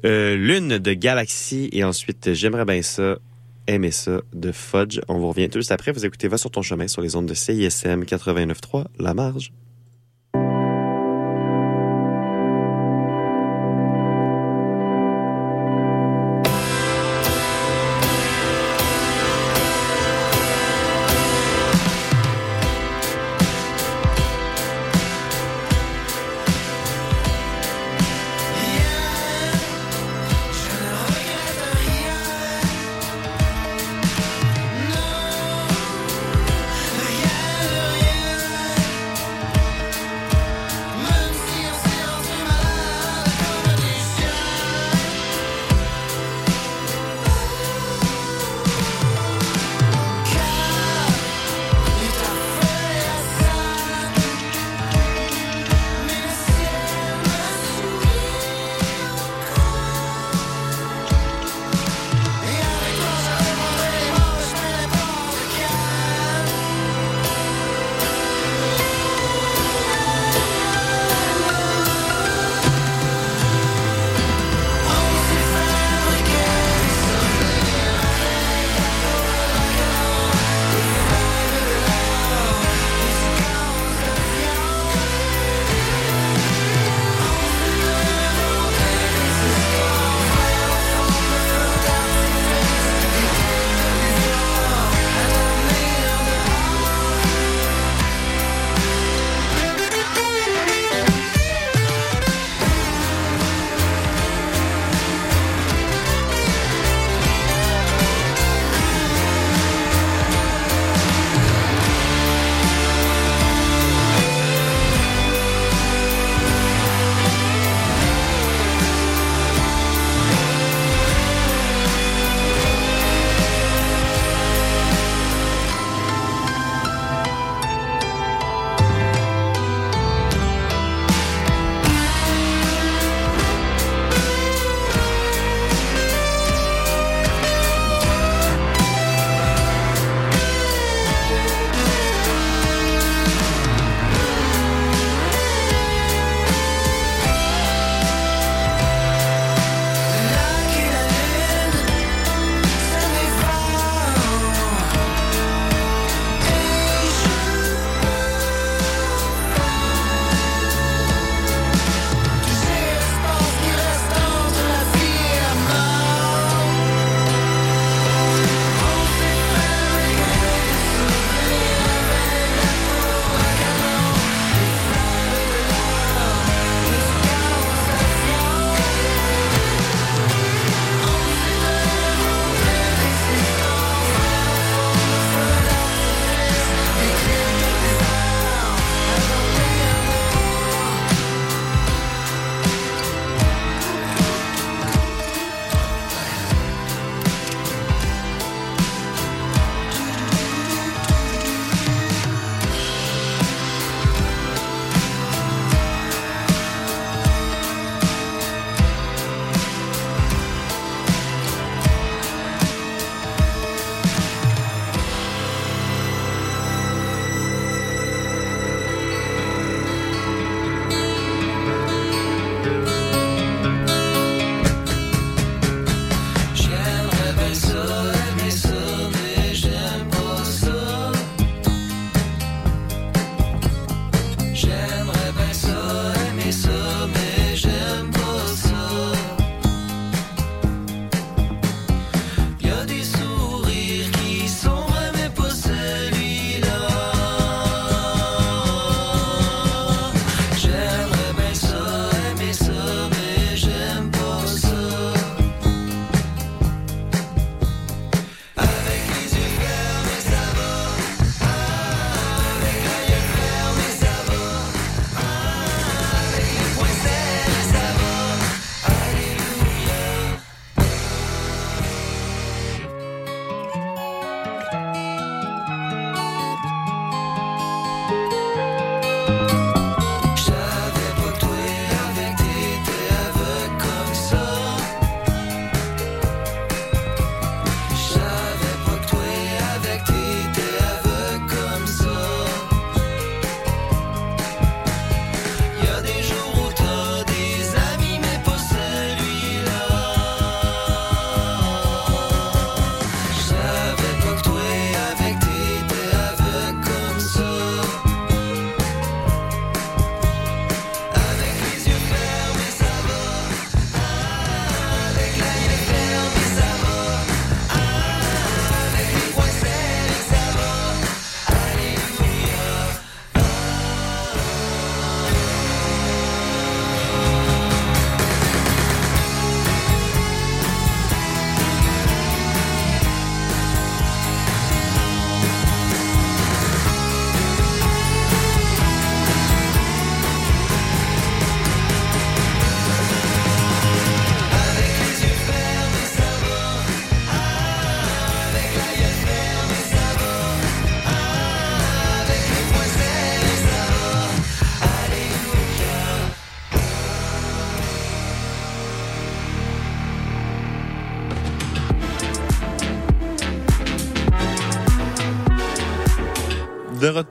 [0.05, 3.19] euh, Lune de Galaxy et ensuite J'aimerais bien ça,
[3.67, 5.01] aimer ça de Fudge.
[5.09, 5.91] On vous revient tout juste après.
[5.91, 9.51] Vous écoutez Va sur ton chemin sur les ondes de CISM 89.3, La Marge.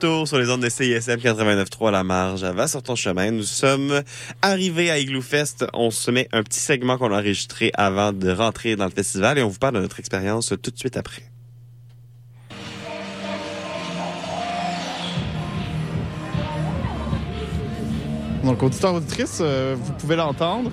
[0.00, 3.30] Sur les ondes de CISM 89.3 à la marge, va sur ton chemin.
[3.30, 4.02] Nous sommes
[4.42, 5.64] arrivés à Igloo Fest.
[5.72, 9.38] On se met un petit segment qu'on a enregistré avant de rentrer dans le festival
[9.38, 11.22] et on vous parle de notre expérience tout de suite après.
[18.44, 20.70] Donc, auditeur, auditrice, euh, vous pouvez l'entendre.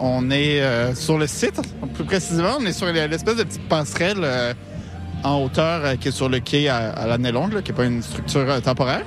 [0.00, 1.60] On est euh, sur le site,
[1.94, 4.54] plus précisément, on est sur l'espèce de petite passerelle euh,
[5.26, 7.84] en hauteur euh, qui est sur le quai à, à l'année longue, qui n'est pas
[7.84, 9.04] une structure euh, temporaire.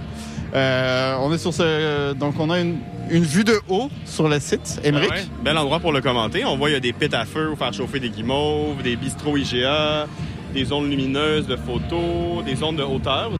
[0.54, 2.14] Euh, on est sur ce.
[2.14, 2.80] Donc, on a une,
[3.10, 4.82] vue de haut sur le site.
[4.84, 5.12] Émeric?
[5.12, 6.46] Ah bel endroit pour le commenter.
[6.46, 8.96] On voit il y a des pits à feu pour faire chauffer des guimauves, des
[8.96, 10.08] bistrots IGA,
[10.54, 13.39] des zones lumineuses de photos, des zones de hauteur.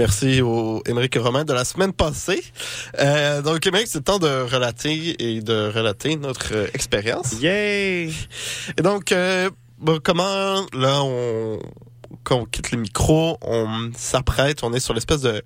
[0.00, 2.42] Merci au Émeric Romain de la semaine passée.
[2.98, 7.34] Euh, donc, Émeric, c'est le temps de relater et de relater notre euh, expérience.
[7.38, 8.10] Yay!
[8.78, 11.58] Et donc, euh, bon, comment, là, on,
[12.24, 15.42] quand on quitte le micro, on s'apprête, on est sur l'espèce de,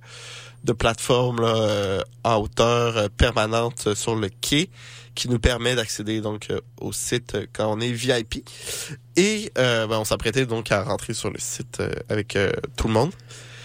[0.63, 4.71] de plateforme là, en hauteur permanente sur le quai
[5.17, 8.49] qui nous permet d'accéder donc au site quand on est VIP.
[9.17, 12.39] Et ben, on s'apprêtait donc à rentrer sur le site avec
[12.77, 13.11] tout le monde.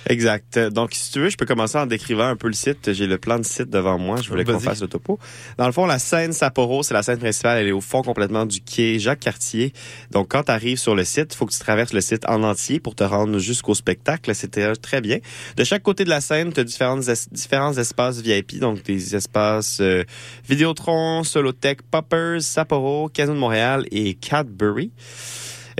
[0.09, 0.57] Exact.
[0.57, 2.93] Donc, si tu veux, je peux commencer en décrivant un peu le site.
[2.93, 4.19] J'ai le plan de site devant moi.
[4.21, 5.19] Je voulais qu'on fasse le topo.
[5.59, 7.59] Dans le fond, la scène Sapporo, c'est la scène principale.
[7.61, 9.71] Elle est au fond complètement du quai Jacques-Cartier.
[10.09, 12.41] Donc, quand tu arrives sur le site, il faut que tu traverses le site en
[12.41, 14.33] entier pour te rendre jusqu'au spectacle.
[14.33, 15.19] C'était très bien.
[15.57, 18.57] De chaque côté de la scène, tu as es- différents espaces VIP.
[18.59, 20.03] Donc, des espaces euh,
[20.47, 24.91] Vidéotron, Solotech, Poppers, Sapporo, Casino de Montréal et Cadbury.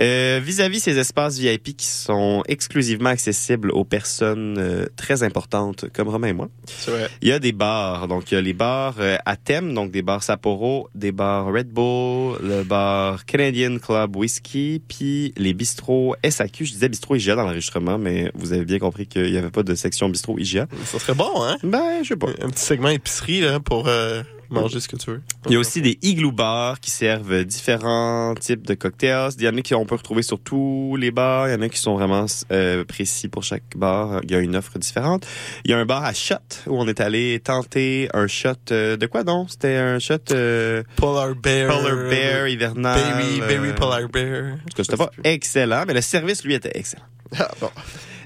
[0.00, 6.08] Euh, Vis-à-vis ces espaces VIP qui sont exclusivement accessibles aux personnes euh, très importantes comme
[6.08, 6.48] Romain et moi,
[6.86, 7.08] vrai.
[7.20, 8.08] il y a des bars.
[8.08, 11.46] Donc, il y a les bars euh, à thème, donc des bars Sapporo, des bars
[11.52, 16.64] Red Bull, le bar Canadian Club Whisky, puis les bistrots SAQ.
[16.64, 19.62] Je disais bistrot IGA dans l'enregistrement, mais vous avez bien compris qu'il n'y avait pas
[19.62, 20.66] de section bistrot IGA.
[20.84, 21.56] Ça serait bon, hein?
[21.62, 22.28] Ben, je sais pas.
[22.42, 25.22] Un petit segment épicerie là, pour euh, manger ce que tu veux.
[25.46, 29.30] Il y a aussi des igloo bars qui servent différents types de cocktails.
[29.38, 31.48] Il y en a qui on peut retrouver sur tous les bars.
[31.48, 34.20] Il y en a qui sont vraiment euh, précis pour chaque bar.
[34.24, 35.26] Il y a une offre différente.
[35.64, 36.36] Il y a un bar à shot
[36.66, 39.50] où on est allé tenter un shot euh, de quoi donc?
[39.50, 41.68] C'était un shot euh, Polar Bear.
[41.68, 42.98] Polar Bear hivernal.
[42.98, 44.54] Berry, Berry Polar Bear.
[44.54, 47.04] En tout cas, c'était pas excellent, mais le service lui était excellent.
[47.38, 47.70] Ah, bon.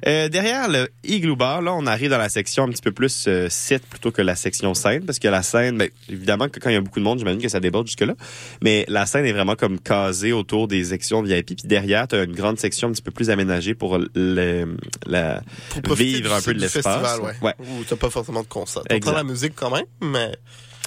[0.07, 3.25] Euh, derrière le Igloo Bar, là, on arrive dans la section un petit peu plus
[3.27, 6.69] euh, site plutôt que la section scène, parce que la scène, ben, évidemment que quand
[6.69, 8.15] il y a beaucoup de monde, j'imagine que ça déborde jusque-là,
[8.63, 12.25] mais la scène est vraiment comme casée autour des sections VIP, puis derrière, tu as
[12.25, 14.77] une grande section un petit peu plus aménagée pour le,
[15.07, 15.43] la,
[15.83, 16.85] Pour vivre un peu de l'espace.
[16.85, 17.35] festival, ouais.
[17.41, 17.55] ouais.
[17.61, 18.83] Où t'as pas forcément de concert.
[18.91, 19.15] Exact.
[19.15, 20.33] la musique quand même, mais...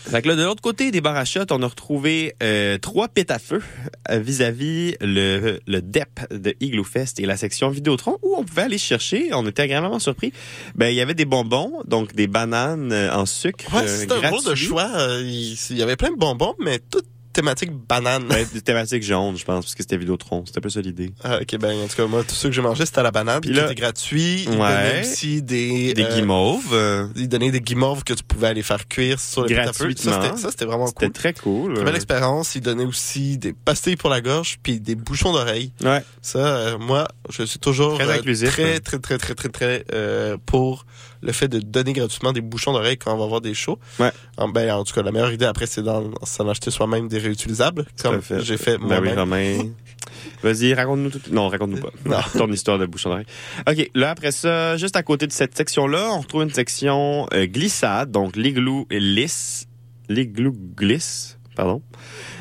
[0.09, 3.25] Fait que là, de l'autre côté des à shot, on a retrouvé euh, trois pits
[3.27, 3.61] à feu
[4.09, 8.61] euh, vis-à-vis le, le DEP de Igloo Fest et la section Vidéotron où on pouvait
[8.63, 10.31] aller chercher, on était agréablement surpris,
[10.75, 14.13] ben il y avait des bonbons, donc des bananes euh, en sucre Ouais, euh, c'était
[14.13, 14.89] un drôle de choix.
[14.95, 17.05] Euh, Il y avait plein de bonbons, mais toute
[17.37, 18.25] thématique banane.
[18.31, 20.43] Ouais, des thématiques jaunes, je pense, parce que c'était Vidéotron.
[20.45, 21.13] C'était un peu ça l'idée.
[21.23, 23.11] Ah, ok, ben, en tout cas, moi, tout ce que j'ai mangé, c'était à la
[23.11, 24.43] banane, puis c'était gratuit.
[24.43, 24.55] Ils Ouais.
[24.57, 25.93] donnaient aussi des...
[25.93, 26.73] Des euh, guimauves.
[26.73, 29.73] euh, Ils donnaient des guimauves que tu pouvais aller faire cuire sur le pâte à
[29.73, 29.85] feu.
[29.85, 30.11] gratuitement.
[30.13, 31.13] Ça, c'était- Ça, c'était vraiment C'était cool.
[31.13, 31.73] très cool.
[31.75, 32.55] Très belle expérience.
[32.55, 35.71] Ils donnaient aussi des pastilles pour la gorge, puis des bouchons d'oreille.
[35.83, 36.03] Ouais.
[36.21, 38.79] Ça, euh, moi, je suis toujours Très euh, inclusif, très, hein.
[38.83, 40.85] très, très, très, très, très, euh, pour
[41.21, 43.79] le fait de donner gratuitement des bouchons d'oreille quand on va voir des shows.
[43.99, 44.11] Ouais.
[44.37, 46.11] En, ben, en tout cas, la meilleure idée après, c'est d'en
[46.49, 49.73] acheter soi-même des réutilisables, comme j'ai fait Ben moi-même.
[50.43, 51.21] Vas-y, raconte-nous tout.
[51.31, 51.91] Non, raconte-nous pas.
[52.05, 52.17] Non.
[52.37, 53.25] Ton histoire de bouchon d'oreille.
[53.67, 57.45] OK, là, après ça, juste à côté de cette section-là, on retrouve une section euh,
[57.45, 59.67] glissade, donc l'igloo lisse.
[60.09, 61.81] L'igloo glisse, pardon,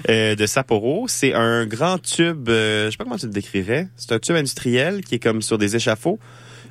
[0.08, 1.06] euh, de Sapporo.
[1.08, 3.88] C'est un grand tube, euh, je sais pas comment tu le décrirais.
[3.96, 6.20] C'est un tube industriel qui est comme sur des échafauds.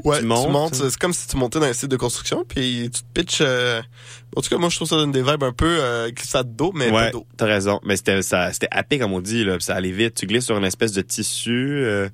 [0.06, 0.76] Ouais, tu montes.
[0.76, 3.40] C'est comme si tu montais dans un site de construction, puis tu te pitches.
[3.42, 3.82] euh,
[4.36, 6.72] En tout cas, moi, je trouve ça donne des vibes un peu euh, glissade d'eau,
[6.76, 7.26] mais pas Ouais, d'eau.
[7.38, 7.80] t'as raison.
[7.84, 10.16] Mais c'était ça, c'était happé comme on dit là, ça allait vite.
[10.16, 12.08] Tu glisses sur une espèce de tissu euh,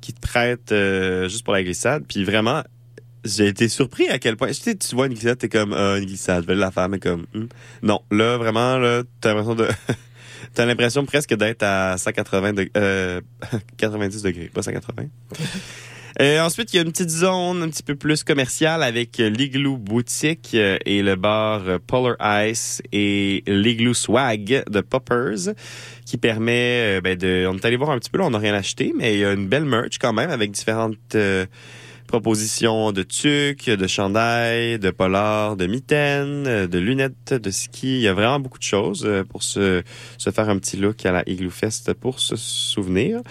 [0.00, 2.62] qui te prête euh, juste pour la glissade, puis vraiment.
[3.24, 4.48] J'ai été surpris à quel point.
[4.48, 6.88] Tu sais, tu vois une glissade, t'es comme ah, une glissade, je vais la faire,
[6.88, 7.44] mais comme hmm.
[7.84, 8.00] non.
[8.10, 9.68] Là, vraiment, là, t'as l'impression de.
[10.54, 13.20] T'as l'impression presque d'être à 180 degrés, euh,
[13.78, 15.04] 90 degrés, pas 180.
[16.20, 19.30] Euh, ensuite, il y a une petite zone un petit peu plus commerciale avec euh,
[19.30, 22.16] l'Igloo Boutique euh, et le bar Polar
[22.46, 25.54] Ice et l'Igloo Swag de Poppers
[26.04, 27.46] qui permet ben, de...
[27.48, 29.24] On est allé voir un petit peu là, on n'a rien acheté, mais il y
[29.24, 31.46] a une belle merch quand même avec différentes euh,
[32.12, 37.96] propositions de tucs, de chandails, de polars, de mitaines, de lunettes de ski.
[37.96, 39.82] Il y a vraiment beaucoup de choses euh, pour se,
[40.18, 43.22] se faire un petit look à la Igloo Fest pour se souvenir.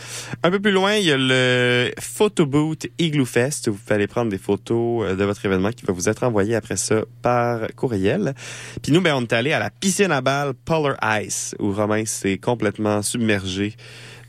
[0.41, 3.69] Un peu plus loin, il y a le Photo Boot Igloo Fest.
[3.69, 6.55] Vous pouvez aller prendre des photos euh, de votre événement qui va vous être envoyé
[6.55, 8.33] après ça par courriel.
[8.81, 12.05] Puis nous, ben, on est allé à la piscine à balles Polar Ice où Romain
[12.05, 13.75] s'est complètement submergé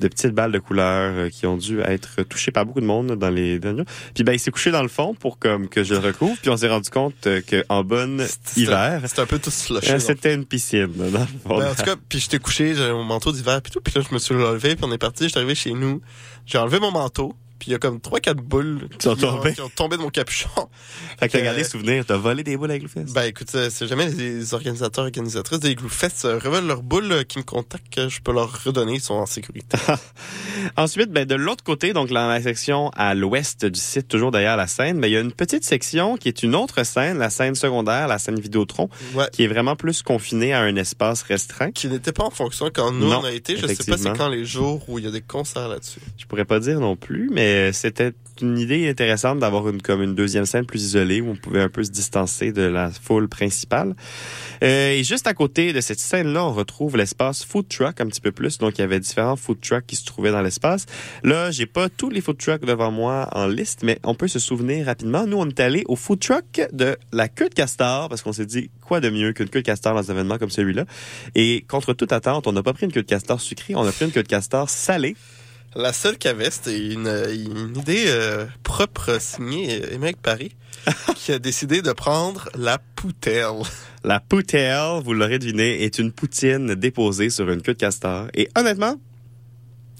[0.03, 3.13] de petites balles de couleur euh, qui ont dû être touchées par beaucoup de monde
[3.13, 3.85] dans les derniers.
[4.15, 6.37] Puis ben il s'est couché dans le fond pour comme que je le recouvre.
[6.41, 8.27] Puis on s'est rendu compte euh, que en bonne
[8.57, 9.93] hiver, C'était un peu tout slushé.
[9.93, 10.93] euh, c'était une piscine.
[10.95, 11.59] Dans le fond.
[11.59, 14.03] Ben, en tout cas, puis j'étais couché, j'avais mon manteau d'hiver puis tout, puis là
[14.09, 16.01] je me suis relevé, puis on est parti, j'étais arrivé chez nous,
[16.47, 19.15] j'ai enlevé mon manteau, puis il y a comme trois quatre boules Qui sont ont-
[19.37, 19.53] tombées.
[19.55, 20.49] qui ont tombé de mon capuchon.
[21.21, 23.13] fait que t'as gardé souvenir, t'as volé des boules avec le fest.
[23.15, 27.13] Ben écoute, euh, c'est jamais les organisateurs organisatrices des Igloo Fest euh, révèlent leurs boules
[27.13, 29.79] euh, qui me contactent, je peux leur redonner, ils sont en sécurité.
[30.77, 34.57] Ensuite, ben, de l'autre côté, donc dans la section à l'ouest du site, toujours derrière
[34.57, 37.31] la scène, ben, il y a une petite section qui est une autre scène, la
[37.31, 39.27] scène secondaire, la scène Vidéotron, Ouais.
[39.33, 41.71] qui est vraiment plus confinée à un espace restreint.
[41.73, 43.57] qui n'était pas en fonction quand nous Non, on a été.
[43.57, 46.01] Je sais pas c'est quand les jours où il y a des concerts là-dessus.
[46.19, 50.15] Je pourrais pas dire non plus, mais c'était une idée intéressante d'avoir une comme une
[50.15, 53.95] deuxième scène plus isolée où on pouvait un peu se distancer de la foule principale.
[54.63, 58.21] Euh, et juste à côté de cette scène-là, on retrouve l'espace food truck un petit
[58.21, 58.59] peu plus.
[58.59, 60.87] Donc il y avait différents food trucks qui se trouvaient dans l'espace.
[61.23, 64.39] Là, j'ai pas tous les food trucks devant moi en liste, mais on peut se
[64.39, 65.27] souvenir rapidement.
[65.27, 68.47] Nous, on est allé au food truck de la queue de castor parce qu'on s'est
[68.47, 70.85] dit quoi de mieux qu'une queue de castor dans un événement comme celui-là?
[71.35, 73.93] Et contre toute attente, on n'a pas pris une queue de castor sucrée, on a
[73.93, 75.17] pris une queue de castor salée.
[75.75, 80.55] La seule qu'il avait, c'était une, une idée euh, propre signée euh, Émeric Paris,
[81.15, 83.63] qui a décidé de prendre la poutelle.
[84.05, 88.27] La poutelle, vous l'aurez deviné, est une poutine déposée sur une queue de castor.
[88.35, 88.97] Et honnêtement,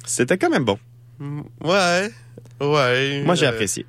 [0.05, 0.79] c'était quand même bon.
[1.19, 2.11] Mm, Ouais,
[2.61, 3.23] ouais.
[3.25, 3.87] Moi, j'ai euh, apprécié.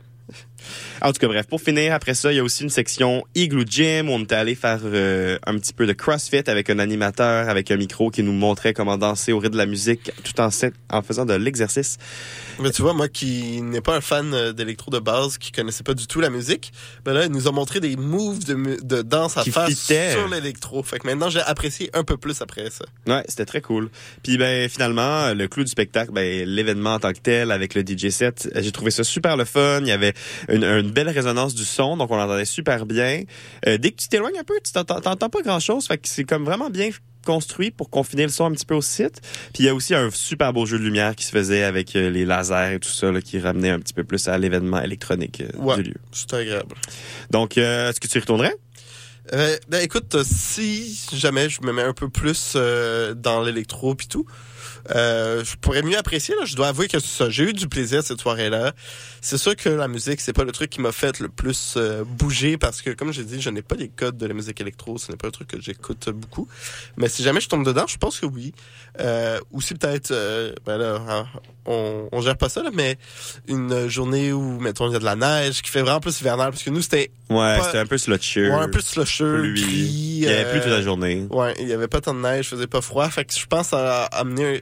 [1.03, 3.65] En tout cas, bref, pour finir, après ça, il y a aussi une section Igloo
[3.67, 7.49] Gym où on était allé faire euh, un petit peu de CrossFit avec un animateur,
[7.49, 10.49] avec un micro qui nous montrait comment danser au rythme de la musique tout en,
[11.01, 11.97] faisant de l'exercice.
[12.61, 15.83] Mais tu vois, moi qui n'ai pas un fan euh, d'électro de base, qui connaissait
[15.83, 16.71] pas du tout la musique,
[17.03, 20.83] ben là, il nous a montré des moves de, danse à Qui faire sur l'électro.
[20.83, 22.85] Fait que maintenant, j'ai apprécié un peu plus après ça.
[23.07, 23.89] Ouais, c'était très cool.
[24.23, 27.81] Puis ben finalement, le clou du spectacle, ben l'événement en tant que tel avec le
[27.81, 29.81] DJ set, j'ai trouvé ça super le fun.
[29.81, 30.13] Il y avait
[30.47, 33.23] une, une belle résonance du son, donc on l'entendait super bien.
[33.67, 36.23] Euh, dès que tu t'éloignes un peu, tu t'entends pas grand chose, fait que c'est
[36.23, 36.89] comme vraiment bien
[37.25, 39.21] construit pour confiner le son un petit peu au site.
[39.53, 41.95] Puis il y a aussi un super beau jeu de lumière qui se faisait avec
[41.95, 44.81] euh, les lasers et tout ça, là, qui ramenait un petit peu plus à l'événement
[44.81, 45.95] électronique euh, Ouais, du lieu.
[46.11, 46.75] c'était agréable.
[47.31, 48.55] Donc, est-ce que tu y retournerais?
[49.31, 54.25] Ben écoute, si jamais je me mets un peu plus dans l'électro puis tout,
[54.91, 56.35] euh, je pourrais mieux apprécier.
[56.35, 56.45] Là.
[56.45, 57.29] Je dois avouer que ça.
[57.29, 58.73] J'ai eu du plaisir cette soirée-là.
[59.21, 62.03] C'est sûr que la musique, c'est pas le truc qui m'a fait le plus euh,
[62.03, 64.97] bouger parce que, comme j'ai dit, je n'ai pas les codes de la musique électro.
[64.97, 66.47] Ce n'est pas un truc que j'écoute beaucoup.
[66.97, 68.53] Mais si jamais je tombe dedans, je pense que oui.
[68.99, 71.27] Euh, aussi peut-être, euh, ben là, hein,
[71.65, 72.97] on, on gère pas ça, là, mais
[73.47, 76.51] une journée où, mettons, il y a de la neige qui fait vraiment plus hivernal
[76.51, 78.49] parce que nous, c'était Ouais, c'était un peu slotcheux.
[78.49, 79.63] Ouais, un peu slusheux, gris.
[79.63, 81.25] Il y avait euh, plus toute la journée.
[81.29, 83.09] Ouais, il y avait pas tant de neige, faisait pas froid.
[83.09, 84.09] Fait que je pense que ça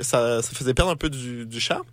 [0.01, 1.83] ça, ça faisait perdre un peu du, du charme.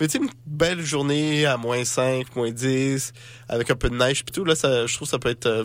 [0.00, 3.12] Mais tu sais, une belle journée à moins 5, moins 10,
[3.48, 5.46] avec un peu de neige pis tout, là, ça, je trouve que ça peut être,
[5.46, 5.64] euh,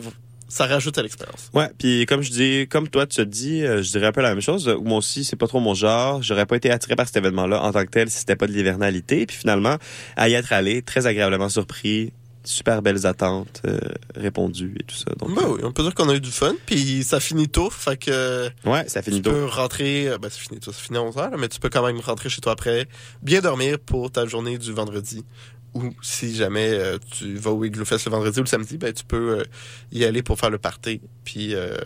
[0.49, 1.49] ça rajoute à l'expérience.
[1.53, 4.21] Ouais, puis comme je dis, comme toi tu te dis, euh, je dirais un peu
[4.21, 4.67] la même chose.
[4.67, 6.21] Euh, Moi aussi, c'est pas trop mon genre.
[6.21, 8.51] J'aurais pas été attiré par cet événement-là en tant que tel si c'était pas de
[8.51, 9.25] l'hivernalité.
[9.25, 9.77] Puis finalement,
[10.17, 12.11] à y être allé, très agréablement surpris,
[12.43, 13.77] super belles attentes euh,
[14.15, 15.11] répondues et tout ça.
[15.19, 17.69] Donc, Ben oui, on peut dire qu'on a eu du fun, puis ça finit tôt,
[17.69, 18.49] fait que...
[18.65, 19.31] Ouais, ça finit tu tôt.
[19.31, 21.59] peux rentrer, euh, ben ça finit tôt, ça finit à 11 heures, là, mais tu
[21.59, 22.87] peux quand même rentrer chez toi après,
[23.21, 25.25] bien dormir pour ta journée du vendredi.
[25.73, 28.91] Ou si jamais euh, tu vas au Igloo Fest le vendredi ou le samedi, ben
[28.91, 29.43] tu peux euh,
[29.91, 31.77] y aller pour faire le party, puis euh,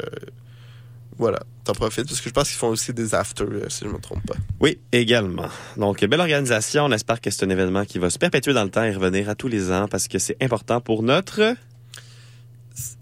[1.18, 3.89] Voilà, t'en profites parce que je pense qu'ils font aussi des after, euh, si je
[3.89, 4.35] me trompe pas.
[4.60, 5.47] Oui, également.
[5.77, 6.85] Donc, belle organisation.
[6.85, 9.30] On espère que c'est un événement qui va se perpétuer dans le temps et revenir
[9.30, 11.55] à tous les ans parce que c'est important pour notre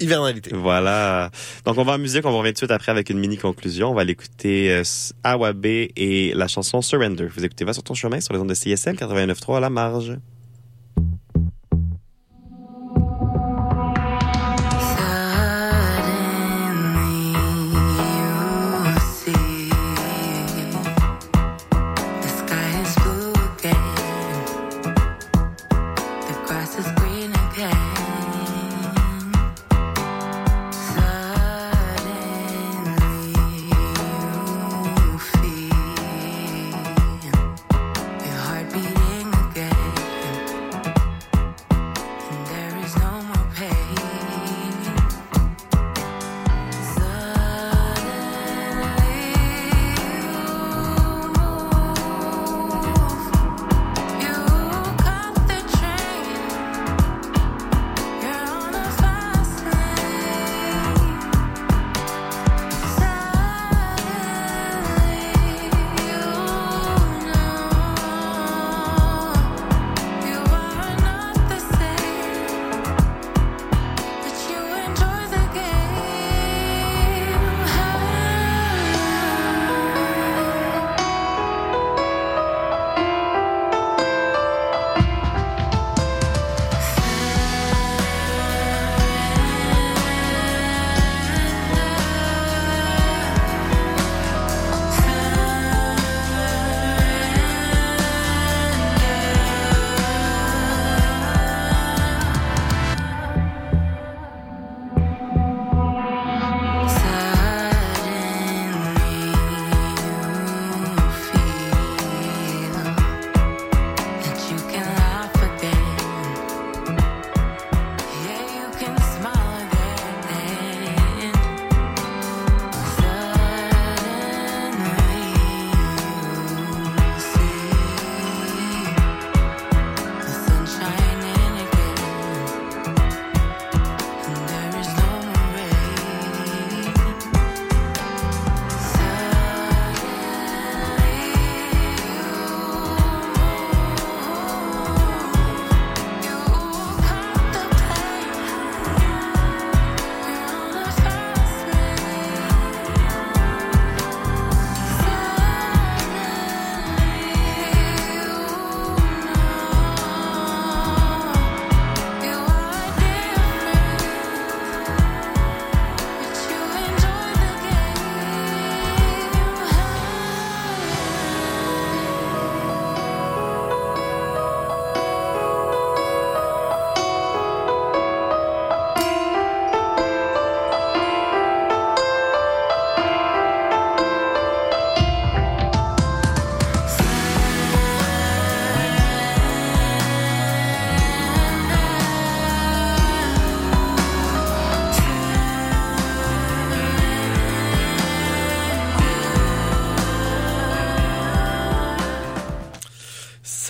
[0.01, 0.51] hivernalité.
[0.53, 1.31] Voilà.
[1.65, 2.25] Donc, on va en musique.
[2.25, 3.91] On va revenir tout de suite après avec une mini conclusion.
[3.91, 4.83] On va l'écouter euh,
[5.23, 7.27] Awabe et la chanson Surrender.
[7.33, 10.17] Vous écoutez Va sur ton chemin sur les ondes de CSL 89.3 à la marge.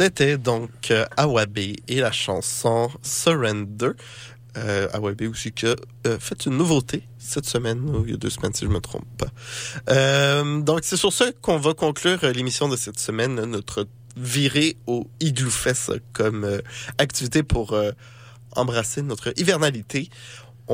[0.02, 3.92] C'était donc euh, Awabe et la chanson Surrender.
[4.58, 5.76] Euh, Awabe aussi qui a
[6.08, 8.80] euh, fait une nouveauté cette semaine, ou il y a deux semaines si je me
[8.80, 9.28] trompe pas.
[9.92, 13.88] Euh, donc c'est sur ça qu'on va conclure euh, l'émission de cette semaine, notre
[14.18, 16.62] virée au Igloo Fest comme euh,
[16.98, 17.80] activité pour
[18.56, 20.10] embrasser notre hivernalité.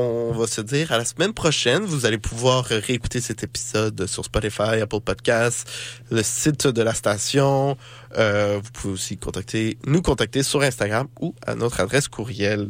[0.00, 1.82] On va se dire à la semaine prochaine.
[1.82, 5.68] Vous allez pouvoir réécouter cet épisode sur Spotify, Apple Podcasts,
[6.12, 7.76] le site de la station.
[8.16, 9.18] Euh, vous pouvez aussi
[9.88, 12.68] nous contacter sur Instagram ou à notre adresse courriel.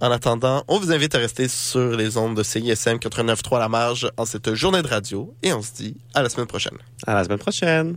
[0.00, 4.08] En attendant, on vous invite à rester sur les ondes de CISM 89.3 La Marge
[4.16, 6.78] en cette journée de radio et on se dit à la semaine prochaine.
[7.08, 7.96] À la semaine prochaine.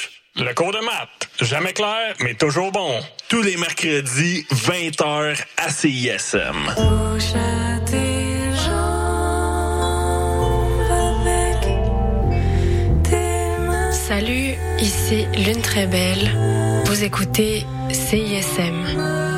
[0.37, 3.01] Le cours de maths, jamais clair, mais toujours bon.
[3.27, 6.73] Tous les mercredis, 20h à CISM.
[13.91, 16.31] Salut, ici Lune Très Belle.
[16.85, 19.30] Vous écoutez CISM.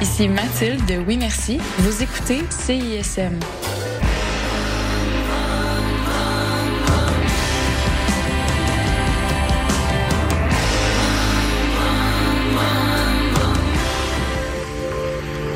[0.00, 1.58] Ici Mathilde de Oui Merci.
[1.78, 3.38] Vous écoutez CISM.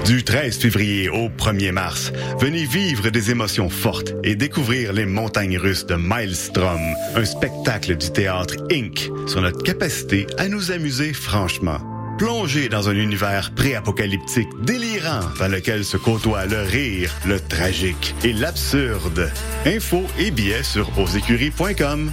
[0.07, 5.57] Du 13 février au 1er mars, venez vivre des émotions fortes et découvrir les montagnes
[5.57, 6.81] russes de Maelstrom,
[7.15, 9.09] un spectacle du théâtre Inc.
[9.29, 12.00] sur notre capacité à nous amuser franchement.
[12.21, 18.35] Plongez dans un univers pré-apocalyptique délirant dans lequel se côtoient le rire, le tragique et
[18.35, 19.33] l'absurde.
[19.65, 22.13] Infos et billets sur osécuries.com.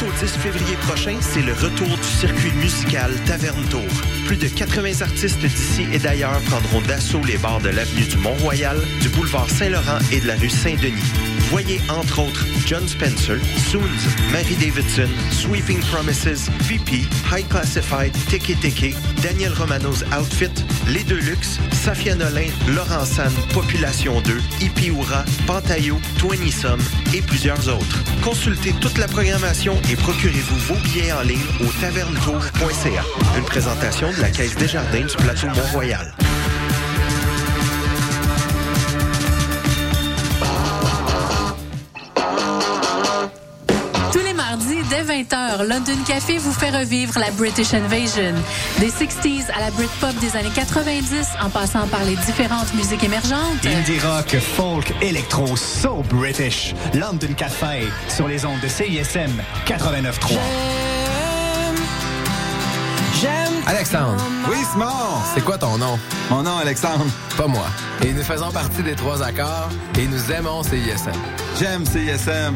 [0.00, 3.82] 8 au 10 février prochain, c'est le retour du circuit musical Taverne Tour.
[4.26, 8.78] Plus de 80 artistes d'ici et d'ailleurs prendront d'assaut les bars de l'avenue du Mont-Royal,
[9.00, 11.33] du boulevard Saint-Laurent et de la rue Saint-Denis.
[11.54, 13.38] Voyez entre autres John Spencer,
[13.70, 13.80] Soons,
[14.32, 20.50] Mary Davidson, Sweeping Promises, VP, High Classified, Tiki Tiki, Daniel Romano's Outfit,
[20.88, 24.32] Les Deluxe, Safia Nolin, Laurent San, Population 2,
[24.62, 26.52] Hippie Oura, Pantayo, Twenty
[27.14, 28.02] et plusieurs autres.
[28.24, 33.04] Consultez toute la programmation et procurez-vous vos billets en ligne au tavernetour.ca.
[33.38, 36.12] Une présentation de la Caisse Desjardins du plateau Mont-Royal.
[44.94, 48.34] Dès 20h, London Café vous fait revivre la British Invasion.
[48.78, 53.64] Des 60s à la Britpop des années 90, en passant par les différentes musiques émergentes.
[53.64, 56.74] Indie rock, folk, électro, so British.
[56.94, 59.32] London Café sur les ondes de CISM
[59.66, 60.38] 89.3.
[63.66, 64.22] Alexandre.
[64.48, 64.86] Oui, Simon.
[65.34, 65.98] C'est quoi ton nom?
[66.30, 67.06] Mon nom, Alexandre.
[67.36, 67.66] Pas moi.
[68.04, 71.12] Et nous faisons partie des trois accords et nous aimons CISM.
[71.58, 72.54] J'aime CISM.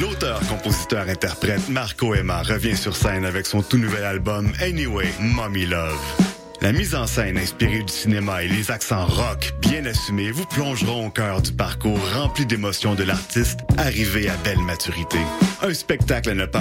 [0.00, 5.66] L'auteur, compositeur, interprète Marco Emma revient sur scène avec son tout nouvel album Anyway, Mommy
[5.66, 5.98] Love.
[6.60, 11.06] La mise en scène inspirée du cinéma et les accents rock bien assumés vous plongeront
[11.06, 15.18] au cœur du parcours rempli d'émotions de l'artiste arrivé à belle maturité.
[15.62, 16.56] Un spectacle à ne pas